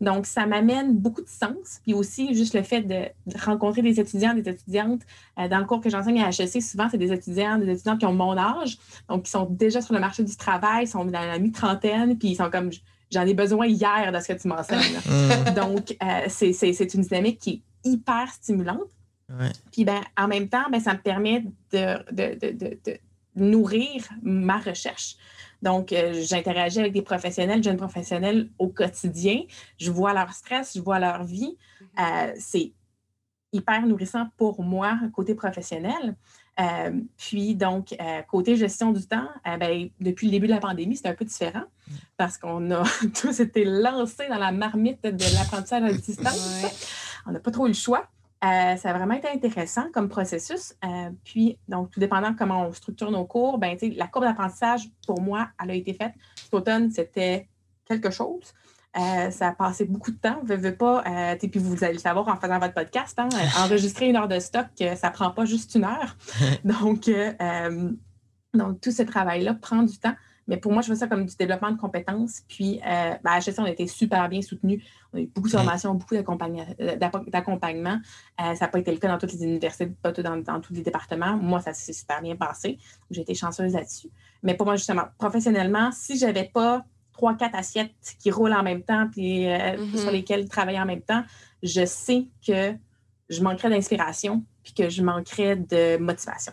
Donc, 0.05 0.27
ça 0.27 0.47
m'amène 0.47 0.97
beaucoup 0.97 1.23
de 1.23 1.29
sens. 1.29 1.81
Puis 1.83 1.95
aussi, 1.95 2.35
juste 2.35 2.55
le 2.55 2.63
fait 2.63 2.83
de, 2.83 3.07
rencontrer 3.39 3.83
des 3.83 3.99
étudiants, 3.99 4.35
des 4.35 4.49
étudiantes. 4.49 5.01
Euh, 5.39 5.49
dans 5.49 5.59
le 5.59 5.65
cours 5.65 5.81
que 5.81 5.91
j'enseigne 5.91 6.23
à 6.23 6.29
HEC, 6.29 6.63
souvent, 6.63 6.89
c'est 6.91 6.99
des 6.99 7.13
étudiants, 7.13 7.59
des 7.59 7.71
étudiants 7.71 7.97
qui 7.97 8.07
ont 8.07 8.13
mon 8.13 8.37
âge, 8.37 8.79
donc 9.09 9.25
qui 9.25 9.31
sont 9.31 9.47
déjà 9.47 9.81
sur 9.81 9.95
le 9.95 10.01
marché 10.01 10.23
du 10.23 10.37
travail, 10.37 10.87
sont 10.87 11.05
dans 11.05 11.13
la 11.13 11.39
mi-trentaine, 11.39 12.19
puis 12.19 12.29
ils 12.29 12.37
sont 12.37 12.51
comme 12.51 12.71
j'en 13.11 13.27
ai 13.27 13.35
besoin 13.35 13.67
hier 13.67 14.13
de 14.13 14.21
ce 14.21 14.29
que 14.29 14.41
tu 14.41 14.49
m'enseignes. 14.49 14.81
Mm. 15.05 15.55
Donc, 15.55 15.97
euh, 16.03 16.27
c'est 16.29 16.95
une 16.95 17.03
dynamique 17.03 17.39
qui 17.39 17.51
est 17.51 17.91
hyper 17.91 18.29
stimulante. 18.33 18.81
Puis 19.73 19.85
ben, 19.85 20.01
en 20.17 20.29
même 20.29 20.49
temps, 20.49 20.65
ben, 20.71 20.81
ça 20.81 20.93
me 20.93 20.99
permet 20.99 21.45
de, 21.73 22.99
nourrir 23.37 24.09
ma 24.23 24.59
recherche. 24.59 25.17
Donc, 25.65 25.95
euh, 25.95 26.13
j'interagis 26.23 26.79
avec 26.79 26.93
des 26.93 27.01
professionnels, 27.01 27.65
jeunes 27.65 27.79
professionnels 27.79 28.51
au 28.59 28.69
quotidien. 28.69 29.41
Je 29.79 29.91
vois 29.91 30.13
leur 30.13 30.31
stress, 30.35 30.75
je 30.77 30.83
vois 30.83 30.99
leur 30.99 31.25
vie. 31.25 31.57
Mm-hmm. 31.81 31.87
Euh, 32.29 32.33
c'est 32.39 32.73
hyper 33.51 33.87
nourrissant 33.87 34.29
pour 34.37 34.63
moi, 34.63 34.99
côté 35.15 35.35
professionnel. 35.35 36.17
Euh, 36.61 37.01
puis, 37.17 37.55
donc, 37.55 37.97
côté 38.29 38.57
gestion 38.57 38.93
du 38.93 39.07
temps, 39.07 39.29
ben, 39.59 39.89
depuis 40.01 40.27
le 40.27 40.33
début 40.33 40.49
de 40.49 40.53
la 40.53 40.61
pandémie, 40.61 40.99
c'est 40.99 41.09
un 41.09 41.15
peu 41.15 41.25
différent 41.25 41.65
mm. 41.89 41.95
parce 42.19 42.37
qu'on 42.37 42.71
a 42.71 42.83
tous 43.23 43.41
été 43.41 43.65
lancés 43.65 44.29
dans 44.29 44.39
la 44.39 44.53
marmite 44.53 45.03
de 45.03 45.35
l'apprentissage 45.35 45.83
à 45.83 45.93
distance. 45.95 46.63
On 47.27 47.33
n'a 47.33 47.41
pas 47.41 47.51
trop 47.51 47.65
eu 47.65 47.71
le 47.71 47.75
choix. 47.75 48.07
Euh, 48.45 48.77
ça 48.77 48.91
a 48.91 48.93
vraiment 48.93 49.15
été 49.15 49.29
intéressant 49.29 49.87
comme 49.93 50.09
processus. 50.09 50.75
Euh, 50.85 51.11
puis, 51.25 51.59
donc, 51.69 51.91
tout 51.91 52.01
dépendant 52.01 52.31
de 52.31 52.37
comment 52.37 52.67
on 52.67 52.73
structure 52.73 53.11
nos 53.11 53.25
cours, 53.25 53.59
ben, 53.59 53.77
la 53.97 54.07
courbe 54.07 54.25
d'apprentissage, 54.25 54.91
pour 55.07 55.21
moi, 55.21 55.49
elle 55.63 55.71
a 55.71 55.75
été 55.75 55.95
faite. 55.95 56.13
Cet 56.37 56.53
automne, 56.53 56.91
c'était 56.91 57.49
quelque 57.87 58.11
chose. 58.11 58.53
Euh, 58.97 59.31
ça 59.31 59.49
a 59.49 59.53
passé 59.53 59.87
beaucoup 59.87 60.11
de 60.11 60.19
temps. 60.19 60.41
Vous 60.45 60.73
pas, 60.73 61.35
et 61.41 61.49
puis 61.49 61.59
vous 61.59 61.83
allez 61.83 61.95
le 61.95 61.99
savoir 61.99 62.29
en 62.29 62.37
faisant 62.37 62.59
votre 62.59 62.75
podcast, 62.75 63.19
hein, 63.19 63.29
enregistrer 63.59 64.09
une 64.09 64.17
heure 64.17 64.29
de 64.29 64.39
stock, 64.39 64.67
ça 64.79 65.09
ne 65.09 65.13
prend 65.13 65.31
pas 65.31 65.47
juste 65.47 65.75
une 65.75 65.85
heure. 65.85 66.17
donc, 66.65 67.11
donc, 68.53 68.81
tout 68.81 68.93
ce 68.93 69.03
travail-là 69.03 69.55
prend 69.55 69.83
du 69.83 69.99
temps. 69.99 70.15
Mais 70.47 70.57
pour 70.57 70.73
moi, 70.73 70.83
je 70.83 70.89
vois 70.89 70.97
ça 70.97 71.07
comme 71.07 71.25
du 71.25 71.35
développement 71.37 71.71
de 71.71 71.79
compétences. 71.79 72.43
Puis, 72.49 72.81
euh, 72.87 73.15
ben, 73.23 73.31
à 73.31 73.39
HEC, 73.39 73.55
on 73.59 73.65
a 73.65 73.71
été 73.71 73.87
super 73.87 74.29
bien 74.29 74.43
soutenus. 74.43 74.83
On 75.13 75.19
a 75.19 75.21
eu 75.23 75.27
beaucoup 75.27 75.49
de 75.49 75.53
formations, 75.53 75.95
beaucoup 75.95 76.15
euh, 76.15 76.97
d'accompagnement. 77.29 77.99
Euh, 78.41 78.55
ça 78.55 78.67
n'a 78.67 78.69
pas 78.69 78.79
été 78.79 78.93
le 78.93 78.99
cas 78.99 79.09
dans 79.09 79.19
toutes 79.19 79.33
les 79.33 79.45
universités, 79.45 79.87
pas 79.87 80.13
tout 80.13 80.23
dans, 80.23 80.61
tous 80.61 80.75
les 80.75 80.83
départements. 80.83 81.37
Moi, 81.37 81.61
ça 81.61 81.73
s'est 81.73 81.93
super 81.93 82.21
bien 82.21 82.37
passé. 82.37 82.79
J'ai 83.11 83.23
été 83.23 83.35
chanceuse 83.35 83.73
là-dessus. 83.73 84.09
Mais 84.43 84.55
pour 84.55 84.67
moi, 84.67 84.77
justement, 84.77 85.05
professionnellement, 85.19 85.91
si 85.93 86.19
je 86.19 86.27
n'avais 86.27 86.51
pas 86.53 86.85
trois, 87.13 87.35
quatre 87.37 87.55
assiettes 87.55 87.93
qui 88.19 88.31
roulent 88.31 88.55
en 88.55 88.63
même 88.63 88.83
temps, 88.83 89.09
puis 89.11 89.45
mm-hmm. 89.45 89.97
sur 89.97 90.11
lesquelles 90.11 90.49
travailler 90.49 90.81
en 90.81 90.87
même 90.87 91.03
temps, 91.03 91.23
je 91.63 91.87
sais 91.87 92.27
que 92.47 92.75
je 93.31 93.43
manquerais 93.43 93.71
d'inspiration, 93.71 94.45
puis 94.63 94.75
que 94.75 94.89
je 94.91 95.03
manquerais 95.03 95.57
de 95.57 95.97
motivation. 95.97 96.53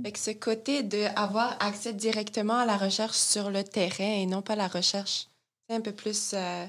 Avec 0.00 0.16
ce 0.16 0.30
côté 0.30 0.82
d'avoir 0.82 1.56
accès 1.60 1.92
directement 1.92 2.58
à 2.58 2.64
la 2.64 2.76
recherche 2.76 3.16
sur 3.16 3.50
le 3.50 3.64
terrain 3.64 4.22
et 4.22 4.26
non 4.26 4.42
pas 4.42 4.54
la 4.54 4.68
recherche 4.68 5.28
un 5.70 5.80
peu 5.80 5.92
plus 5.92 6.32
euh, 6.34 6.66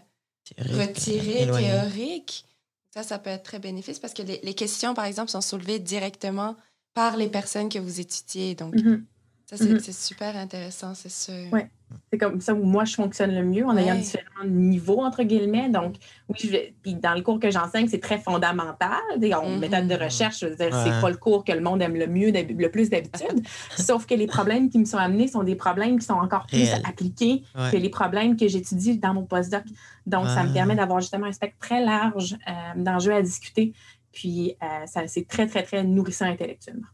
retirée, 0.57 1.49
théorique, 1.49 2.45
ça, 2.91 3.03
ça 3.03 3.19
peut 3.19 3.29
être 3.29 3.43
très 3.43 3.59
bénéfique 3.59 3.99
parce 4.01 4.13
que 4.13 4.23
les, 4.23 4.53
questions, 4.53 4.93
par 4.93 5.05
exemple, 5.05 5.29
sont 5.29 5.41
soulevées 5.41 5.79
directement 5.79 6.55
par 6.93 7.17
les 7.17 7.29
personnes 7.29 7.69
que 7.69 7.79
vous 7.79 7.99
étudiez. 7.99 8.55
Donc, 8.55 8.75
mm-hmm. 8.75 9.03
ça, 9.45 9.55
mm-hmm. 9.55 9.79
c'est 9.79 9.93
super 9.93 10.35
intéressant, 10.35 10.95
c'est 10.95 11.11
sûr. 11.11 11.53
Ouais. 11.53 11.69
C'est 12.11 12.17
comme 12.17 12.41
ça 12.41 12.53
où 12.53 12.63
moi, 12.63 12.85
je 12.85 12.95
fonctionne 12.95 13.33
le 13.33 13.43
mieux 13.43 13.65
en 13.65 13.77
ayant 13.77 13.95
différents 13.95 14.45
niveaux, 14.45 15.01
entre 15.01 15.23
guillemets. 15.23 15.69
Donc, 15.69 15.95
oui, 16.27 16.73
puis 16.81 16.95
dans 16.95 17.13
le 17.13 17.21
cours 17.21 17.39
que 17.39 17.51
j'enseigne, 17.51 17.87
c'est 17.87 17.99
très 17.99 18.17
fondamental. 18.17 18.89
En 19.11 19.17
mm-hmm. 19.19 19.59
méthode 19.59 19.87
de 19.87 19.95
recherche, 19.95 20.39
je 20.39 20.47
veux 20.47 20.55
dire, 20.55 20.69
c'est 20.83 21.01
pas 21.01 21.09
le 21.09 21.17
cours 21.17 21.43
que 21.43 21.51
le 21.51 21.61
monde 21.61 21.81
aime 21.81 21.95
le 21.95 22.07
mieux, 22.07 22.31
le 22.31 22.67
plus 22.69 22.89
d'habitude. 22.89 23.45
Sauf 23.77 24.05
que 24.05 24.13
les 24.13 24.27
problèmes 24.27 24.69
qui 24.69 24.79
me 24.79 24.85
sont 24.85 24.97
amenés 24.97 25.27
sont 25.27 25.43
des 25.43 25.55
problèmes 25.55 25.99
qui 25.99 26.05
sont 26.05 26.13
encore 26.13 26.45
plus 26.47 26.69
appliqués 26.83 27.43
que 27.71 27.77
les 27.77 27.89
problèmes 27.89 28.37
que 28.37 28.47
j'étudie 28.47 28.97
dans 28.97 29.13
mon 29.13 29.25
postdoc. 29.25 29.63
Donc, 30.05 30.27
ça 30.27 30.43
me 30.43 30.53
permet 30.53 30.75
d'avoir 30.75 31.01
justement 31.01 31.27
un 31.27 31.31
spectre 31.31 31.57
très 31.59 31.83
large 31.83 32.35
euh, 32.47 32.51
d'enjeux 32.75 33.13
à 33.13 33.21
discuter. 33.21 33.73
Puis, 34.11 34.55
euh, 34.63 34.85
ça 34.85 35.07
c'est 35.07 35.27
très, 35.27 35.47
très, 35.47 35.63
très 35.63 35.83
nourrissant 35.83 36.25
intellectuellement. 36.25 36.87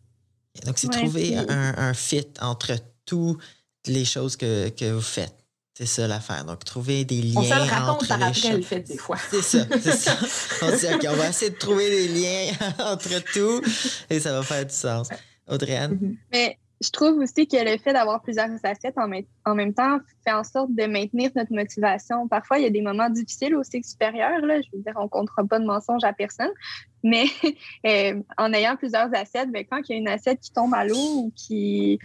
Donc, 0.65 0.77
c'est 0.77 0.89
trouver 0.89 1.37
un, 1.37 1.73
un 1.77 1.93
fit 1.93 2.27
entre 2.41 2.73
tout 3.05 3.37
les 3.88 4.05
choses 4.05 4.36
que, 4.36 4.69
que 4.69 4.91
vous 4.91 5.01
faites. 5.01 5.36
C'est 5.77 5.86
ça 5.86 6.07
l'affaire. 6.07 6.45
Donc, 6.45 6.63
trouver 6.63 7.03
des 7.03 7.21
liens. 7.21 7.41
On 7.41 7.43
se 7.43 7.53
le 7.53 7.69
raconte 7.69 8.07
par 8.07 8.23
après 8.23 8.53
le 8.53 8.61
fait 8.61 8.79
des 8.79 8.97
fois. 8.97 9.17
C'est 9.29 9.41
ça, 9.41 9.65
c'est 9.71 9.91
ça. 9.91 10.17
On 10.61 10.69
dit, 10.69 10.86
OK, 10.93 11.05
on 11.09 11.17
va 11.17 11.27
essayer 11.27 11.51
de 11.51 11.57
trouver 11.57 11.89
des 11.89 12.07
liens 12.07 12.53
entre 12.79 13.21
tout 13.33 13.61
et 14.09 14.21
ça 14.21 14.31
va 14.31 14.41
faire 14.41 14.65
du 14.65 14.73
sens. 14.73 15.09
Audrey-Anne? 15.49 15.95
Mm-hmm. 15.95 16.17
Mais 16.31 16.57
je 16.81 16.89
trouve 16.91 17.17
aussi 17.17 17.47
que 17.47 17.57
le 17.57 17.77
fait 17.77 17.93
d'avoir 17.93 18.21
plusieurs 18.21 18.49
assiettes 18.63 18.97
en, 18.97 19.09
en, 19.45 19.55
même 19.55 19.73
temps 19.73 19.99
fait 20.25 20.33
en 20.33 20.43
sorte 20.43 20.73
de 20.73 20.86
maintenir 20.86 21.31
notre 21.36 21.53
motivation. 21.53 22.27
Parfois, 22.27 22.57
il 22.59 22.63
y 22.63 22.67
a 22.67 22.69
des 22.69 22.81
moments 22.81 23.09
difficiles 23.09 23.55
au 23.55 23.63
cycle 23.63 23.88
supérieur. 23.88 24.39
Là. 24.41 24.61
Je 24.61 24.67
veux 24.73 24.81
dire, 24.81 24.93
on 24.95 25.03
ne 25.03 25.09
comptera 25.09 25.43
pas 25.43 25.59
de 25.59 25.65
mensonges 25.65 26.03
à 26.03 26.13
personne. 26.13 26.51
Mais 27.03 27.25
euh, 27.86 28.21
en 28.38 28.53
ayant 28.53 28.75
plusieurs 28.75 29.13
assiettes, 29.13 29.51
ben, 29.51 29.65
quand 29.69 29.81
il 29.88 29.91
y 29.91 29.95
a 29.95 29.97
une 29.97 30.07
assiette 30.07 30.39
qui 30.39 30.51
tombe 30.51 30.73
à 30.73 30.86
l'eau 30.86 30.95
ou 30.95 31.33
qui. 31.36 31.99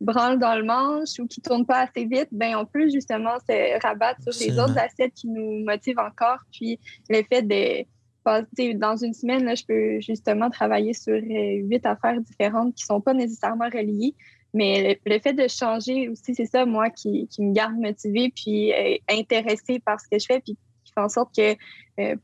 Branle 0.00 0.38
dans 0.38 0.54
le 0.54 0.64
manche 0.64 1.18
ou 1.18 1.26
qui 1.26 1.40
tourne 1.40 1.64
pas 1.64 1.84
assez 1.84 2.04
vite, 2.04 2.28
ben 2.30 2.56
on 2.56 2.66
peut 2.66 2.88
justement 2.90 3.38
se 3.48 3.82
rabattre 3.82 4.20
sur 4.22 4.46
les 4.46 4.58
autres 4.58 4.78
assiettes 4.78 5.14
qui 5.14 5.28
nous 5.28 5.64
motivent 5.64 5.98
encore. 5.98 6.38
Puis 6.52 6.78
le 7.08 7.22
fait 7.22 7.42
de 7.42 7.86
passer 8.22 8.74
dans 8.74 8.96
une 8.96 9.14
semaine, 9.14 9.44
là, 9.44 9.54
je 9.54 9.64
peux 9.64 10.00
justement 10.00 10.50
travailler 10.50 10.92
sur 10.92 11.14
euh, 11.14 11.20
huit 11.20 11.86
affaires 11.86 12.20
différentes 12.20 12.74
qui 12.74 12.84
sont 12.84 13.00
pas 13.00 13.14
nécessairement 13.14 13.68
reliées. 13.72 14.14
Mais 14.52 14.98
le, 15.04 15.18
fait 15.18 15.32
de 15.32 15.48
changer 15.48 16.08
aussi, 16.08 16.34
c'est 16.34 16.46
ça, 16.46 16.66
moi, 16.66 16.90
qui, 16.90 17.28
qui, 17.28 17.42
me 17.42 17.52
garde 17.52 17.76
motivée 17.76 18.32
puis 18.34 18.72
euh, 18.72 18.96
intéressée 19.08 19.80
par 19.80 20.00
ce 20.00 20.08
que 20.10 20.18
je 20.18 20.26
fais, 20.26 20.40
puis 20.40 20.56
qui 20.84 20.92
fait 20.92 21.00
en 21.00 21.08
sorte 21.08 21.34
que 21.36 21.56
euh, 22.00 22.16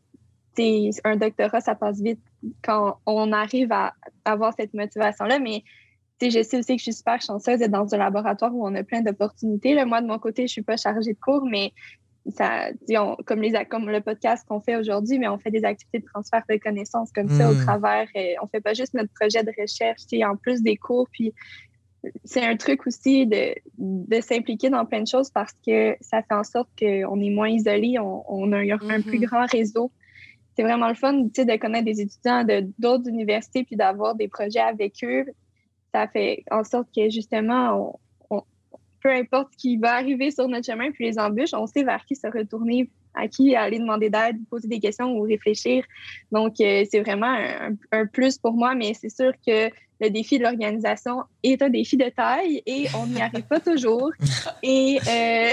un 1.04 1.16
doctorat, 1.16 1.60
ça 1.60 1.74
passe 1.74 2.00
vite 2.00 2.20
quand 2.62 2.98
on 3.06 3.32
arrive 3.32 3.72
à 3.72 3.94
avoir 4.24 4.52
cette 4.58 4.74
motivation-là. 4.74 5.38
Mais 5.38 5.62
je 6.30 6.42
sais 6.42 6.58
aussi 6.58 6.76
que 6.76 6.78
je 6.78 6.84
suis 6.84 6.92
super 6.92 7.20
chanceuse 7.20 7.58
d'être 7.58 7.70
dans 7.70 7.94
un 7.94 7.98
laboratoire 7.98 8.54
où 8.54 8.66
on 8.66 8.74
a 8.74 8.82
plein 8.82 9.00
d'opportunités. 9.00 9.82
Moi, 9.84 10.00
de 10.00 10.06
mon 10.06 10.18
côté, 10.18 10.42
je 10.42 10.44
ne 10.44 10.48
suis 10.48 10.62
pas 10.62 10.76
chargée 10.76 11.12
de 11.12 11.18
cours, 11.18 11.44
mais 11.44 11.72
ça, 12.30 12.66
comme, 13.26 13.42
les, 13.42 13.52
comme 13.68 13.90
le 13.90 14.00
podcast 14.00 14.46
qu'on 14.48 14.60
fait 14.60 14.76
aujourd'hui, 14.76 15.18
mais 15.18 15.28
on 15.28 15.38
fait 15.38 15.50
des 15.50 15.64
activités 15.64 15.98
de 15.98 16.04
transfert 16.04 16.42
de 16.48 16.56
connaissances 16.56 17.10
comme 17.12 17.28
ça 17.28 17.50
au 17.50 17.54
hmm. 17.54 17.64
travers. 17.64 18.08
Et 18.14 18.36
on 18.40 18.44
ne 18.44 18.48
fait 18.48 18.60
pas 18.60 18.74
juste 18.74 18.94
notre 18.94 19.12
projet 19.12 19.42
de 19.42 19.52
recherche, 19.58 20.02
en 20.24 20.36
plus 20.36 20.62
des 20.62 20.76
cours. 20.76 21.08
Puis 21.10 21.32
c'est 22.24 22.44
un 22.44 22.56
truc 22.56 22.86
aussi 22.86 23.26
de, 23.26 23.54
de 23.78 24.20
s'impliquer 24.20 24.70
dans 24.70 24.84
plein 24.84 25.02
de 25.02 25.08
choses 25.08 25.30
parce 25.30 25.52
que 25.66 25.96
ça 26.00 26.22
fait 26.22 26.34
en 26.34 26.44
sorte 26.44 26.68
qu'on 26.78 27.20
est 27.20 27.30
moins 27.30 27.48
isolé, 27.48 27.96
on, 27.98 28.52
a 28.52 28.58
un, 28.58 28.78
plus 29.00 29.18
mm-hmm. 29.18 29.24
grand 29.24 29.46
réseau. 29.46 29.90
C'est 30.56 30.62
vraiment 30.62 30.88
le 30.88 30.94
fun 30.94 31.14
de 31.14 31.56
connaître 31.58 31.86
des 31.86 32.00
étudiants 32.00 32.44
de 32.44 32.66
d'autres 32.78 33.08
universités 33.08 33.64
puis 33.64 33.76
d'avoir 33.76 34.14
des 34.14 34.28
projets 34.28 34.60
avec 34.60 35.02
eux 35.02 35.24
ça 35.92 36.08
fait 36.08 36.44
en 36.50 36.64
sorte 36.64 36.88
que 36.94 37.10
justement, 37.10 37.98
peu 39.02 39.10
importe 39.10 39.52
ce 39.52 39.58
qui 39.58 39.76
va 39.76 39.94
arriver 39.94 40.30
sur 40.30 40.48
notre 40.48 40.66
chemin, 40.66 40.90
puis 40.90 41.06
les 41.06 41.18
embûches, 41.18 41.54
on 41.54 41.66
sait 41.66 41.82
vers 41.82 42.04
qui 42.06 42.14
se 42.14 42.26
retourner, 42.26 42.88
à 43.14 43.28
qui 43.28 43.54
aller 43.54 43.78
demander 43.78 44.10
d'aide, 44.10 44.36
poser 44.48 44.68
des 44.68 44.80
questions 44.80 45.12
ou 45.16 45.22
réfléchir. 45.22 45.84
Donc, 46.30 46.60
euh, 46.60 46.84
c'est 46.90 47.00
vraiment 47.00 47.36
un, 47.92 48.06
plus 48.06 48.38
pour 48.38 48.52
moi, 48.52 48.74
mais 48.74 48.94
c'est 48.94 49.10
sûr 49.10 49.32
que 49.46 49.68
le 50.00 50.10
défi 50.10 50.38
de 50.38 50.42
l'organisation 50.42 51.22
est 51.44 51.62
un 51.62 51.68
défi 51.68 51.96
de 51.96 52.08
taille 52.08 52.60
et 52.66 52.86
on 52.96 53.06
n'y 53.06 53.22
arrive 53.22 53.44
pas 53.44 53.60
toujours. 53.60 54.10
Et 54.62 54.98
euh, 55.06 55.50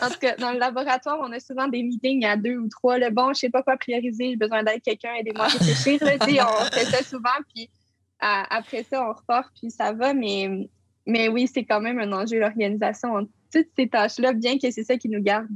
en 0.00 0.08
dans 0.38 0.52
le 0.52 0.58
laboratoire, 0.58 1.18
on 1.20 1.32
a 1.32 1.40
souvent 1.40 1.66
des 1.66 1.82
meetings 1.82 2.24
à 2.24 2.36
deux 2.36 2.56
ou 2.56 2.68
trois. 2.68 2.98
Le 2.98 3.10
bon, 3.10 3.32
je 3.32 3.40
sais 3.40 3.50
pas 3.50 3.62
quoi 3.62 3.76
prioriser, 3.76 4.30
j'ai 4.30 4.36
besoin 4.36 4.62
d'aide 4.62 4.80
quelqu'un, 4.82 5.14
aidez-moi 5.14 5.46
à 5.46 5.48
réfléchir. 5.48 5.98
on 6.02 6.64
fait 6.72 6.84
ça 6.84 7.02
souvent, 7.02 7.30
puis 7.52 7.68
après 8.20 8.84
ça, 8.84 9.08
on 9.08 9.12
repart, 9.12 9.50
puis 9.58 9.70
ça 9.70 9.92
va. 9.92 10.14
Mais, 10.14 10.68
mais 11.06 11.28
oui, 11.28 11.48
c'est 11.52 11.64
quand 11.64 11.80
même 11.80 11.98
un 11.98 12.12
enjeu, 12.12 12.38
l'organisation. 12.38 13.28
Toutes 13.52 13.68
ces 13.76 13.88
tâches-là, 13.88 14.32
bien 14.32 14.58
que 14.58 14.70
c'est 14.70 14.84
ça 14.84 14.96
qui 14.96 15.08
nous 15.08 15.22
garde 15.22 15.48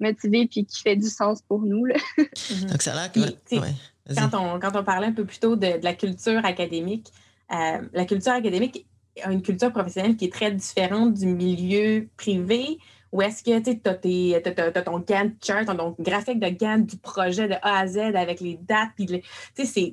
motivés 0.00 0.46
puis 0.46 0.64
qui 0.64 0.82
fait 0.82 0.96
du 0.96 1.08
sens 1.08 1.42
pour 1.42 1.60
nous. 1.60 1.86
Mhm. 1.86 2.70
Donc, 2.70 2.82
ça 2.82 2.92
a 2.92 3.08
l'air 3.08 3.12
que. 3.12 4.14
quand, 4.14 4.34
on, 4.34 4.60
quand 4.60 4.76
on 4.76 4.84
parlait 4.84 5.08
un 5.08 5.12
peu 5.12 5.24
plus 5.24 5.38
tôt 5.38 5.56
de, 5.56 5.82
la 5.82 5.94
culture 5.94 6.44
académique, 6.44 7.08
euh, 7.52 7.78
la 7.92 8.04
culture 8.04 8.32
académique 8.32 8.86
a 9.22 9.32
une 9.32 9.42
culture 9.42 9.72
professionnelle 9.72 10.16
qui 10.16 10.26
est 10.26 10.32
très 10.32 10.52
différente 10.52 11.14
du 11.14 11.26
milieu 11.26 12.08
privé. 12.16 12.78
Ou 13.12 13.22
est-ce 13.22 13.42
que 13.42 13.58
tu 13.60 13.80
as, 13.88 14.82
ton 14.82 14.98
Gantt 14.98 15.32
chart, 15.42 15.64
ton, 15.64 15.96
graphique 15.98 16.40
de 16.40 16.48
Gantt 16.48 16.84
du 16.84 16.96
projet 16.98 17.48
de 17.48 17.54
A 17.62 17.78
à 17.78 17.86
Z 17.86 17.98
avec 17.98 18.40
les 18.40 18.58
dates, 18.60 18.90
puis 18.96 19.06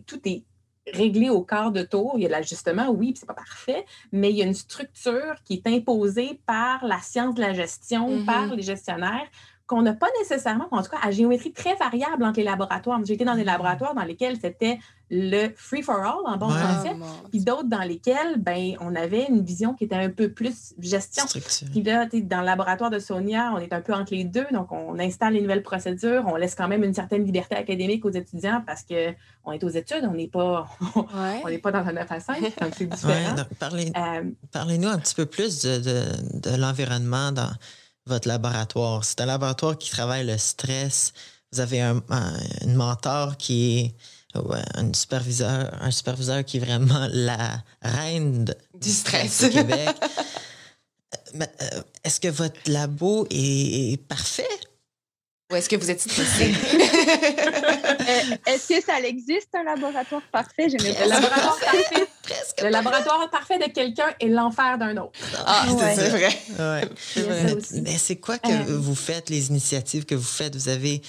tout 0.06 0.20
est 0.26 0.44
réglé 0.92 1.30
au 1.30 1.42
quart 1.42 1.72
de 1.72 1.84
tour. 1.84 2.14
Il 2.16 2.24
y 2.24 2.26
a 2.26 2.30
l'ajustement, 2.30 2.90
oui, 2.90 3.12
puis 3.12 3.20
c'est 3.20 3.26
pas 3.26 3.34
parfait, 3.34 3.86
mais 4.12 4.32
il 4.32 4.38
y 4.38 4.42
a 4.42 4.46
une 4.46 4.54
structure 4.54 5.36
qui 5.46 5.54
est 5.54 5.68
imposée 5.68 6.40
par 6.46 6.86
la 6.86 7.00
science 7.00 7.36
de 7.36 7.42
la 7.42 7.54
gestion, 7.54 8.10
mm-hmm. 8.10 8.26
par 8.26 8.56
les 8.56 8.64
gestionnaires, 8.64 9.28
qu'on 9.66 9.82
n'a 9.82 9.94
pas 9.94 10.10
nécessairement, 10.20 10.68
en 10.72 10.84
tout 10.84 10.90
cas 10.90 11.00
à 11.02 11.12
géométrie 11.12 11.54
très 11.54 11.76
variable 11.76 12.24
entre 12.24 12.38
les 12.38 12.44
laboratoires. 12.44 13.00
J'ai 13.06 13.14
été 13.14 13.26
dans 13.26 13.36
des 13.36 13.46
laboratoires 13.46 13.96
dans 13.96 14.04
lesquels 14.04 14.38
c'était 14.40 14.80
le 15.16 15.50
free 15.56 15.84
for 15.84 15.98
all 15.98 16.26
en 16.26 16.38
bon 16.38 16.50
français, 16.50 16.96
oh, 17.00 17.28
puis 17.30 17.40
d'autres 17.40 17.70
dans 17.70 17.84
lesquels 17.84 18.38
ben, 18.38 18.76
on 18.80 18.96
avait 18.96 19.28
une 19.30 19.44
vision 19.44 19.76
qui 19.76 19.84
était 19.84 19.96
un 19.96 20.10
peu 20.10 20.30
plus 20.30 20.74
gestion. 20.80 21.24
Puis 21.72 21.84
là, 21.84 22.08
dans 22.12 22.40
le 22.40 22.46
laboratoire 22.46 22.90
de 22.90 22.98
Sonia, 22.98 23.52
on 23.54 23.60
est 23.60 23.74
un 23.74 23.82
peu 23.82 23.94
entre 23.94 24.14
les 24.14 24.24
deux, 24.24 24.46
donc 24.52 24.72
on 24.72 24.98
installe 25.00 25.34
les 25.34 25.42
nouvelles 25.42 25.62
procédures, 25.62 26.24
on 26.26 26.36
laisse 26.36 26.56
quand 26.56 26.68
même 26.68 26.84
une 26.84 26.96
certaine 26.96 27.26
liberté 27.26 27.56
académique 27.56 28.04
aux 28.06 28.12
étudiants 28.12 28.64
parce 28.66 28.84
qu'on 28.84 29.52
est 29.52 29.64
aux 29.64 29.70
études, 29.70 30.04
on 30.10 30.16
n'est 30.16 30.28
pas, 30.28 30.68
on 30.96 31.48
n'est 31.48 31.60
pas 31.60 31.72
dans 31.72 31.88
un 31.88 31.94
9 31.94 32.12
à 32.12 32.20
5, 32.20 32.42
donc 32.42 32.74
c'est 32.76 32.88
différent. 32.88 33.36
Euh, 33.62 34.24
parlez-nous 34.52 34.90
un 34.90 34.98
petit 34.98 35.16
peu 35.16 35.28
plus 35.28 35.62
de, 35.62 35.80
de 35.80 36.58
l'environnement 36.58 37.32
dans 37.32 37.52
votre 38.06 38.28
laboratoire. 38.28 39.04
C'est 39.04 39.22
un 39.22 39.26
laboratoire 39.26 39.78
qui 39.78 39.90
travaille 39.92 40.26
le 40.26 40.38
stress. 40.38 41.14
Vous 41.52 41.60
avez 41.60 41.82
un, 41.82 42.02
mentor 42.68 43.38
qui 43.38 43.80
est 43.80 43.96
un 44.36 44.94
superviseur, 44.94 45.72
un 45.82 45.92
superviseur 45.92 46.44
qui 46.44 46.58
est 46.58 46.60
vraiment 46.60 47.08
la 47.12 47.64
reine 47.82 48.46
du 48.80 48.90
stress 48.90 49.44
au 49.44 49.50
Québec. 49.50 49.90
Euh, 51.36 51.82
est-ce 52.04 52.20
que 52.20 52.28
votre 52.28 52.60
labo 52.68 53.28
est 53.30 54.02
parfait? 54.08 54.48
Ou 55.52 55.56
est-ce 55.56 55.70
que 55.70 55.76
vous 55.76 55.90
êtes 55.90 56.02
stressé? 56.02 56.54
Euh, 57.04 58.36
est-ce 58.48 58.68
que 58.68 58.84
ça 58.84 59.00
existe 59.02 59.50
un 59.54 59.64
laboratoire 59.64 60.22
parfait? 60.32 60.68
Je 60.70 60.78
le 60.78 61.10
laboratoire 61.10 61.58
parfait. 61.60 62.08
Presque 62.24 62.62
le 62.62 62.70
laboratoire 62.70 63.30
parfait 63.30 63.60
de 63.60 63.72
quelqu'un 63.72 64.08
est 64.20 64.28
l'enfer 64.28 64.78
d'un 64.78 64.96
autre. 64.98 65.12
Ah, 65.46 65.66
c'est 65.94 66.10
vrai. 66.10 66.30
Ouais. 66.58 66.90
Mais 67.82 67.98
c'est 67.98 68.16
quoi 68.18 68.38
que 68.38 68.50
euh. 68.50 68.78
vous 68.78 68.96
faites, 68.96 69.30
les 69.30 69.50
initiatives 69.50 70.06
que 70.06 70.16
vous 70.16 70.24
faites? 70.24 70.56
Vous 70.56 70.70
avez 70.70 71.02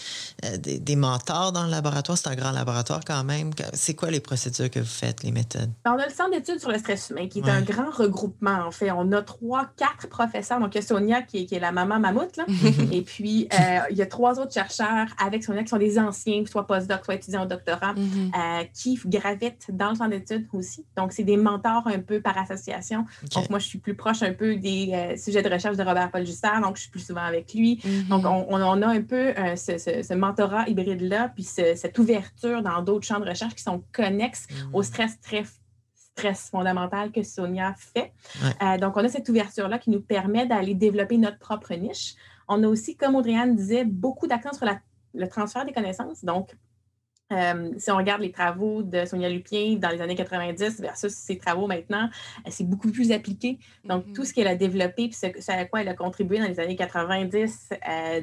euh, 0.44 0.56
des, 0.56 0.96
mentors 0.96 1.52
dans 1.52 1.64
le 1.64 1.70
laboratoire? 1.70 2.18
C'est 2.18 2.28
un 2.28 2.34
grand 2.34 2.50
laboratoire 2.50 3.00
quand 3.06 3.22
même. 3.22 3.50
C'est 3.72 3.94
quoi 3.94 4.10
les 4.10 4.20
procédures 4.20 4.70
que 4.70 4.80
vous 4.80 4.86
faites, 4.86 5.22
les 5.22 5.30
méthodes? 5.30 5.70
On 5.86 5.92
a 5.92 6.06
le 6.06 6.12
Centre 6.12 6.32
d'études 6.32 6.60
sur 6.60 6.70
le 6.70 6.78
stress 6.78 7.10
humain, 7.10 7.28
qui 7.28 7.40
est 7.40 7.48
un 7.48 7.62
grand 7.62 7.90
regroupement, 7.90 8.66
en 8.66 8.70
fait. 8.70 8.90
On 8.90 9.12
a 9.12 9.22
trois, 9.22 9.66
quatre 9.76 10.08
professeurs. 10.08 10.58
Donc, 10.58 10.74
il 10.74 10.78
y 10.78 10.84
a 10.84 10.86
Sonia, 10.86 11.22
qui 11.22 11.42
est, 11.42 11.46
qui 11.46 11.54
est 11.54 11.60
la 11.60 11.72
maman 11.72 12.00
mammouth, 12.00 12.36
là. 12.36 12.44
Et 12.92 13.02
puis, 13.02 13.48
il 13.90 13.96
y 13.96 14.02
a 14.02 14.06
trois 14.06 14.40
autres 14.40 14.52
chercheurs 14.52 15.06
avec 15.24 15.44
Sonia 15.44 15.62
qui 15.62 15.68
sont 15.68 15.78
des 15.78 15.83
anciens, 15.98 16.44
soit 16.46 16.66
postdoc, 16.66 17.04
soit 17.04 17.14
étudiants 17.14 17.44
au 17.44 17.46
doctorat, 17.46 17.94
mhm. 17.94 18.32
euh, 18.36 18.64
qui 18.72 18.98
gravitent 19.06 19.70
dans 19.70 19.90
le 19.90 19.94
centre 19.96 20.10
d'études 20.10 20.46
aussi. 20.52 20.84
Donc, 20.96 21.12
c'est 21.12 21.24
des 21.24 21.36
mentors 21.36 21.86
un 21.86 22.00
peu 22.00 22.20
par 22.20 22.36
association. 22.38 23.04
Donc, 23.34 23.50
moi, 23.50 23.58
je 23.58 23.66
suis 23.66 23.78
plus 23.78 23.94
proche 23.94 24.22
un 24.22 24.32
peu 24.32 24.56
des 24.56 24.90
euh, 24.92 25.16
sujets 25.16 25.42
de 25.42 25.48
recherche 25.48 25.76
de 25.76 25.82
Robert-Paul 25.82 26.26
Justard, 26.26 26.60
donc 26.60 26.76
je 26.76 26.82
suis 26.82 26.90
plus 26.90 27.04
souvent 27.04 27.22
avec 27.22 27.52
lui. 27.54 27.80
Mhm. 27.84 28.08
Donc, 28.08 28.24
on, 28.26 28.82
a 28.82 28.86
un 28.86 29.02
peu 29.02 29.32
euh, 29.36 29.56
ce, 29.56 30.14
mentorat 30.14 30.68
hybride-là, 30.68 31.30
puis 31.34 31.44
cette 31.44 31.98
ouverture 31.98 32.62
dans 32.62 32.82
d'autres 32.82 33.06
champs 33.06 33.20
de 33.20 33.28
recherche 33.28 33.54
qui 33.54 33.62
sont 33.62 33.82
connexes 33.92 34.46
au 34.72 34.78
mhm. 34.78 34.84
stress 34.84 35.20
très 35.20 35.44
stress 36.16 36.48
fondamental 36.50 37.10
que 37.10 37.24
Sonia 37.24 37.74
fait. 37.76 38.12
donc, 38.80 38.96
on 38.96 39.04
a 39.04 39.08
cette 39.08 39.28
ouverture-là 39.28 39.78
qui 39.78 39.90
nous 39.90 40.00
permet 40.00 40.46
d'aller 40.46 40.74
développer 40.74 41.18
notre 41.18 41.38
propre 41.38 41.74
niche. 41.74 42.14
On 42.48 42.62
a 42.62 42.68
aussi, 42.68 42.96
comme 42.96 43.14
Audrey-Anne 43.14 43.56
disait, 43.56 43.84
beaucoup 43.84 44.26
d'accent 44.26 44.52
sur 44.52 44.66
le 45.14 45.28
transfert 45.28 45.64
des 45.64 45.72
connaissances. 45.72 46.24
Donc, 46.24 46.50
euh, 47.32 47.72
si 47.78 47.90
on 47.90 47.96
regarde 47.96 48.20
les 48.20 48.30
travaux 48.30 48.82
de 48.82 49.06
Sonia 49.06 49.30
Lupien 49.30 49.76
dans 49.76 49.88
les 49.88 50.00
années 50.02 50.14
90 50.14 50.80
versus 50.80 51.12
ses 51.12 51.38
travaux 51.38 51.66
maintenant, 51.66 52.08
euh, 52.46 52.50
c'est 52.50 52.68
beaucoup 52.68 52.90
plus 52.90 53.12
appliqué. 53.12 53.58
Donc, 53.84 54.04
tout 54.12 54.22
mm-hmm. 54.22 54.24
ce 54.26 54.34
qu'elle 54.34 54.46
a 54.46 54.54
développé, 54.54 55.08
puis 55.08 55.14
ce, 55.14 55.50
à 55.50 55.64
quoi 55.64 55.80
elle 55.80 55.88
a 55.88 55.94
contribué 55.94 56.38
dans 56.38 56.46
les 56.46 56.60
années 56.60 56.76
90, 56.76 57.70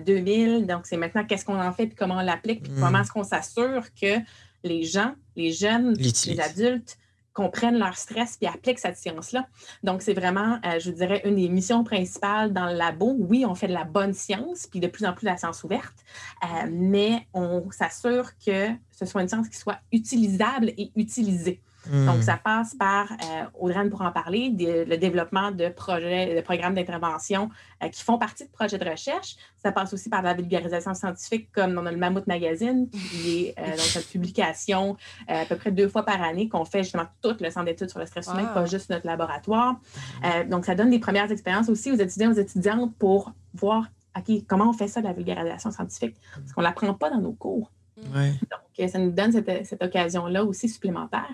2000, 0.06 0.50
euh, 0.50 0.60
donc 0.62 0.86
c'est 0.86 0.98
maintenant 0.98 1.26
qu'est-ce 1.26 1.46
qu'on 1.46 1.60
en 1.60 1.74
fait, 1.74 1.88
puis 1.88 1.96
comment 1.96 2.18
on 2.18 2.22
l'applique, 2.22 2.64
puis 2.64 2.74
comment 2.76 3.00
mm. 3.00 3.02
est-ce 3.02 3.12
qu'on 3.12 3.24
s'assure 3.24 3.86
que 4.00 4.20
les 4.64 4.84
gens, 4.84 5.16
les 5.36 5.52
jeunes, 5.52 5.96
les 5.96 6.40
adultes 6.40 6.98
comprennent 7.34 7.78
leur 7.78 7.96
stress 7.96 8.38
puis 8.38 8.48
appliquent 8.48 8.80
cette 8.80 8.98
science-là. 8.98 9.48
Donc, 9.84 10.02
c'est 10.02 10.14
vraiment, 10.14 10.60
euh, 10.66 10.80
je 10.80 10.92
dirais, 10.92 11.22
une 11.26 11.36
des 11.36 11.50
missions 11.50 11.84
principales 11.84 12.54
dans 12.54 12.68
le 12.68 12.74
labo. 12.74 13.16
Oui, 13.18 13.46
on 13.46 13.56
fait 13.56 13.68
de 13.68 13.74
la 13.74 13.84
bonne 13.84 14.14
science, 14.14 14.68
puis 14.68 14.80
de 14.80 14.88
plus 14.88 15.06
en 15.06 15.14
plus 15.14 15.26
de 15.26 15.32
la 15.32 15.38
science 15.38 15.64
ouverte, 15.64 16.04
euh, 16.44 16.68
mais 16.70 17.28
on 17.34 17.70
s'assure 17.72 18.32
que 18.46 18.70
ce 18.92 19.06
soit 19.06 19.22
une 19.22 19.30
science 19.30 19.48
qui 19.50 19.58
soit 19.58 19.80
utilisable 19.92 20.74
et 20.78 20.92
utilisée. 20.96 21.62
Donc, 21.92 22.20
hmm. 22.20 22.22
ça 22.22 22.38
passe 22.38 22.74
par, 22.76 23.12
euh, 23.12 23.44
Audrey 23.60 23.90
pour 23.90 24.02
en 24.02 24.12
parler, 24.12 24.56
le 24.58 24.96
développement 24.96 25.52
de 25.52 25.68
projets, 25.68 26.36
de 26.36 26.42
programmes 26.42 26.74
d'intervention 26.74 27.50
euh, 27.84 27.90
qui 27.90 28.02
font 28.02 28.18
partie 28.18 28.46
de 28.46 28.50
projets 28.50 28.78
de 28.78 28.90
recherche. 28.90 29.36
Ça 29.58 29.72
passe 29.72 29.94
aussi 29.94 30.10
par 30.10 30.22
la 30.22 30.34
vulgarisation 30.34 30.94
scientifique, 30.94 31.52
comme 31.52 31.74
dans 31.74 31.82
le 31.82 31.98
Mammouth 31.98 32.28
Magazine, 32.28 32.90
qui 32.90 33.48
est 33.48 33.60
euh, 33.60 33.72
donc 33.72 34.06
publication 34.10 34.96
euh, 35.30 35.42
à 35.42 35.46
peu 35.46 35.56
près 35.58 35.72
deux 35.72 35.90
fois 35.90 36.04
par 36.04 36.22
année 36.22 36.48
qu'on 36.48 36.64
fait 36.64 36.84
justement 36.84 37.08
tout 37.22 37.36
le 37.40 37.50
centre 37.50 37.66
d'études 37.66 37.90
sur 37.90 38.00
le 38.00 38.06
stress 38.06 38.28
humain, 38.28 38.46
pas 38.46 38.66
juste 38.66 38.90
notre 38.90 39.06
laboratoire. 39.06 39.76
donc, 40.50 40.66
ça 40.66 40.76
donne 40.76 40.90
des 40.90 41.00
premières 41.00 41.32
expériences 41.32 41.70
aussi 41.70 41.92
aux 41.92 41.96
étudiants, 41.96 42.32
aux 42.32 42.40
étudiantes 42.40 42.96
pour 42.98 43.34
voir, 43.54 43.88
OK, 44.18 44.46
comment 44.48 44.70
on 44.70 44.74
fait 44.74 44.88
ça, 44.88 45.02
la 45.02 45.14
vulgarisation 45.14 45.72
scientifique? 45.72 46.16
Parce 46.36 46.54
qu'on 46.54 46.62
ne 46.62 46.68
l'apprend 46.68 46.94
pas 46.94 47.10
dans 47.10 47.20
nos 47.20 47.34
cours. 47.34 47.72
Donc, 47.98 48.90
ça 48.90 49.00
nous 49.00 49.12
donne 49.12 49.32
cette, 49.32 49.66
cette 49.66 49.84
occasion-là 49.84 50.44
aussi 50.46 50.70
supplémentaire. 50.70 51.34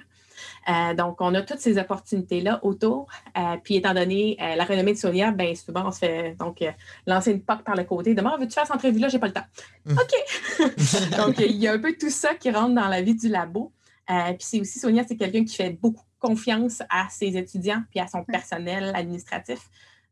Euh, 0.69 0.93
donc, 0.93 1.21
on 1.21 1.33
a 1.33 1.41
toutes 1.41 1.59
ces 1.59 1.77
opportunités-là 1.77 2.59
autour. 2.63 3.07
Euh, 3.37 3.57
puis, 3.63 3.75
étant 3.75 3.93
donné 3.93 4.37
euh, 4.41 4.55
la 4.55 4.65
renommée 4.65 4.93
de 4.93 4.97
Sonia, 4.97 5.31
bien 5.31 5.55
souvent, 5.55 5.87
on 5.87 5.91
se 5.91 5.99
fait 5.99 6.35
donc 6.39 6.63
lancer 7.05 7.31
une 7.31 7.41
porte 7.41 7.63
par 7.63 7.75
le 7.75 7.83
côté. 7.83 8.13
Demain, 8.13 8.35
veux-tu 8.37 8.53
faire 8.53 8.65
cette 8.65 8.75
entrevue-là? 8.75 9.07
J'ai 9.07 9.19
pas 9.19 9.27
le 9.27 9.33
temps. 9.33 9.45
Mm. 9.85 9.93
OK. 9.93 11.17
donc, 11.17 11.39
il 11.39 11.57
y 11.57 11.67
a 11.67 11.73
un 11.73 11.79
peu 11.79 11.93
tout 11.99 12.09
ça 12.09 12.35
qui 12.35 12.51
rentre 12.51 12.75
dans 12.75 12.87
la 12.87 13.01
vie 13.01 13.15
du 13.15 13.29
labo. 13.29 13.71
puis, 14.07 14.37
c'est 14.39 14.59
aussi, 14.59 14.79
Sonia, 14.79 15.03
c'est 15.07 15.17
quelqu'un 15.17 15.45
qui 15.45 15.55
fait 15.55 15.71
beaucoup 15.71 16.03
confiance 16.19 16.81
à 16.89 17.07
ses 17.09 17.37
étudiants 17.37 17.83
puis 17.91 17.99
à 17.99 18.07
son 18.07 18.23
personnel 18.23 18.91
administratif. 18.95 19.59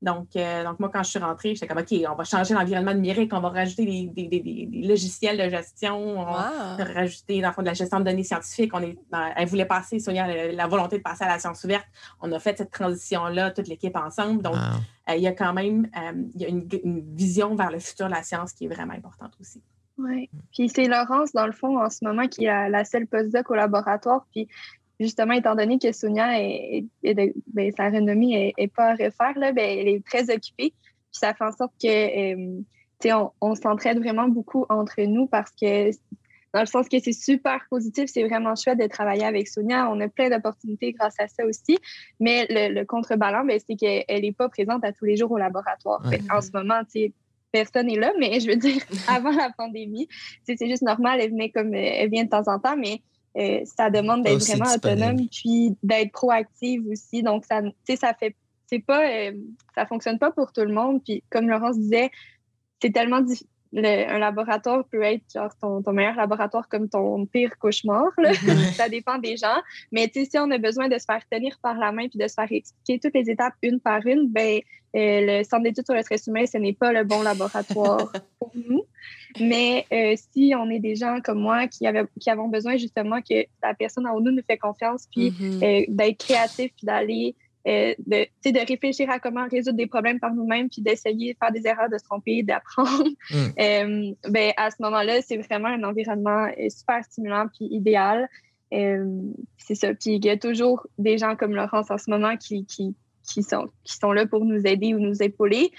Donc, 0.05 0.35
euh, 0.35 0.63
donc, 0.63 0.79
moi, 0.79 0.89
quand 0.93 1.01
je 1.01 1.09
suis 1.09 1.19
rentrée, 1.19 1.55
j'étais 1.55 1.65
comme, 1.65 1.79
OK, 1.79 1.91
on 2.07 2.13
va 2.13 2.23
changer 2.23 2.53
l'environnement 2.53 2.93
numérique, 2.93 3.33
on 3.33 3.39
va 3.39 3.49
rajouter 3.49 3.85
des, 3.85 4.69
logiciels 4.87 5.35
de 5.35 5.49
gestion, 5.49 6.19
on 6.19 6.25
va 6.25 6.75
rajouter, 6.77 7.41
dans 7.41 7.47
le 7.47 7.53
fond, 7.55 7.63
de 7.63 7.67
la 7.67 7.73
gestion 7.73 7.99
de 7.99 8.05
données 8.05 8.23
scientifiques. 8.23 8.71
On 8.75 8.83
est, 8.83 8.95
elle 9.35 9.47
voulait 9.47 9.65
passer, 9.65 9.97
Sonia, 9.97 10.51
la, 10.51 10.67
volonté 10.67 10.99
de 10.99 11.01
passer 11.01 11.23
à 11.23 11.27
la 11.27 11.39
science 11.39 11.63
ouverte. 11.63 11.87
On 12.21 12.31
a 12.31 12.37
fait 12.37 12.55
cette 12.55 12.69
transition-là, 12.69 13.49
toute 13.49 13.67
l'équipe 13.67 13.95
ensemble. 13.97 14.43
Donc, 14.43 14.55
euh, 15.09 15.15
il 15.15 15.23
y 15.23 15.27
a 15.27 15.31
quand 15.31 15.53
même 15.53 15.89
euh, 15.97 16.11
il 16.35 16.41
y 16.41 16.45
a 16.45 16.49
une, 16.49 16.67
vision 17.15 17.55
vers 17.55 17.71
le 17.71 17.79
futur 17.79 18.05
de 18.05 18.11
la 18.11 18.21
science 18.21 18.53
qui 18.53 18.65
est 18.65 18.69
vraiment 18.69 18.93
importante 18.93 19.33
aussi. 19.41 19.63
Oui. 19.97 20.29
Puis 20.53 20.69
c'est 20.69 20.87
Laurence, 20.87 21.31
dans 21.31 21.47
le 21.47 21.51
fond, 21.51 21.81
en 21.81 21.89
ce 21.89 22.05
moment, 22.05 22.27
qui 22.27 22.45
est 22.45 22.69
la 22.69 22.85
seule 22.85 23.07
postdoc 23.07 23.49
au 23.49 23.55
laboratoire. 23.55 24.27
Puis 24.31 24.47
justement, 24.99 25.33
étant 25.33 25.55
donné 25.55 25.79
que 25.79 25.91
Sonia, 25.91 26.41
est, 26.41 26.85
ben, 27.03 27.71
sa 27.75 27.89
renommée 27.89 28.53
n'est 28.57 28.67
pas 28.67 28.89
à 28.89 28.91
refaire, 28.91 29.33
là, 29.37 29.51
ben, 29.51 29.79
elle 29.79 29.87
est 29.87 30.05
très 30.05 30.23
occupée. 30.33 30.73
Puis 30.73 31.19
ça 31.19 31.33
fait 31.33 31.43
en 31.43 31.51
sorte 31.51 31.73
que, 31.81 32.33
euh, 32.33 32.61
on, 33.05 33.31
on 33.41 33.55
s'entraide 33.55 33.99
vraiment 33.99 34.27
beaucoup 34.27 34.65
entre 34.69 35.01
nous 35.01 35.27
parce 35.27 35.51
que, 35.51 35.91
dans 36.53 36.61
le 36.61 36.67
sens 36.67 36.87
que 36.87 36.97
c'est 36.99 37.11
super 37.11 37.65
positif, 37.69 38.05
c'est 38.07 38.23
vraiment 38.23 38.55
chouette 38.55 38.79
de 38.79 38.87
travailler 38.87 39.25
avec 39.25 39.49
Sonia. 39.49 39.89
On 39.91 39.99
a 39.99 40.07
plein 40.07 40.29
d'opportunités 40.29 40.93
grâce 40.93 41.15
à 41.19 41.27
ça 41.27 41.45
aussi. 41.45 41.77
Mais 42.21 42.47
le, 42.49 42.85
contrebalan, 42.85 43.43
ben, 43.43 43.59
c'est 43.67 43.75
qu'elle 43.75 44.21
n'est 44.21 44.31
pas 44.31 44.47
présente 44.47 44.83
à 44.85 44.93
tous 44.93 45.03
les 45.03 45.17
jours 45.17 45.31
au 45.31 45.37
laboratoire. 45.37 46.01
En 46.31 46.41
ce 46.41 46.51
moment, 46.53 46.81
personne 47.51 47.87
n'est 47.87 47.99
là, 47.99 48.13
mais 48.19 48.39
je 48.39 48.47
veux 48.47 48.55
dire, 48.55 48.81
avant 49.09 49.31
la 49.31 49.49
pandémie, 49.57 50.07
c'est 50.45 50.57
juste 50.67 50.81
normal, 50.81 51.19
elle 51.21 51.31
venait 51.31 51.49
comme 51.49 51.73
elle 51.73 52.09
vient 52.09 52.23
de 52.23 52.29
temps 52.29 52.47
en 52.47 52.59
temps, 52.59 52.77
mais 52.77 53.01
euh, 53.37 53.61
ça 53.65 53.89
demande 53.89 54.23
d'être 54.23 54.45
vraiment 54.45 54.73
autonome 54.73 55.27
puis 55.29 55.75
d'être 55.83 56.11
proactive 56.11 56.87
aussi. 56.87 57.21
Donc, 57.21 57.45
ça, 57.45 57.61
ça 57.95 58.13
fait, 58.13 58.35
c'est 58.67 58.79
pas, 58.79 59.09
euh, 59.09 59.33
ça 59.75 59.85
fonctionne 59.85 60.19
pas 60.19 60.31
pour 60.31 60.53
tout 60.53 60.61
le 60.61 60.73
monde. 60.73 61.01
Puis, 61.03 61.23
comme 61.29 61.49
Laurence 61.49 61.77
disait, 61.77 62.11
c'est 62.81 62.91
tellement 62.91 63.21
difficile. 63.21 63.47
Un 63.77 64.19
laboratoire 64.19 64.85
peut 64.85 65.03
être 65.03 65.23
genre 65.33 65.51
ton, 65.61 65.91
meilleur 65.91 66.15
laboratoire 66.15 66.67
comme 66.69 66.89
ton 66.89 67.25
pire 67.25 67.57
cauchemar. 67.57 68.07
ça 68.73 68.89
dépend 68.89 69.17
des 69.17 69.37
gens. 69.37 69.61
Mais 69.91 70.09
si 70.13 70.29
on 70.37 70.49
a 70.51 70.57
besoin 70.57 70.87
de 70.87 70.97
se 70.97 71.05
faire 71.05 71.21
tenir 71.29 71.57
par 71.61 71.77
la 71.77 71.91
main 71.91 72.07
puis 72.07 72.19
de 72.19 72.27
se 72.27 72.33
faire 72.33 72.51
expliquer 72.51 72.99
toutes 72.99 73.13
les 73.13 73.29
étapes 73.29 73.53
une 73.61 73.79
par 73.79 74.05
une, 74.05 74.29
ben, 74.29 74.59
euh, 74.95 75.39
le 75.39 75.43
Centre 75.43 75.63
d'études 75.63 75.85
sur 75.85 75.93
le 75.93 76.01
stress 76.03 76.25
humain, 76.27 76.45
ce 76.45 76.57
n'est 76.57 76.73
pas 76.73 76.93
le 76.93 77.03
bon 77.03 77.21
laboratoire 77.21 78.11
pour 78.39 78.51
nous. 78.55 78.83
Mais 79.41 79.85
euh, 79.91 80.15
si 80.31 80.53
on 80.57 80.69
est 80.69 80.79
des 80.79 80.95
gens 80.95 81.19
comme 81.21 81.39
moi 81.39 81.67
qui, 81.67 81.85
avaient, 81.85 82.05
qui 82.19 82.29
avons 82.29 82.47
besoin 82.47 82.77
justement 82.77 83.19
que 83.21 83.45
la 83.61 83.73
personne 83.73 84.07
en 84.07 84.13
haut 84.13 84.21
nous 84.21 84.31
nous 84.31 84.43
fait 84.47 84.57
confiance, 84.57 85.07
puis 85.11 85.31
mm-hmm. 85.31 85.63
euh, 85.63 85.85
d'être 85.89 86.23
créatif, 86.25 86.71
puis 86.77 86.85
d'aller, 86.85 87.35
euh, 87.67 87.93
de, 88.05 88.27
de 88.51 88.67
réfléchir 88.67 89.09
à 89.09 89.19
comment 89.19 89.47
résoudre 89.49 89.77
des 89.77 89.87
problèmes 89.87 90.19
par 90.19 90.33
nous-mêmes, 90.33 90.69
puis 90.69 90.81
d'essayer 90.81 91.33
de 91.33 91.37
faire 91.37 91.51
des 91.51 91.65
erreurs, 91.67 91.89
de 91.89 91.97
se 91.97 92.03
tromper, 92.03 92.43
d'apprendre, 92.43 93.09
mm. 93.31 94.13
ben, 94.29 94.53
à 94.57 94.71
ce 94.71 94.77
moment-là, 94.81 95.21
c'est 95.21 95.37
vraiment 95.37 95.69
un 95.69 95.83
environnement 95.83 96.47
super 96.69 97.03
stimulant, 97.03 97.47
puis 97.47 97.67
idéal. 97.71 98.29
c'est 98.71 99.75
ça. 99.75 99.93
Puis 99.93 100.15
il 100.15 100.25
y 100.25 100.29
a 100.29 100.37
toujours 100.37 100.85
des 100.97 101.17
gens 101.17 101.35
comme 101.35 101.55
Laurence 101.55 101.89
en 101.89 101.97
ce 101.97 102.09
moment 102.09 102.37
qui, 102.37 102.65
qui, 102.65 102.95
qui, 103.27 103.43
sont, 103.43 103.67
qui 103.83 103.95
sont 103.95 104.11
là 104.11 104.25
pour 104.25 104.45
nous 104.45 104.65
aider 104.67 104.93
ou 104.93 104.99
nous 104.99 105.21
épauler. 105.23 105.71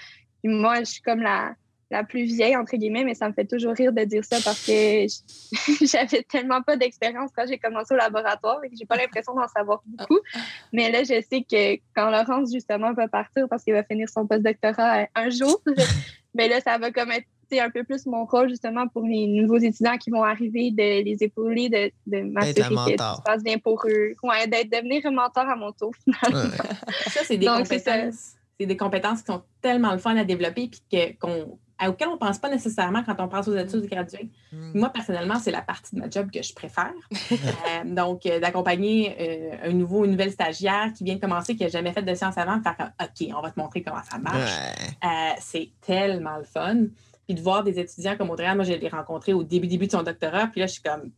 Puis 0.43 0.53
moi, 0.53 0.79
je 0.79 0.85
suis 0.85 1.01
comme 1.01 1.21
la 1.21 1.55
la 1.89 2.03
plus 2.03 2.23
vieille, 2.23 2.55
entre 2.55 2.75
guillemets, 2.75 3.03
mais 3.03 3.13
ça 3.13 3.29
me 3.29 3.33
fait 3.33 3.45
toujours 3.45 3.73
rire 3.73 3.93
de 3.93 4.03
dire 4.03 4.23
ça 4.23 4.37
parce 4.43 4.65
que 4.65 5.05
j'avais 5.85 6.23
tellement 6.23 6.61
pas 6.61 6.75
d'expérience 6.75 7.31
quand 7.35 7.45
j'ai 7.47 7.57
commencé 7.57 7.93
au 7.93 7.97
laboratoire 7.97 8.63
et 8.63 8.69
que 8.69 8.75
j'ai 8.77 8.85
pas 8.85 8.97
l'impression 8.97 9.33
d'en 9.33 9.47
savoir 9.47 9.81
beaucoup. 9.85 10.19
Mais 10.73 10.91
là, 10.91 11.03
je 11.03 11.21
sais 11.29 11.45
que 11.49 11.81
quand 11.95 12.09
Laurence, 12.09 12.51
justement, 12.51 12.93
va 12.93 13.07
partir 13.07 13.47
parce 13.49 13.63
qu'il 13.63 13.73
va 13.73 13.83
finir 13.83 14.09
son 14.09 14.27
postdoctorat 14.27 15.07
un 15.15 15.29
jour, 15.29 15.61
mais 16.33 16.47
là, 16.49 16.59
ça 16.61 16.77
va 16.77 16.91
comme 16.91 17.11
être 17.11 17.27
un 17.53 17.69
peu 17.69 17.83
plus 17.85 18.05
mon 18.05 18.25
rôle, 18.25 18.49
justement, 18.49 18.87
pour 18.89 19.03
les 19.03 19.25
nouveaux 19.25 19.57
étudiants 19.57 19.97
qui 19.97 20.09
vont 20.09 20.23
arriver, 20.23 20.71
de 20.71 21.03
les 21.03 21.17
épauler, 21.21 21.69
de, 21.69 21.91
de 22.05 22.23
m'assurer 22.23 22.75
que 22.75 22.97
tout 22.97 23.15
se 23.15 23.21
passe 23.23 23.43
bien 23.43 23.57
pour 23.57 23.85
eux. 23.87 24.13
Ouais, 24.23 24.47
d'être 24.47 24.69
devenir 24.69 25.05
un 25.05 25.11
mentor 25.11 25.47
à 25.47 25.55
mon 25.55 25.71
tour, 25.71 25.93
finalement. 26.03 26.53
Ça, 27.07 27.21
c'est 27.23 27.37
des 27.37 27.45
compétences. 27.45 28.33
C'est 28.59 28.65
des 28.65 28.75
compétences 28.75 29.21
qui 29.21 29.27
sont 29.27 29.43
tellement 29.61 29.93
le 29.93 29.99
fun 29.99 30.17
à 30.17 30.25
développer 30.25 30.67
puis 30.67 31.15
qu'on 31.21 31.59
auquel 31.85 32.07
on 32.07 32.13
ne 32.13 32.17
pense 32.17 32.39
pas 32.39 32.49
nécessairement 32.49 33.03
quand 33.03 33.15
on 33.19 33.27
pense 33.27 33.47
aux 33.47 33.55
études 33.55 33.87
graduées. 33.87 34.29
Mm. 34.51 34.79
Moi, 34.79 34.89
personnellement, 34.89 35.39
c'est 35.39 35.51
la 35.51 35.61
partie 35.61 35.95
de 35.95 35.99
ma 35.99 36.09
job 36.09 36.29
que 36.31 36.41
je 36.41 36.53
préfère. 36.53 36.93
Euh, 37.67 37.83
donc, 37.85 38.25
euh, 38.25 38.39
d'accompagner 38.39 39.15
euh, 39.19 39.69
un 39.69 39.73
nouveau, 39.73 40.05
une 40.05 40.11
nouvelle 40.11 40.31
stagiaire 40.31 40.91
qui 40.95 41.03
vient 41.03 41.15
de 41.15 41.19
commencer, 41.19 41.55
qui 41.55 41.63
n'a 41.63 41.69
jamais 41.69 41.91
fait 41.91 42.01
de 42.01 42.13
sciences 42.13 42.37
avant, 42.37 42.61
faire 42.61 42.77
comme 42.77 42.91
OK, 43.01 43.35
on 43.35 43.41
va 43.41 43.51
te 43.51 43.59
montrer 43.59 43.81
comment 43.81 44.01
ça 44.09 44.17
marche. 44.17 44.51
c'est 45.39 45.69
tellement 45.81 46.37
le 46.37 46.43
fun. 46.43 46.85
Puis 47.25 47.35
de 47.35 47.41
voir 47.41 47.63
des 47.63 47.79
étudiants 47.79 48.15
comme 48.15 48.29
Audrey, 48.29 48.53
moi, 48.55 48.63
je 48.63 48.73
l'ai 48.73 48.87
rencontré 48.87 49.33
au 49.33 49.43
début, 49.43 49.67
début 49.67 49.87
de 49.87 49.91
son 49.91 50.03
doctorat. 50.03 50.47
Puis 50.47 50.61
là, 50.61 50.67
je 50.67 50.73
suis 50.73 50.81
comme, 50.81 51.11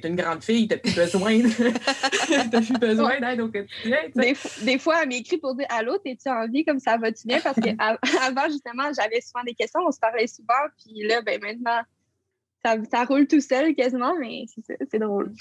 t'es 0.00 0.08
une 0.08 0.16
grande 0.16 0.42
fille, 0.42 0.68
t'as 0.68 0.76
plus 0.76 0.94
besoin, 0.94 1.40
t'as 2.50 2.60
plus 2.60 2.78
besoin 2.78 3.20
d'aide 3.20 3.40
au 3.40 3.48
quotidien. 3.48 3.98
Des, 4.14 4.36
des, 4.62 4.78
fois, 4.78 5.02
elle 5.02 5.08
m'écrit 5.08 5.38
pour 5.38 5.54
dire 5.54 5.66
Allô, 5.70 5.98
t'es-tu 5.98 6.28
en 6.28 6.48
vie, 6.48 6.64
comme 6.64 6.78
ça 6.78 6.96
va-tu 6.96 7.26
bien? 7.26 7.40
Parce 7.40 7.58
qu'avant, 7.60 8.46
justement, 8.48 8.90
j'avais 8.96 9.20
souvent 9.20 9.44
des 9.44 9.54
questions, 9.54 9.80
on 9.86 9.92
se 9.92 9.98
parlait 9.98 10.26
souvent. 10.26 10.52
Puis 10.82 11.06
là, 11.06 11.22
ben 11.22 11.40
maintenant, 11.40 11.80
ça, 12.64 12.76
ça 12.90 13.04
roule 13.04 13.26
tout 13.26 13.40
seul 13.40 13.74
quasiment, 13.74 14.14
mais 14.18 14.46
c'est 14.90 14.98
drôle. 14.98 15.32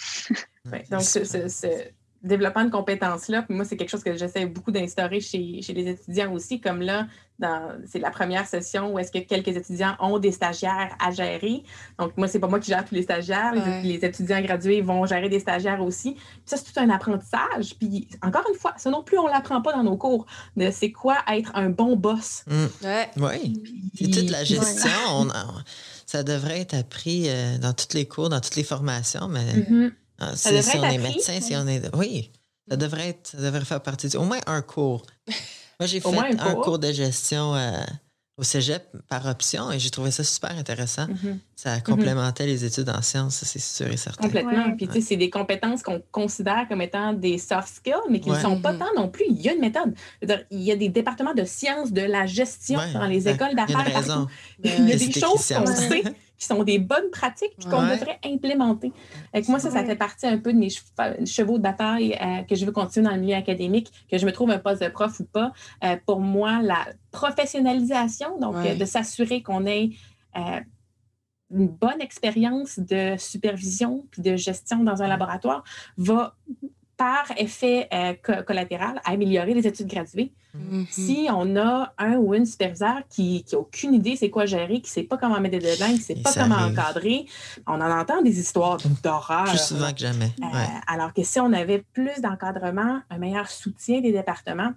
donc, 0.90 1.02
c'est 1.02 1.94
développement 2.24 2.64
de 2.64 2.70
compétences-là, 2.70 3.46
moi, 3.50 3.66
c'est 3.66 3.76
quelque 3.76 3.90
chose 3.90 4.04
que 4.04 4.16
j'essaie 4.16 4.46
beaucoup 4.46 4.72
d'instaurer 4.72 5.20
chez, 5.20 5.62
chez, 5.62 5.74
les 5.74 5.90
étudiants 5.90 6.34
aussi, 6.34 6.62
comme 6.62 6.82
là, 6.82 7.08
c'est 7.86 8.00
la 8.00 8.12
première 8.12 8.48
session 8.48 8.94
où 8.94 9.00
est-ce 9.00 9.12
que 9.12 9.20
quelques 9.20 9.50
étudiants 9.50 9.96
ont 10.00 10.20
des 10.20 10.32
stagiaires 10.32 10.96
à 11.00 11.12
gérer. 11.12 11.64
Donc, 12.00 12.16
moi, 12.18 12.28
c'est 12.28 12.40
pas 12.40 12.48
moi 12.48 12.60
qui 12.60 12.72
gère 12.72 12.86
tous 12.86 12.96
les 12.96 13.04
stagiaires. 13.04 13.54
Les, 13.84 14.04
étudiants 14.06 14.42
gradués 14.42 14.82
vont 14.82 15.06
gérer 15.06 15.30
des 15.30 15.40
stagiaires 15.40 15.82
aussi. 15.82 16.14
Puis 16.14 16.24
ça, 16.46 16.58
c'est 16.58 16.72
tout 16.72 16.80
un 16.80 16.90
apprentissage. 16.90 17.76
Puis, 17.80 18.08
encore 18.22 18.44
une 18.50 18.58
fois, 18.58 18.74
ça 18.78 18.90
non 18.90 19.04
plus, 19.04 19.18
on 19.18 19.28
l'apprend 19.28 19.62
pas 19.62 19.74
dans 19.74 19.84
nos 19.84 19.98
cours. 19.98 20.26
De 20.56 20.70
c'est 20.72 20.92
quoi 20.92 21.18
être 21.28 21.52
un 21.56 21.70
bon 21.70 21.96
boss. 21.96 22.44
Mmh. 22.48 22.66
Oui. 23.18 23.64
C'est 23.96 24.12
toute 24.12 24.30
la 24.30 24.44
gestion. 24.44 25.28
ça 26.06 26.24
devrait 26.24 26.62
être 26.62 26.76
appris 26.76 27.26
euh, 27.28 27.58
dans 27.58 27.74
tous 27.74 27.94
les 27.94 28.08
cours, 28.08 28.30
dans 28.30 28.40
toutes 28.40 28.56
les 28.56 28.64
formations, 28.64 29.28
mais... 29.28 29.54
Mmh. 29.70 29.92
Si, 30.36 30.78
on 30.78 30.84
est 30.84 30.98
médecin, 31.00 31.42
si 31.42 31.54
on 31.56 31.68
est. 31.68 31.94
Oui, 31.98 32.32
ça 32.70 32.78
devrait, 32.78 33.10
être, 33.10 33.32
ça 33.32 33.38
devrait 33.40 33.66
faire 33.66 33.82
partie 33.82 34.08
du. 34.08 34.16
Au 34.16 34.24
moins 34.24 34.40
un 34.48 34.62
cours. 34.62 35.06
Moi, 35.84 35.88
j'ai 35.88 36.00
fait 36.00 36.40
un, 36.40 36.56
cours. 36.56 36.80
de 36.80 36.92
gestion 36.92 37.56
euh, 37.56 37.72
au 38.38 38.44
cégep 38.44 38.84
par 39.10 39.26
option 39.26 39.72
et 39.72 39.80
j'ai 39.80 39.90
trouvé 39.90 40.12
ça 40.12 40.24
super 40.24 40.58
intéressant. 40.58 41.08
Mm-hmm. 41.08 41.38
Ça 41.56 41.78
mm-hmm. 41.78 41.84
complémentait 41.84 42.46
les 42.46 42.64
études 42.64 42.90
en 42.90 43.02
sciences, 43.02 43.44
c'est 43.44 43.60
sûr 43.60 43.88
et 43.88 43.98
certain. 43.98 44.24
Complètement. 44.24 44.76
Puis, 44.76 44.88
tu 44.88 44.94
sais, 44.94 45.02
c'est 45.02 45.18
des 45.18 45.30
compétences 45.30 45.84
qu'on 45.84 46.02
considère 46.12 46.68
comme 46.70 46.82
étant 46.82 47.14
des 47.14 47.38
soft 47.38 47.68
skills, 47.68 47.94
mais 48.10 48.20
qui 48.20 48.30
ne 48.30 48.36
sont 48.36 48.62
pas 48.62 48.74
mm-hmm. 48.74 48.80
tant 48.80 49.02
non 49.02 49.10
plus. 49.10 49.26
Il 49.30 49.42
y 49.42 49.50
a 49.50 49.54
une 49.54 49.62
méthode. 49.62 49.94
Il 50.52 50.62
y 50.62 50.72
a 50.72 50.76
des 50.76 50.90
départements 50.90 51.34
de 51.34 51.44
sciences 51.44 51.92
de 51.92 52.02
la 52.02 52.26
gestion 52.26 52.80
dans 52.94 53.08
les 53.08 53.28
écoles 53.28 53.56
d'affaires. 53.56 54.04
Il 54.64 54.88
y 54.88 54.94
a, 54.94 54.96
des 54.96 55.12
choses 55.12 55.54
qu'on 55.54 55.66
sait 55.66 56.04
qui 56.38 56.46
sont 56.46 56.64
des 56.64 56.80
bonnes 56.80 57.10
pratiques 57.12 57.54
puis 57.58 57.70
qu'on 57.70 57.84
devrait 57.84 58.20
implémenter. 58.26 58.92
Avec 59.34 59.48
moi, 59.48 59.60
ça, 59.60 59.72
ça 59.72 59.84
fait 59.86 59.96
partie 59.96 60.26
un 60.26 60.38
peu 60.38 60.54
de 60.54 60.58
mes 60.58 60.70
chevaux 61.26 61.58
de 61.58 61.64
bataille 61.64 62.18
euh, 62.22 62.44
que 62.44 62.56
je 62.56 62.66
veux 62.66 62.72
continuer 62.72 63.08
dans 63.08 63.16
le 63.16 63.22
milieu 63.22 63.36
académique, 63.36 63.92
que 64.10 64.18
je 64.18 64.26
me 64.26 64.32
trouve 64.32 64.52
un 64.52 64.60
poste 64.60 64.82
de 64.82 64.90
prof 64.90 65.20
ou 65.20 65.26
pas. 65.26 65.52
Euh, 65.84 65.96
pour 66.06 66.20
moi, 66.20 66.62
la 66.62 66.86
professionnalisation, 67.12 68.40
donc 68.40 68.56
euh, 68.56 68.76
de 68.76 68.86
s'assurer 68.86 69.42
qu'on 69.42 69.66
ait 69.66 69.92
une 71.52 71.68
bonne 71.68 72.02
expérience 72.02 72.80
de 72.80 73.16
supervision 73.18 74.08
puis 74.10 74.24
de 74.24 74.36
gestion 74.36 74.84
dans 74.84 75.04
un 75.04 75.08
laboratoire 75.08 75.64
va 75.98 76.36
par 76.98 77.26
effet 77.38 77.88
euh, 77.94 78.14
collatéral, 78.44 79.02
améliorer 79.06 79.54
les 79.54 79.68
études 79.68 79.88
graduées. 79.88 80.32
Mm-hmm. 80.56 80.86
Si 80.90 81.28
on 81.32 81.56
a 81.56 81.94
un 81.98 82.16
ou 82.18 82.36
une 82.36 82.46
superviseur 82.46 83.02
qui 83.10 83.44
n'a 83.52 83.58
aucune 83.58 83.96
idée 83.96 84.16
c'est 84.16 84.30
quoi 84.30 84.46
gérer, 84.46 84.76
qui 84.82 84.90
ne 84.90 84.94
sait 84.94 85.04
pas 85.04 85.18
comment 85.18 85.40
mettre 85.40 85.58
des 85.58 85.66
deadlines, 85.66 86.00
qui 86.00 86.14
ne 86.14 86.18
sait 86.18 86.22
pas 86.22 86.32
comment 86.34 86.58
encadrer, 86.58 87.26
on 87.68 87.82
en 87.82 88.00
entend 88.00 88.22
des 88.22 88.40
histoires 88.40 88.78
d'horreur. 89.04 89.46
Plus 89.46 89.58
souvent 89.58 89.92
que 89.92 90.00
jamais. 90.00 90.32
Euh, 90.42 90.58
alors 90.88 91.14
que 91.14 91.24
si 91.24 91.40
on 91.40 91.52
avait 91.54 91.84
plus 91.94 92.22
d'encadrement, 92.22 93.02
un 93.10 93.18
meilleur 93.18 93.50
soutien 93.50 94.02
des 94.02 94.12
départements, 94.12 94.74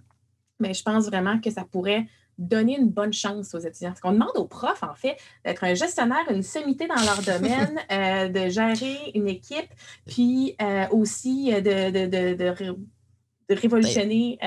mais 0.58 0.68
ben, 0.68 0.74
je 0.74 0.82
pense 0.82 1.06
vraiment 1.06 1.38
que 1.38 1.50
ça 1.50 1.64
pourrait 1.70 2.06
donner 2.38 2.78
une 2.78 2.90
bonne 2.90 3.12
chance 3.12 3.54
aux 3.54 3.58
étudiants. 3.58 3.90
Parce 3.90 4.00
qu'on 4.00 4.12
demande 4.12 4.36
aux 4.36 4.44
profs, 4.44 4.82
en 4.82 4.94
fait, 4.94 5.16
d'être 5.44 5.64
un 5.64 5.74
gestionnaire, 5.74 6.24
une 6.30 6.42
sommité 6.42 6.86
dans 6.86 6.94
leur 6.96 7.22
domaine, 7.22 7.78
euh, 7.92 8.28
de 8.28 8.48
gérer 8.48 9.12
une 9.14 9.28
équipe, 9.28 9.68
puis 10.06 10.54
euh, 10.60 10.86
aussi 10.90 11.52
euh, 11.52 11.60
de, 11.60 12.06
de, 12.06 12.34
de, 12.34 13.54
révolutionner, 13.54 14.38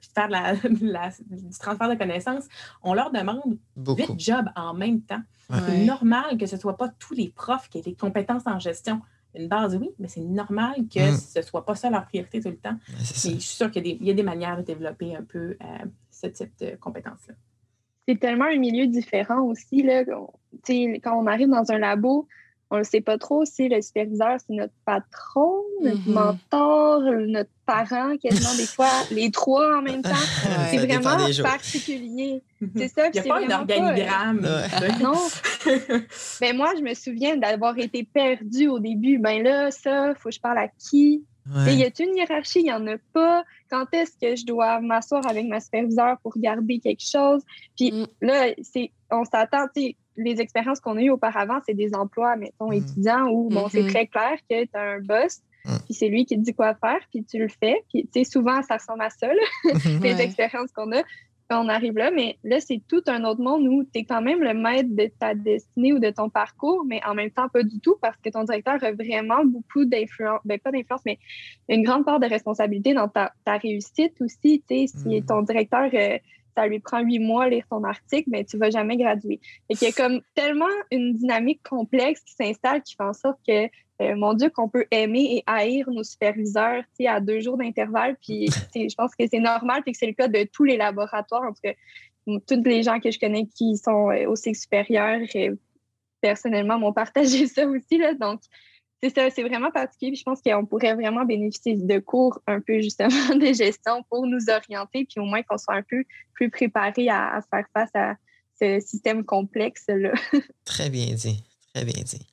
puis 0.00 0.08
de 0.08 0.12
faire 0.14 0.28
la, 0.30 0.54
du 0.54 1.58
transfert 1.58 1.88
de 1.88 1.94
connaissances. 1.94 2.44
On 2.82 2.94
leur 2.94 3.12
demande 3.12 3.58
huit 3.76 4.18
jobs 4.18 4.48
en 4.56 4.74
même 4.74 5.02
temps. 5.02 5.22
C'est 5.48 5.84
normal 5.84 6.36
que 6.38 6.46
ce 6.46 6.56
ne 6.56 6.60
soit 6.60 6.76
pas 6.76 6.88
tous 6.88 7.14
les 7.14 7.28
profs 7.28 7.68
qui 7.68 7.78
aient 7.78 7.82
des 7.82 7.94
compétences 7.94 8.42
en 8.46 8.58
gestion 8.58 9.00
une 9.38 9.48
base, 9.48 9.76
oui, 9.76 9.90
mais 9.98 10.08
c'est 10.08 10.20
normal 10.22 10.74
que 10.92 11.12
mm. 11.12 11.16
ce 11.16 11.38
ne 11.40 11.44
soit 11.44 11.64
pas 11.64 11.74
ça 11.74 11.90
leur 11.90 12.06
priorité 12.06 12.40
tout 12.40 12.48
le 12.48 12.56
temps. 12.56 12.76
je 12.98 13.04
suis 13.04 13.40
sûre 13.40 13.70
qu'il 13.70 13.86
y, 13.86 14.10
a 14.10 14.14
des 14.14 14.22
manières 14.22 14.56
de 14.56 14.62
développer 14.62 15.14
un 15.14 15.22
peu 15.22 15.58
type 16.24 16.52
de 16.60 16.76
compétences-là. 16.76 17.34
C'est 18.08 18.20
tellement 18.20 18.44
un 18.46 18.58
milieu 18.58 18.86
différent 18.86 19.42
aussi. 19.42 19.82
Là, 19.82 20.04
quand 20.04 21.18
on 21.18 21.26
arrive 21.26 21.48
dans 21.48 21.70
un 21.72 21.78
labo, 21.78 22.28
on 22.70 22.78
ne 22.78 22.82
sait 22.82 23.00
pas 23.00 23.16
trop 23.16 23.44
si 23.44 23.68
le 23.68 23.80
superviseur, 23.80 24.38
c'est 24.44 24.54
notre 24.54 24.72
patron, 24.84 25.62
notre 25.82 25.98
mm-hmm. 25.98 26.12
mentor, 26.12 27.02
notre 27.26 27.50
parent, 27.64 28.16
quasiment 28.16 28.54
des 28.56 28.66
fois, 28.66 28.90
les 29.12 29.30
trois 29.30 29.78
en 29.78 29.82
même 29.82 30.02
temps. 30.02 30.10
c'est 30.70 30.78
vraiment 30.78 31.16
particulier. 31.42 32.42
Mm-hmm. 32.60 32.70
C'est 32.76 32.88
ça. 32.88 33.06
Il 33.08 33.12
n'y 33.12 33.30
a 33.30 33.34
pas 33.34 33.40
un 33.40 33.60
organigramme. 33.60 34.48
non. 35.00 35.14
ben 36.40 36.56
moi, 36.56 36.72
je 36.76 36.82
me 36.82 36.94
souviens 36.94 37.36
d'avoir 37.36 37.78
été 37.78 38.02
perdue 38.02 38.68
au 38.68 38.80
début. 38.80 39.18
Ben 39.18 39.42
là, 39.44 39.70
ça, 39.70 40.10
il 40.10 40.14
faut 40.16 40.30
que 40.30 40.34
je 40.34 40.40
parle 40.40 40.58
à 40.58 40.68
qui? 40.68 41.24
Il 41.54 41.74
y 41.74 41.84
a 41.84 41.90
une 41.98 42.16
hiérarchie? 42.16 42.60
Il 42.60 42.64
n'y 42.64 42.72
en 42.72 42.86
a 42.86 42.96
pas. 43.12 43.44
Quand 43.70 43.86
est-ce 43.92 44.16
que 44.20 44.36
je 44.36 44.44
dois 44.44 44.80
m'asseoir 44.80 45.26
avec 45.26 45.46
ma 45.46 45.60
superviseure 45.60 46.18
pour 46.22 46.34
regarder 46.34 46.78
quelque 46.78 47.04
chose? 47.04 47.42
Puis 47.76 47.92
mm. 47.92 48.06
là, 48.22 48.48
c'est, 48.62 48.90
on 49.10 49.24
s'attend, 49.24 49.66
les 50.16 50.40
expériences 50.40 50.80
qu'on 50.80 50.96
a 50.96 51.02
eues 51.02 51.10
auparavant, 51.10 51.58
c'est 51.66 51.74
des 51.74 51.94
emplois, 51.94 52.36
mettons, 52.36 52.70
mm. 52.70 52.74
étudiants 52.74 53.28
où, 53.28 53.48
bon, 53.48 53.68
c'est 53.68 53.82
mm-hmm. 53.82 53.90
très 53.90 54.06
clair 54.06 54.38
que 54.48 54.64
tu 54.64 54.70
as 54.74 54.80
un 54.80 55.00
boss, 55.00 55.42
mm. 55.64 55.76
puis 55.84 55.94
c'est 55.94 56.08
lui 56.08 56.24
qui 56.26 56.36
te 56.36 56.42
dit 56.42 56.54
quoi 56.54 56.74
faire, 56.74 57.00
puis 57.10 57.24
tu 57.24 57.38
le 57.38 57.48
fais. 57.48 57.84
Puis, 57.90 58.08
tu 58.12 58.24
sais, 58.24 58.30
souvent, 58.30 58.62
ça 58.62 58.76
ressemble 58.76 59.02
à 59.02 59.10
ça, 59.10 59.28
les 60.02 60.20
expériences 60.20 60.72
qu'on 60.72 60.92
a 60.92 61.02
quand 61.48 61.64
on 61.64 61.68
arrive 61.68 61.96
là, 61.96 62.10
mais 62.10 62.38
là, 62.42 62.60
c'est 62.60 62.80
tout 62.88 63.02
un 63.06 63.24
autre 63.24 63.40
monde 63.40 63.66
où 63.68 63.84
tu 63.84 64.00
es 64.00 64.04
quand 64.04 64.22
même 64.22 64.42
le 64.42 64.54
maître 64.54 64.88
de 64.90 65.10
ta 65.18 65.34
destinée 65.34 65.92
ou 65.92 65.98
de 65.98 66.10
ton 66.10 66.28
parcours, 66.28 66.84
mais 66.84 67.00
en 67.06 67.14
même 67.14 67.30
temps, 67.30 67.48
pas 67.48 67.62
du 67.62 67.78
tout, 67.80 67.96
parce 68.00 68.16
que 68.16 68.30
ton 68.30 68.44
directeur 68.44 68.82
a 68.82 68.92
vraiment 68.92 69.44
beaucoup 69.44 69.84
d'influence, 69.84 70.40
ben 70.44 70.58
pas 70.58 70.72
d'influence, 70.72 71.02
mais 71.06 71.18
une 71.68 71.82
grande 71.82 72.04
part 72.04 72.20
de 72.20 72.26
responsabilité 72.26 72.94
dans 72.94 73.08
ta, 73.08 73.32
réussite 73.46 74.20
aussi. 74.20 74.62
Tu 74.68 74.86
sais, 74.86 74.86
si 74.86 75.20
mm. 75.20 75.26
ton 75.26 75.42
directeur, 75.42 75.88
euh, 75.94 76.18
ça 76.56 76.66
lui 76.66 76.80
prend 76.80 77.00
huit 77.00 77.18
mois 77.18 77.44
à 77.44 77.48
lire 77.48 77.64
ton 77.68 77.84
article, 77.84 78.30
mais 78.30 78.44
tu 78.44 78.56
vas 78.56 78.70
jamais 78.70 78.96
graduer. 78.96 79.40
Et 79.68 79.74
qu'il 79.74 79.88
y 79.88 79.90
a 79.90 79.94
comme 79.94 80.20
tellement 80.34 80.64
une 80.90 81.12
dynamique 81.12 81.62
complexe 81.62 82.22
qui 82.22 82.34
s'installe 82.34 82.82
qui 82.82 82.94
fait 82.96 83.04
en 83.04 83.12
sorte 83.12 83.38
que 83.46 83.68
euh, 84.02 84.14
mon 84.14 84.34
Dieu, 84.34 84.50
qu'on 84.50 84.68
peut 84.68 84.86
aimer 84.90 85.36
et 85.36 85.44
haïr 85.46 85.88
nos 85.90 86.02
superviseurs 86.02 86.82
à 87.06 87.20
deux 87.20 87.40
jours 87.40 87.56
d'intervalle. 87.56 88.16
Puis 88.22 88.46
je 88.74 88.94
pense 88.94 89.14
que 89.14 89.26
c'est 89.30 89.40
normal, 89.40 89.82
puis 89.82 89.92
que 89.92 89.98
c'est 89.98 90.06
le 90.06 90.12
cas 90.12 90.28
de 90.28 90.46
tous 90.52 90.64
les 90.64 90.76
laboratoires. 90.76 91.42
En 91.42 91.52
tout 91.52 91.60
cas, 91.62 91.72
tous 92.26 92.62
les 92.64 92.82
gens 92.82 93.00
que 93.00 93.10
je 93.10 93.18
connais 93.18 93.46
qui 93.46 93.76
sont 93.76 94.10
euh, 94.10 94.28
au 94.28 94.36
cycle 94.36 94.58
supérieur, 94.58 95.20
et 95.34 95.50
personnellement, 96.20 96.78
m'ont 96.78 96.92
partagé 96.92 97.46
ça 97.46 97.66
aussi. 97.66 97.98
Là, 97.98 98.14
donc, 98.14 98.40
c'est 99.02 99.14
ça, 99.14 99.28
c'est 99.30 99.42
vraiment 99.42 99.70
particulier. 99.70 100.14
Je 100.14 100.22
pense 100.22 100.40
qu'on 100.40 100.64
pourrait 100.64 100.94
vraiment 100.94 101.24
bénéficier 101.24 101.76
de 101.76 101.98
cours 101.98 102.40
un 102.46 102.60
peu 102.60 102.80
justement 102.80 103.08
de 103.34 103.52
gestion 103.52 104.02
pour 104.08 104.26
nous 104.26 104.48
orienter, 104.48 105.04
puis 105.04 105.20
au 105.20 105.24
moins 105.24 105.42
qu'on 105.42 105.58
soit 105.58 105.74
un 105.74 105.82
peu 105.82 106.04
plus 106.32 106.50
préparé 106.50 107.08
à, 107.08 107.36
à 107.36 107.40
faire 107.42 107.66
face 107.74 107.90
à 107.94 108.14
ce 108.60 108.80
système 108.80 109.24
complexe-là. 109.24 110.12
Très 110.64 110.90
bien 110.90 111.14
dit. 111.14 111.42
Très 111.74 111.84
bien 111.84 112.02
dit. 112.02 112.26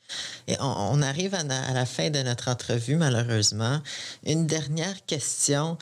Et 0.48 0.56
on, 0.62 1.02
arrive 1.02 1.36
à, 1.36 1.44
la 1.44 1.86
fin 1.86 2.10
de 2.10 2.20
notre 2.20 2.50
entrevue, 2.50 2.96
malheureusement. 2.96 3.82
Une 4.26 4.48
dernière 4.48 5.06
question 5.06 5.78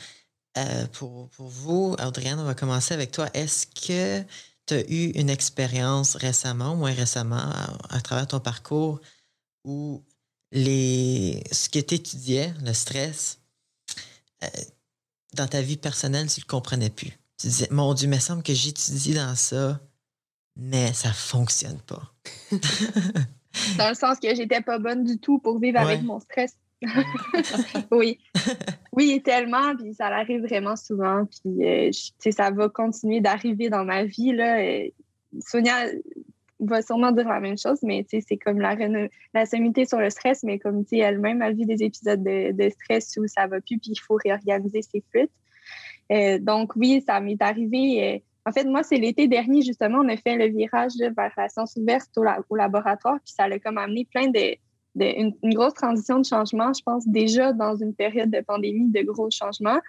euh, 0.58 0.88
pour, 0.94 1.30
pour, 1.30 1.48
vous. 1.48 1.96
Audriane, 2.04 2.40
on 2.40 2.44
va 2.44 2.56
commencer 2.56 2.96
avec 2.96 3.12
toi. 3.12 3.28
Est-ce 3.36 3.68
que 3.68 4.26
tu 4.66 4.74
as 4.74 4.82
eu 4.90 5.12
une 5.12 5.30
expérience 5.30 6.16
récemment, 6.16 6.76
moins 6.76 6.92
récemment, 6.92 7.52
à, 7.90 8.02
travers 8.02 8.26
ton 8.26 8.40
parcours, 8.40 9.00
où 9.64 10.04
les, 10.52 11.44
ce 11.52 11.70
que 11.70 11.80
tu 11.80 11.96
étudiais, 11.96 12.54
le 12.64 12.74
stress, 12.74 13.40
euh, 14.44 14.48
dans 15.36 15.48
ta 15.48 15.62
vie 15.62 15.78
personnelle, 15.78 16.28
tu 16.28 16.40
ne 16.40 16.46
le 16.46 16.48
comprenais 16.48 16.90
plus. 16.90 17.12
Tu 17.38 17.48
disais, 17.48 17.68
mon 17.72 17.94
Dieu, 17.94 18.08
il 18.08 18.12
me 18.12 18.20
semble 18.20 18.44
que 18.44 18.54
j'étudie 18.54 19.14
dans 19.14 19.36
ça, 19.36 19.80
mais 20.58 20.94
ça 20.94 21.14
fonctionne 21.14 21.80
pas. 21.82 22.14
dans 23.78 23.90
le 23.90 23.96
sens 23.96 24.20
que 24.20 24.34
j'étais 24.36 24.62
pas 24.62 24.80
bonne 24.80 25.04
du 25.04 25.18
tout 25.18 25.40
pour 25.40 25.60
vivre 25.60 25.80
avec 25.80 26.04
mon 26.04 26.20
stress. 26.20 26.58
oui. 27.92 28.20
Oui, 28.92 29.22
tellement. 29.24 29.76
Puis 29.76 29.94
ça 29.94 30.08
arrive 30.08 30.42
vraiment 30.42 30.76
souvent. 30.76 31.26
Puis 31.26 31.66
euh, 31.66 31.92
ça 32.32 32.52
va 32.52 32.70
continuer 32.70 33.22
d'arriver 33.22 33.70
dans 33.70 33.86
ma 33.86 34.04
vie. 34.04 34.34
Là. 34.34 34.58
Sonia 35.40 35.86
va 36.62 36.82
sûrement 36.82 37.12
dire 37.12 37.28
la 37.28 37.40
même 37.40 37.58
chose, 37.58 37.80
mais 37.84 38.06
c'est 38.08 38.38
comme 38.38 38.60
la, 38.60 38.76
la 39.34 39.46
sommité 39.46 39.86
sur 39.86 40.00
le 40.00 40.10
stress, 40.10 40.44
mais 40.44 40.60
comme 40.60 40.84
elle-même 40.92 41.42
a 41.42 41.52
vu 41.52 41.66
des 41.66 41.84
épisodes 41.84 42.24
de, 42.24 42.70
stress 42.70 43.18
où 43.18 43.28
ça 43.28 43.48
va 43.48 43.60
plus, 43.62 43.78
puis 43.78 43.92
il 43.92 44.00
faut 44.00 44.18
réorganiser 44.24 44.82
ses 44.82 45.04
fuites. 45.12 45.32
Euh, 46.12 46.40
donc 46.40 46.76
oui, 46.76 47.04
ça 47.06 47.20
m'est 47.20 47.42
arrivé. 47.42 48.04
Euh, 48.16 48.20
en 48.50 48.52
fait, 48.52 48.66
moi, 48.66 48.84
c'est 48.84 48.98
l'été 48.98 49.28
dernier, 49.28 49.62
justement, 49.62 50.00
on 50.00 50.10
a 50.10 50.18
fait 50.18 50.36
le 50.36 50.48
virage 50.48 50.94
vers 51.00 51.32
la 51.38 51.50
science 51.50 51.76
ouverte 51.78 52.10
au, 52.18 52.24
au, 52.50 52.56
laboratoire, 52.56 53.20
puis 53.24 53.34
ça 53.34 53.44
a 53.44 53.60
comme 53.60 53.78
amené 53.78 54.06
plein 54.12 54.28
de, 54.30 54.58
une, 54.96 55.34
grosse 55.54 55.74
transition 55.74 56.20
de 56.20 56.26
changement, 56.26 56.74
je 56.74 56.84
pense, 56.84 57.08
déjà 57.08 57.54
dans 57.54 57.76
une 57.76 57.94
période 57.94 58.30
de 58.30 58.42
pandémie, 58.42 58.90
de 58.90 59.02
gros 59.02 59.30
changements. 59.32 59.80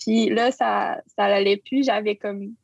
Puis 0.00 0.28
là, 0.30 0.50
ça, 0.50 1.00
ça 1.16 1.28
plus. 1.64 1.84
J'avais 1.84 2.16
comme 2.16 2.54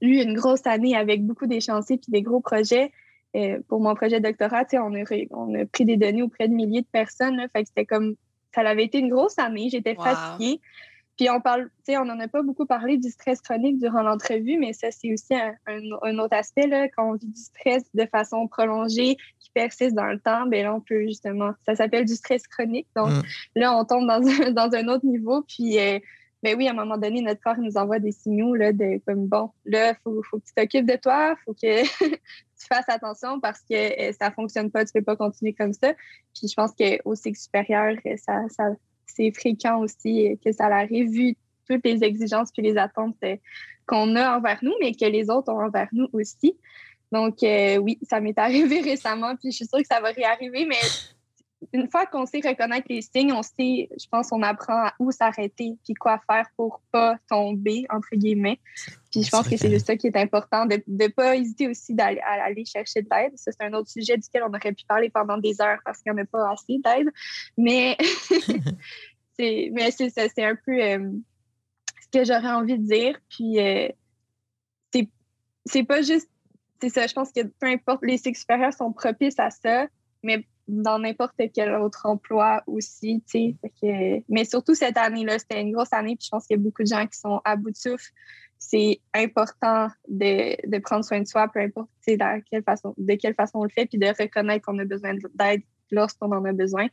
eu 0.00 0.20
une 0.22 0.34
grosse 0.34 0.66
année 0.66 0.96
avec 0.96 1.24
beaucoup 1.24 1.46
d'échéanciers 1.46 1.98
puis 1.98 2.10
des 2.10 2.22
gros 2.22 2.40
projets. 2.40 2.92
Euh, 3.36 3.58
pour 3.68 3.80
mon 3.80 3.94
projet 3.94 4.20
de 4.20 4.24
doctorat, 4.26 4.64
on 4.74 4.94
a, 4.94 5.04
on 5.32 5.54
a 5.54 5.66
pris 5.66 5.84
des 5.84 5.96
données 5.96 6.22
auprès 6.22 6.48
de 6.48 6.54
milliers 6.54 6.82
de 6.82 6.86
personnes. 6.90 7.36
Là, 7.36 7.46
fait 7.52 7.62
que 7.62 7.68
c'était 7.68 7.86
comme, 7.86 8.14
ça 8.54 8.62
avait 8.62 8.84
été 8.84 8.98
une 8.98 9.10
grosse 9.10 9.38
année. 9.38 9.68
J'étais 9.70 9.94
fatiguée. 9.94 10.60
Puis 11.18 11.28
on 11.30 11.40
parle, 11.40 11.64
tu 11.84 11.92
sais, 11.92 11.98
on 11.98 12.04
n'en 12.04 12.18
a 12.20 12.28
pas 12.28 12.42
beaucoup 12.42 12.64
parlé 12.64 12.96
du 12.96 13.10
stress 13.10 13.40
chronique 13.40 13.80
durant 13.80 14.02
l'entrevue, 14.02 14.56
mais 14.56 14.72
ça, 14.72 14.92
c'est 14.92 15.12
aussi 15.12 15.34
un, 15.34 16.18
autre 16.18 16.36
aspect, 16.36 16.68
là, 16.68 16.88
quand 16.88 17.10
on 17.10 17.14
vit 17.14 17.26
du 17.26 17.40
stress 17.40 17.84
de 17.92 18.06
façon 18.06 18.46
prolongée, 18.46 19.16
qui 19.40 19.50
persiste 19.52 19.96
dans 19.96 20.06
le 20.06 20.20
temps, 20.20 20.46
bien 20.46 20.62
là, 20.62 20.74
on 20.74 20.80
peut 20.80 21.02
justement, 21.02 21.50
ça 21.66 21.74
s'appelle 21.74 22.04
du 22.04 22.14
stress 22.14 22.46
chronique. 22.46 22.86
Donc 22.94 23.10
mm. 23.10 23.22
là, 23.56 23.76
on 23.76 23.84
tombe 23.84 24.06
dans 24.06 24.22
un, 24.24 24.52
dans 24.52 24.72
un 24.72 24.86
autre 24.86 25.04
niveau, 25.04 25.42
puis 25.42 25.80
euh, 25.80 25.98
ben 26.42 26.56
oui, 26.56 26.68
à 26.68 26.70
un 26.70 26.74
moment 26.74 26.96
donné, 26.96 27.20
notre 27.20 27.40
corps 27.40 27.58
nous 27.58 27.76
envoie 27.76 27.98
des 27.98 28.12
signaux 28.12 28.54
là, 28.54 28.72
de 28.72 29.00
comme 29.06 29.26
bon, 29.26 29.50
là, 29.64 29.90
il 29.90 29.96
faut, 30.04 30.22
faut, 30.22 30.38
que 30.38 30.44
tu 30.44 30.54
t'occupes 30.54 30.86
de 30.86 30.96
toi, 30.96 31.34
il 31.36 31.44
faut 31.44 31.54
que 31.54 31.82
tu 32.58 32.66
fasses 32.68 32.88
attention 32.88 33.40
parce 33.40 33.60
que 33.60 33.74
euh, 33.74 34.12
ça 34.12 34.28
ne 34.28 34.34
fonctionne 34.34 34.70
pas, 34.70 34.84
tu 34.84 34.92
ne 34.94 35.00
peux 35.00 35.04
pas 35.04 35.16
continuer 35.16 35.52
comme 35.52 35.72
ça. 35.72 35.92
Puis 36.34 36.48
je 36.48 36.54
pense 36.54 36.72
qu'au 36.72 37.14
cycle 37.14 37.38
supérieur, 37.38 37.96
ça, 38.18 38.48
ça, 38.50 38.64
c'est 39.06 39.32
fréquent 39.32 39.80
aussi 39.80 40.38
que 40.44 40.52
ça 40.52 40.66
arrive, 40.66 41.10
vu 41.10 41.36
toutes 41.68 41.84
les 41.84 42.04
exigences 42.04 42.50
puis 42.52 42.62
les 42.62 42.78
attentes 42.78 43.16
euh, 43.24 43.36
qu'on 43.86 44.14
a 44.16 44.36
envers 44.36 44.58
nous, 44.62 44.74
mais 44.80 44.92
que 44.92 45.04
les 45.06 45.30
autres 45.30 45.52
ont 45.52 45.60
envers 45.60 45.88
nous 45.92 46.08
aussi. 46.12 46.56
Donc, 47.10 47.42
euh, 47.42 47.78
oui, 47.78 47.98
ça 48.02 48.20
m'est 48.20 48.38
arrivé 48.38 48.80
récemment, 48.80 49.34
puis 49.36 49.50
je 49.50 49.56
suis 49.56 49.66
sûre 49.66 49.80
que 49.80 49.86
ça 49.86 50.00
va 50.00 50.10
réarriver, 50.10 50.66
mais 50.66 50.76
une 51.72 51.90
fois 51.90 52.06
qu'on 52.06 52.24
sait 52.24 52.40
reconnaître 52.44 52.86
les 52.88 53.02
signes, 53.02 53.32
on 53.32 53.42
sait, 53.42 53.88
je 53.90 54.06
pense, 54.10 54.28
on 54.32 54.42
apprend 54.42 54.86
à 54.86 54.94
où 54.98 55.10
s'arrêter, 55.10 55.76
puis 55.84 55.94
quoi 55.94 56.20
faire 56.30 56.46
pour 56.56 56.80
pas 56.92 57.16
tomber, 57.28 57.84
entre 57.90 58.14
guillemets. 58.14 58.60
Puis 59.10 59.24
je 59.24 59.30
pense 59.30 59.48
que 59.48 59.56
c'est 59.56 59.70
juste 59.70 59.86
ça 59.86 59.96
qui 59.96 60.06
est 60.06 60.16
important, 60.16 60.66
de 60.66 60.82
ne 60.86 61.08
pas 61.08 61.36
hésiter 61.36 61.68
aussi 61.68 61.94
d'aller 61.94 62.20
aller 62.20 62.64
chercher 62.64 63.02
de 63.02 63.08
l'aide. 63.10 63.32
Ça, 63.36 63.50
c'est 63.52 63.64
un 63.64 63.72
autre 63.72 63.90
sujet 63.90 64.16
duquel 64.16 64.44
on 64.44 64.54
aurait 64.54 64.72
pu 64.72 64.84
parler 64.86 65.10
pendant 65.10 65.38
des 65.38 65.60
heures 65.60 65.78
parce 65.84 66.00
qu'il 66.00 66.12
n'y 66.12 66.20
en 66.20 66.22
a 66.22 66.26
pas 66.26 66.52
assez 66.52 66.78
d'aide. 66.78 67.08
Mais 67.56 67.96
c'est 69.38 69.70
mais 69.72 69.90
c'est 69.90 70.10
ça, 70.10 70.28
c'est 70.28 70.44
un 70.44 70.56
peu 70.56 70.80
euh, 70.80 71.10
ce 72.02 72.18
que 72.18 72.24
j'aurais 72.24 72.52
envie 72.52 72.78
de 72.78 72.86
dire. 72.86 73.18
Puis 73.28 73.58
euh, 73.60 73.88
c'est 75.68 75.84
pas 75.84 76.02
juste, 76.02 76.28
c'est 76.80 76.88
ça, 76.88 77.06
je 77.06 77.14
pense 77.14 77.32
que 77.32 77.42
peu 77.42 77.66
importe, 77.66 78.04
les 78.04 78.18
cycles 78.18 78.38
supérieurs 78.38 78.72
sont 78.72 78.92
propices 78.92 79.38
à 79.38 79.50
ça, 79.50 79.86
mais 80.22 80.46
dans 80.68 80.98
n'importe 80.98 81.40
quel 81.54 81.74
autre 81.74 82.04
emploi 82.04 82.62
aussi, 82.66 83.22
tu 83.28 83.56
sais. 83.82 84.24
Mais 84.28 84.44
surtout 84.44 84.74
cette 84.74 84.98
année-là, 84.98 85.38
c'était 85.38 85.60
une 85.62 85.72
grosse 85.72 85.92
année, 85.92 86.14
puis 86.16 86.26
je 86.26 86.30
pense 86.30 86.46
qu'il 86.46 86.56
y 86.56 86.60
a 86.60 86.62
beaucoup 86.62 86.82
de 86.82 86.88
gens 86.88 87.06
qui 87.06 87.18
sont 87.18 87.40
à 87.44 87.56
bout 87.56 87.70
de 87.70 87.76
souffle. 87.76 88.10
C'est 88.58 89.00
important 89.14 89.88
de, 90.08 90.56
de, 90.68 90.78
prendre 90.78 91.04
soin 91.04 91.20
de 91.20 91.26
soi, 91.26 91.48
peu 91.48 91.60
importe 91.60 91.88
dans 92.08 92.42
quelle 92.50 92.62
façon, 92.62 92.94
de 92.98 93.14
quelle 93.14 93.34
façon 93.34 93.60
on 93.60 93.64
le 93.64 93.70
fait, 93.70 93.86
puis 93.86 93.98
de 93.98 94.06
reconnaître 94.06 94.66
qu'on 94.66 94.78
a 94.78 94.84
besoin 94.84 95.14
d'aide 95.34 95.62
lorsqu'on 95.90 96.30
en 96.32 96.44
a 96.44 96.52
besoin. 96.52 96.88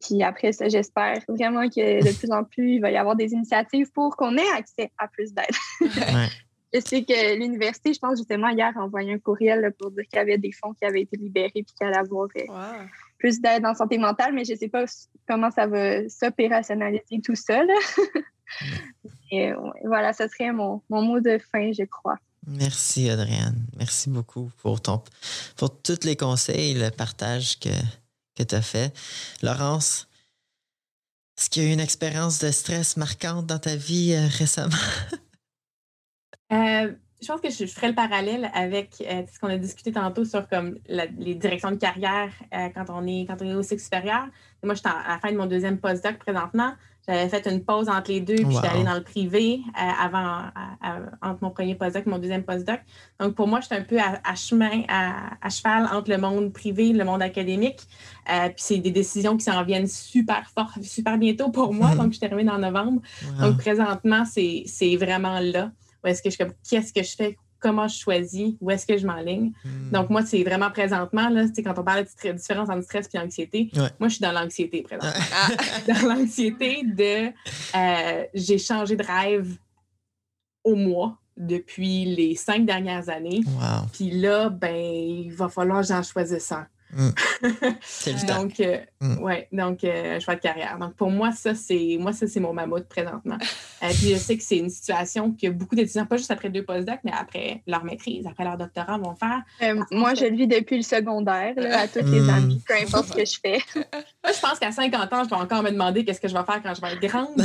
Puis 0.00 0.22
après 0.22 0.52
ça, 0.52 0.68
j'espère 0.68 1.20
vraiment 1.28 1.68
que 1.68 2.04
de 2.04 2.12
plus 2.18 2.30
en 2.32 2.44
plus, 2.44 2.74
il 2.74 2.80
va 2.80 2.90
y 2.90 2.96
avoir 2.96 3.16
des 3.16 3.32
initiatives 3.32 3.90
pour 3.92 4.16
qu'on 4.16 4.36
ait 4.36 4.50
accès 4.56 4.90
à 4.98 5.08
plus 5.08 5.32
d'aide. 5.32 5.46
Je 6.74 6.80
sais 6.80 7.04
que 7.04 7.38
l'université, 7.38 7.94
je 7.94 8.00
pense 8.00 8.18
justement 8.18 8.48
hier, 8.48 8.72
a 8.76 8.80
envoyé 8.80 9.12
un 9.14 9.18
courriel 9.18 9.72
pour 9.78 9.92
dire 9.92 10.04
qu'il 10.04 10.18
y 10.18 10.22
avait 10.22 10.38
des 10.38 10.50
fonds 10.50 10.74
qui 10.74 10.84
avaient 10.84 11.02
été 11.02 11.16
libérés 11.16 11.50
puis 11.52 11.64
qu'il 11.64 11.86
allait 11.86 11.96
avoir 11.96 12.28
euh, 12.36 12.84
plus 13.18 13.40
d'aide 13.40 13.64
en 13.64 13.74
santé 13.74 13.96
mentale, 13.96 14.34
mais 14.34 14.44
je 14.44 14.52
ne 14.52 14.58
sais 14.58 14.68
pas 14.68 14.84
comment 15.28 15.50
ça 15.50 15.66
va 15.66 16.08
s'opérationnaliser 16.08 17.20
tout 17.24 17.36
seul. 17.36 17.68
Et 19.30 19.52
voilà, 19.84 20.12
ce 20.12 20.28
serait 20.28 20.52
mon, 20.52 20.82
mon 20.90 21.02
mot 21.02 21.20
de 21.20 21.38
fin, 21.38 21.72
je 21.72 21.84
crois. 21.84 22.18
Merci, 22.46 23.08
Adrienne. 23.08 23.66
Merci 23.78 24.10
beaucoup 24.10 24.50
pour, 24.58 24.80
ton, 24.80 25.02
pour 25.56 25.80
tous 25.80 26.04
les 26.04 26.16
conseils 26.16 26.72
et 26.72 26.74
le 26.74 26.90
partage 26.90 27.58
que, 27.58 27.70
que 28.36 28.42
tu 28.42 28.54
as 28.54 28.62
fait. 28.62 28.92
Laurence, 29.42 30.08
est-ce 31.38 31.50
qu'il 31.50 31.62
y 31.62 31.66
a 31.66 31.68
eu 31.70 31.72
une 31.72 31.80
expérience 31.80 32.38
de 32.38 32.50
stress 32.50 32.96
marquante 32.96 33.46
dans 33.46 33.58
ta 33.58 33.76
vie 33.76 34.12
euh, 34.12 34.28
récemment? 34.38 34.76
Euh, 36.54 36.92
je 37.22 37.26
pense 37.28 37.40
que 37.40 37.50
je, 37.50 37.66
ferai 37.66 37.88
le 37.88 37.94
parallèle 37.94 38.50
avec 38.54 39.00
euh, 39.00 39.22
ce 39.32 39.38
qu'on 39.38 39.48
a 39.48 39.56
discuté 39.56 39.92
tantôt 39.92 40.24
sur 40.24 40.46
comme 40.48 40.76
les 40.88 41.34
directions 41.34 41.70
de 41.70 41.76
carrière 41.76 42.30
quand, 42.74 42.84
on 42.90 43.06
est, 43.06 43.26
quand 43.26 43.36
on 43.40 43.46
est 43.46 43.54
au 43.54 43.62
cycle 43.62 43.82
supérieur. 43.82 44.26
moi, 44.62 44.74
je 44.74 44.80
suis 44.80 44.88
à 44.88 45.12
la 45.12 45.18
fin 45.18 45.32
de 45.32 45.36
mon 45.36 45.46
deuxième 45.46 45.78
postdoc 45.78 46.18
présentement. 46.18 46.72
J'avais 47.06 47.28
fait 47.28 47.46
une 47.50 47.62
pause 47.62 47.90
entre 47.90 48.10
les 48.10 48.20
deux, 48.20 48.36
puis 48.36 48.46
je 48.50 48.56
suis 48.56 48.66
allée 48.66 48.84
dans 48.84 48.94
le 48.94 49.02
privé 49.02 49.60
euh, 49.76 49.90
avant, 50.00 50.44
entre 51.20 51.38
mon 51.42 51.50
premier 51.50 51.74
postdoc 51.74 52.06
et 52.06 52.10
mon 52.10 52.18
deuxième 52.18 52.44
postdoc. 52.44 52.80
Donc, 53.20 53.34
pour 53.34 53.46
moi, 53.46 53.60
j'étais 53.60 53.76
un 53.76 53.82
peu 53.82 53.98
à, 53.98 54.34
chemin, 54.34 54.84
à, 54.88 55.50
cheval 55.50 55.86
entre 55.92 56.10
le 56.10 56.16
monde 56.16 56.50
privé 56.52 56.88
et 56.88 56.92
le 56.94 57.04
monde 57.04 57.20
académique. 57.20 57.80
Euh, 58.32 58.46
puis 58.46 58.56
c'est 58.56 58.78
des 58.78 58.90
décisions 58.90 59.36
qui 59.36 59.44
s'en 59.44 59.62
viennent 59.64 59.86
super 59.86 60.48
fort, 60.48 60.72
super 60.82 61.18
bientôt 61.18 61.50
pour 61.50 61.74
moi. 61.74 61.94
Donc, 61.96 62.14
je 62.14 62.20
termine 62.20 62.48
en 62.48 62.58
novembre. 62.58 63.02
Donc, 63.38 63.58
présentement, 63.58 64.24
c'est 64.24 64.96
vraiment 64.96 65.40
là. 65.40 65.72
Où 66.04 66.08
est-ce 66.08 66.22
que 66.22 66.30
je 66.30 66.36
qu'est-ce 66.68 66.92
que 66.92 67.02
je 67.02 67.16
fais? 67.16 67.36
comment 67.64 67.88
je 67.88 67.98
choisis, 67.98 68.52
où 68.60 68.70
est-ce 68.70 68.84
que 68.84 68.98
je 68.98 69.06
m'enligne? 69.06 69.52
Hmm. 69.64 69.90
Donc, 69.90 70.10
moi, 70.10 70.22
c'est 70.26 70.44
vraiment 70.44 70.70
présentement, 70.70 71.30
là, 71.30 71.46
quand 71.64 71.78
on 71.78 71.82
parle 71.82 72.04
de 72.04 72.32
différence 72.32 72.68
entre 72.68 72.82
stress 72.82 73.08
et 73.14 73.18
anxiété, 73.18 73.70
moi, 73.98 74.08
je 74.08 74.16
suis 74.16 74.20
dans 74.20 74.32
l'anxiété 74.32 74.82
présentement. 74.82 75.24
Ah. 75.32 75.48
dans 75.88 76.08
l'anxiété 76.08 76.82
de 76.84 77.28
euh, 77.28 78.24
j'ai 78.34 78.58
changé 78.58 78.96
de 78.96 79.02
rêve 79.02 79.56
au 80.62 80.74
mois 80.74 81.16
depuis 81.38 82.04
les 82.04 82.34
cinq 82.34 82.66
dernières 82.66 83.08
années. 83.08 83.40
Puis 83.94 84.10
là, 84.10 84.50
ben, 84.50 84.76
il 84.76 85.32
va 85.32 85.48
falloir 85.48 85.80
que 85.80 85.88
j'en 85.88 86.02
choisisse 86.02 86.52
un. 86.52 86.66
Mm. 86.94 88.26
donc, 88.26 88.60
euh, 88.60 88.78
mm. 89.00 89.18
ouais, 89.18 89.48
donc 89.52 89.84
euh, 89.84 90.20
choix 90.20 90.36
de 90.36 90.40
carrière. 90.40 90.78
Donc, 90.78 90.94
pour 90.94 91.10
moi, 91.10 91.32
ça, 91.32 91.54
c'est 91.54 91.96
moi, 91.98 92.12
ça, 92.12 92.26
c'est 92.26 92.40
mon 92.40 92.52
mammouth 92.52 92.88
présentement. 92.88 93.38
Euh, 93.82 93.88
puis 93.88 94.10
je 94.10 94.16
sais 94.16 94.36
que 94.36 94.42
c'est 94.42 94.58
une 94.58 94.70
situation 94.70 95.32
que 95.32 95.48
beaucoup 95.48 95.74
d'étudiants, 95.74 96.06
pas 96.06 96.16
juste 96.16 96.30
après 96.30 96.50
deux 96.50 96.64
postdocs, 96.64 97.00
mais 97.04 97.12
après 97.12 97.62
leur 97.66 97.84
maîtrise, 97.84 98.26
après 98.26 98.44
leur 98.44 98.56
doctorat, 98.56 98.98
vont 98.98 99.14
faire. 99.16 99.42
moi, 99.90 100.14
je 100.14 100.26
le 100.26 100.36
vis 100.36 100.46
depuis 100.46 100.76
le 100.76 100.82
secondaire, 100.82 101.54
à 101.72 101.88
toutes 101.88 102.08
les 102.08 102.20
mm. 102.20 102.30
années, 102.30 102.60
peu 102.66 102.74
importe 102.74 103.08
ce 103.08 103.12
que 103.12 103.24
je 103.24 103.38
fais. 103.40 103.58
moi, 103.74 104.32
je 104.32 104.40
pense 104.40 104.58
qu'à 104.58 104.72
50 104.72 105.12
ans, 105.12 105.24
je 105.24 105.30
vais 105.30 105.36
encore 105.36 105.62
me 105.62 105.70
demander 105.70 106.04
qu'est-ce 106.04 106.20
que 106.20 106.28
je 106.28 106.34
vais 106.34 106.44
faire 106.44 106.62
quand 106.62 106.74
je 106.74 106.80
vais 106.80 106.92
être 106.92 107.02
grande. 107.02 107.42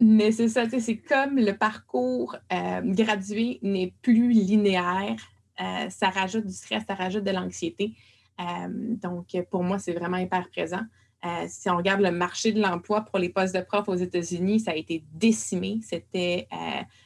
mais 0.00 0.32
c'est 0.32 0.48
ça, 0.48 0.64
c'est 0.68 0.96
comme 0.96 1.36
le 1.36 1.52
parcours 1.52 2.36
gradué 2.84 3.58
n'est 3.62 3.92
plus 4.02 4.30
linéaire 4.30 5.16
euh, 5.60 5.90
ça 5.90 6.10
rajoute 6.10 6.46
du 6.46 6.52
stress, 6.52 6.84
ça 6.86 6.94
rajoute 6.94 7.24
de 7.24 7.30
l'anxiété. 7.30 7.94
Euh, 8.40 8.44
donc, 8.70 9.36
pour 9.50 9.64
moi, 9.64 9.78
c'est 9.78 9.92
vraiment 9.92 10.18
hyper 10.18 10.48
présent. 10.50 10.82
Euh, 11.24 11.46
si 11.48 11.68
on 11.68 11.76
regarde 11.76 12.00
le 12.00 12.12
marché 12.12 12.52
de 12.52 12.60
l'emploi 12.60 13.00
pour 13.00 13.18
les 13.18 13.28
postes 13.28 13.52
de 13.52 13.60
prof 13.60 13.88
aux 13.88 13.96
États-Unis, 13.96 14.60
ça 14.60 14.70
a 14.70 14.74
été 14.74 15.02
décimé. 15.14 15.80
C'était 15.82 16.46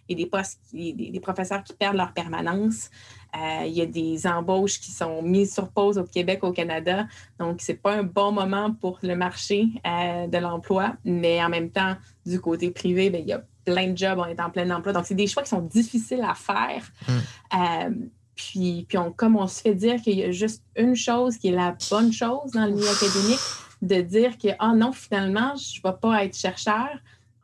il 0.07 0.19
y 0.19 0.23
a 0.23 0.25
des 0.25 0.31
postes, 0.31 0.61
des, 0.75 1.21
professeurs 1.23 1.65
qui 1.65 1.73
perdent 1.73 1.97
leur 1.97 2.13
permanence. 2.13 2.91
il 3.35 3.73
y 3.73 3.81
a 3.81 3.87
des 3.87 4.27
embauches 4.27 4.81
qui 4.81 4.91
sont 4.91 5.23
mises 5.23 5.55
sur 5.55 5.71
pause 5.71 5.97
au 5.97 6.05
Québec, 6.05 6.45
au 6.45 6.53
Canada. 6.53 7.07
Donc, 7.39 7.63
ce 7.63 7.73
n'est 7.73 7.79
pas 7.79 7.95
un 7.95 8.03
bon 8.03 8.33
moment 8.33 8.75
pour 8.75 8.99
le 9.03 9.17
marché 9.17 9.69
de 9.87 10.39
l'emploi. 10.39 10.95
Mais 11.07 11.43
en 11.43 11.49
même 11.49 11.71
temps, 11.71 11.97
du 12.27 12.39
côté 12.39 12.71
privé, 12.71 13.09
bien, 13.09 13.21
il 13.21 13.29
y 13.29 13.33
a 13.33 13.43
plein 13.65 13.89
de 13.89 13.97
jobs, 13.97 14.19
on 14.19 14.27
est 14.27 14.41
en 14.41 14.51
plein 14.51 14.71
emploi. 14.71 14.93
Donc, 14.93 15.07
c'est 15.07 15.15
des 15.15 15.27
choix 15.27 15.43
qui 15.43 15.49
sont 15.49 15.63
difficiles 15.63 16.23
à 16.23 16.35
faire. 16.35 16.91
Euh, 17.09 17.91
puis, 18.35 18.87
puis 18.89 18.99
on, 18.99 19.13
comme 19.13 19.37
on 19.37 19.47
se 19.47 19.61
fait 19.61 19.75
dire 19.75 20.01
qu'il 20.01 20.19
y 20.19 20.25
a 20.25 20.31
juste 20.31 20.63
une 20.77 20.97
chose 20.97 21.37
qui 21.39 21.49
est 21.49 21.53
la 21.53 21.77
bonne 21.91 22.13
chose 22.13 22.53
dans 22.53 22.67
le 22.67 22.73
milieu 22.73 22.89
académique, 22.89 23.41
de 23.83 24.01
dire 24.01 24.39
que, 24.39 24.49
ah 24.59 24.73
non, 24.75 24.93
finalement, 24.93 25.55
je 25.57 25.81
ne 25.81 25.91
vais 25.91 25.97
pas 26.01 26.25
être 26.25 26.37
chercheur, 26.37 26.89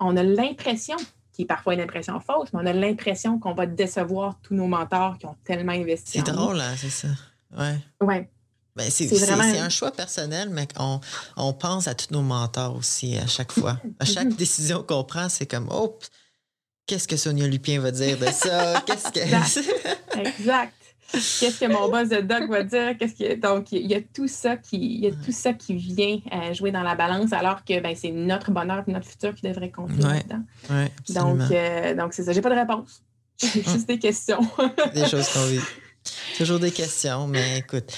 on 0.01 0.17
a 0.17 0.23
l'impression, 0.23 0.97
qui 1.33 1.43
est 1.43 1.47
parfois 1.47 1.75
une 1.75 1.81
impression 1.81 2.19
fausse, 2.21 2.53
mais 2.53 2.61
on 2.63 2.67
a 2.67 2.73
l'impression 2.73 3.39
qu'on 3.39 3.55
va 3.55 3.67
décevoir 3.67 4.39
tous 4.43 4.55
nos 4.55 4.69
mentors 4.69 5.19
qui 5.19 5.27
ont 5.27 5.37
tellement 5.45 5.73
investi. 5.73 6.23
C'est 6.25 6.33
drôle, 6.33 6.61
hein, 6.61 6.75
c'est 6.77 6.91
ça. 6.91 7.09
Ouais. 7.57 7.79
Ouais. 8.01 8.31
Ben, 8.77 8.89
c'est 8.91 9.07
vraiment... 9.07 9.43
un 9.43 9.69
choix 9.71 9.91
personnel, 9.91 10.51
mais 10.51 10.69
on, 10.79 11.01
on, 11.37 11.53
pense 11.53 11.89
à 11.89 11.97
tous 11.97 12.13
nos 12.13 12.23
mentors 12.23 12.77
aussi 12.77 13.19
à 13.19 13.27
chaque 13.27 13.51
fois. 13.51 13.81
À 13.99 14.05
chaque 14.05 14.29
décision 14.37 14.85
qu'on 14.85 15.03
prend, 15.03 15.29
c'est 15.29 15.47
comme, 15.47 15.69
oh, 15.73 15.99
qu'est-ce 16.87 17.09
que 17.09 17.17
Sonia 17.17 17.49
Lupien 17.49 17.81
va 17.81 17.91
dire 17.91 18.19
de 18.19 18.27
ça? 18.27 18.81
Qu'est-ce 18.87 19.11
que. 19.11 19.19
exact. 19.19 19.59
exact. 20.17 20.75
Qu'est-ce 21.13 21.61
que 21.61 21.67
mon 21.67 21.89
boss 21.89 22.09
de 22.11 22.21
doc 22.21 22.49
va 22.51 22.63
dire? 22.63 22.97
Qu'est-ce 22.99 23.15
que... 23.15 23.35
Donc, 23.35 23.73
il 23.73 23.87
y 23.87 23.95
a 23.95 24.01
tout 24.01 24.29
ça 24.29 24.57
qui, 24.57 24.77
il 24.77 25.01
y 25.01 25.07
a 25.07 25.11
tout 25.11 25.33
ça 25.33 25.55
qui 25.55 25.75
vient 25.75 26.21
euh, 26.33 26.53
jouer 26.53 26.71
dans 26.71 26.83
la 26.83 26.95
balance, 26.95 27.33
alors 27.33 27.65
que 27.65 27.81
ben, 27.81 27.95
c'est 27.97 28.11
notre 28.11 28.51
bonheur 28.51 28.85
et 28.87 28.91
notre 28.93 29.07
futur 29.07 29.35
qui 29.35 29.43
devrait 29.43 29.71
compter 29.71 29.95
ouais. 29.95 30.15
là-dedans. 30.15 30.43
Ouais, 30.71 30.93
donc, 31.09 31.51
euh, 31.51 31.95
donc, 31.95 32.13
c'est 32.13 32.25
ça. 32.25 32.33
J'ai 32.33 32.43
pas 32.43 32.51
de 32.51 32.57
réponse. 32.57 33.03
Juste 33.41 33.89
des 33.89 33.99
questions. 33.99 34.41
des 34.95 35.07
choses 35.07 35.29
qu'on 35.29 35.47
vit. 35.47 35.61
Toujours 36.37 36.59
des 36.59 36.73
questions, 36.73 37.27
mais 37.27 37.59
écoute. 37.59 37.93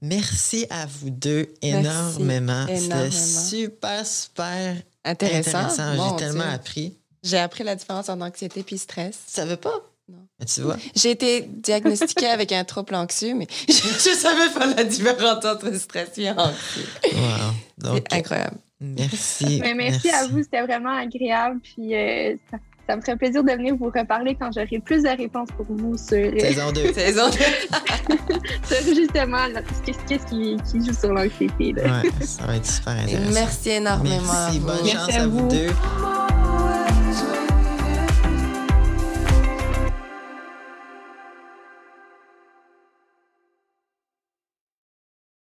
Merci 0.00 0.66
à 0.68 0.86
vous 0.86 1.10
deux 1.10 1.46
énormément. 1.62 2.66
C'était 2.66 3.10
super, 3.12 4.04
super 4.04 4.76
intéressant. 5.04 5.58
intéressant. 5.58 6.16
J'ai 6.18 6.24
tellement 6.24 6.50
appris. 6.52 6.98
J'ai 7.22 7.38
appris 7.38 7.62
la 7.62 7.76
différence 7.76 8.08
entre 8.08 8.24
anxiété 8.24 8.64
et 8.68 8.76
stress. 8.76 9.16
Tu 9.28 9.34
savais 9.34 9.56
pas? 9.56 9.91
Non. 10.12 10.46
tu 10.46 10.60
vois? 10.60 10.76
J'ai 10.94 11.10
été 11.10 11.42
diagnostiquée 11.48 12.26
avec 12.26 12.52
un 12.52 12.64
trouble 12.64 12.94
anxieux, 12.94 13.34
mais 13.34 13.46
je, 13.68 13.72
ne 14.10 14.14
savais 14.14 14.50
pas 14.50 14.66
la 14.66 14.84
différence 14.84 15.42
entre 15.44 15.74
stress 15.74 16.10
et 16.18 16.30
anxieux. 16.30 16.86
Wow. 17.14 17.94
C'est 17.94 18.12
incroyable. 18.12 18.56
Merci. 18.80 19.60
Mais 19.62 19.74
merci, 19.74 20.10
à 20.10 20.26
vous, 20.26 20.42
c'était 20.42 20.62
vraiment 20.62 20.94
agréable. 20.94 21.60
Puis 21.62 21.94
euh, 21.94 22.34
ça, 22.50 22.58
ça, 22.88 22.96
me 22.96 23.00
ferait 23.00 23.16
plaisir 23.16 23.42
de 23.44 23.52
venir 23.52 23.76
vous 23.76 23.86
reparler 23.94 24.36
quand 24.38 24.50
j'aurai 24.52 24.80
plus 24.84 25.04
de 25.04 25.08
réponses 25.08 25.48
pour 25.56 25.66
vous 25.68 25.96
sur. 25.96 26.16
euh, 26.18 26.38
Saison 26.38 26.72
2. 26.72 26.92
Saison 26.92 27.30
2. 27.30 28.34
sur 28.76 28.94
justement 28.94 29.46
qu'est-ce 29.86 30.26
qui, 30.26 30.56
qui, 30.70 30.84
joue 30.84 30.92
sur 30.92 31.12
l'anxiété. 31.12 31.74
Ouais, 31.74 32.10
ça 32.20 32.44
va 32.44 32.56
être 32.56 32.66
super 32.66 32.92
intéressant. 32.92 33.30
Merci 33.32 33.70
énormément. 33.70 34.32
Merci. 34.32 34.58
Bonne 34.58 34.74
Merci 34.84 34.96
chance 34.96 35.14
à 35.14 35.22
à 35.22 35.26
vous 35.26 35.38
vous. 35.38 35.48
deux. 35.48 35.70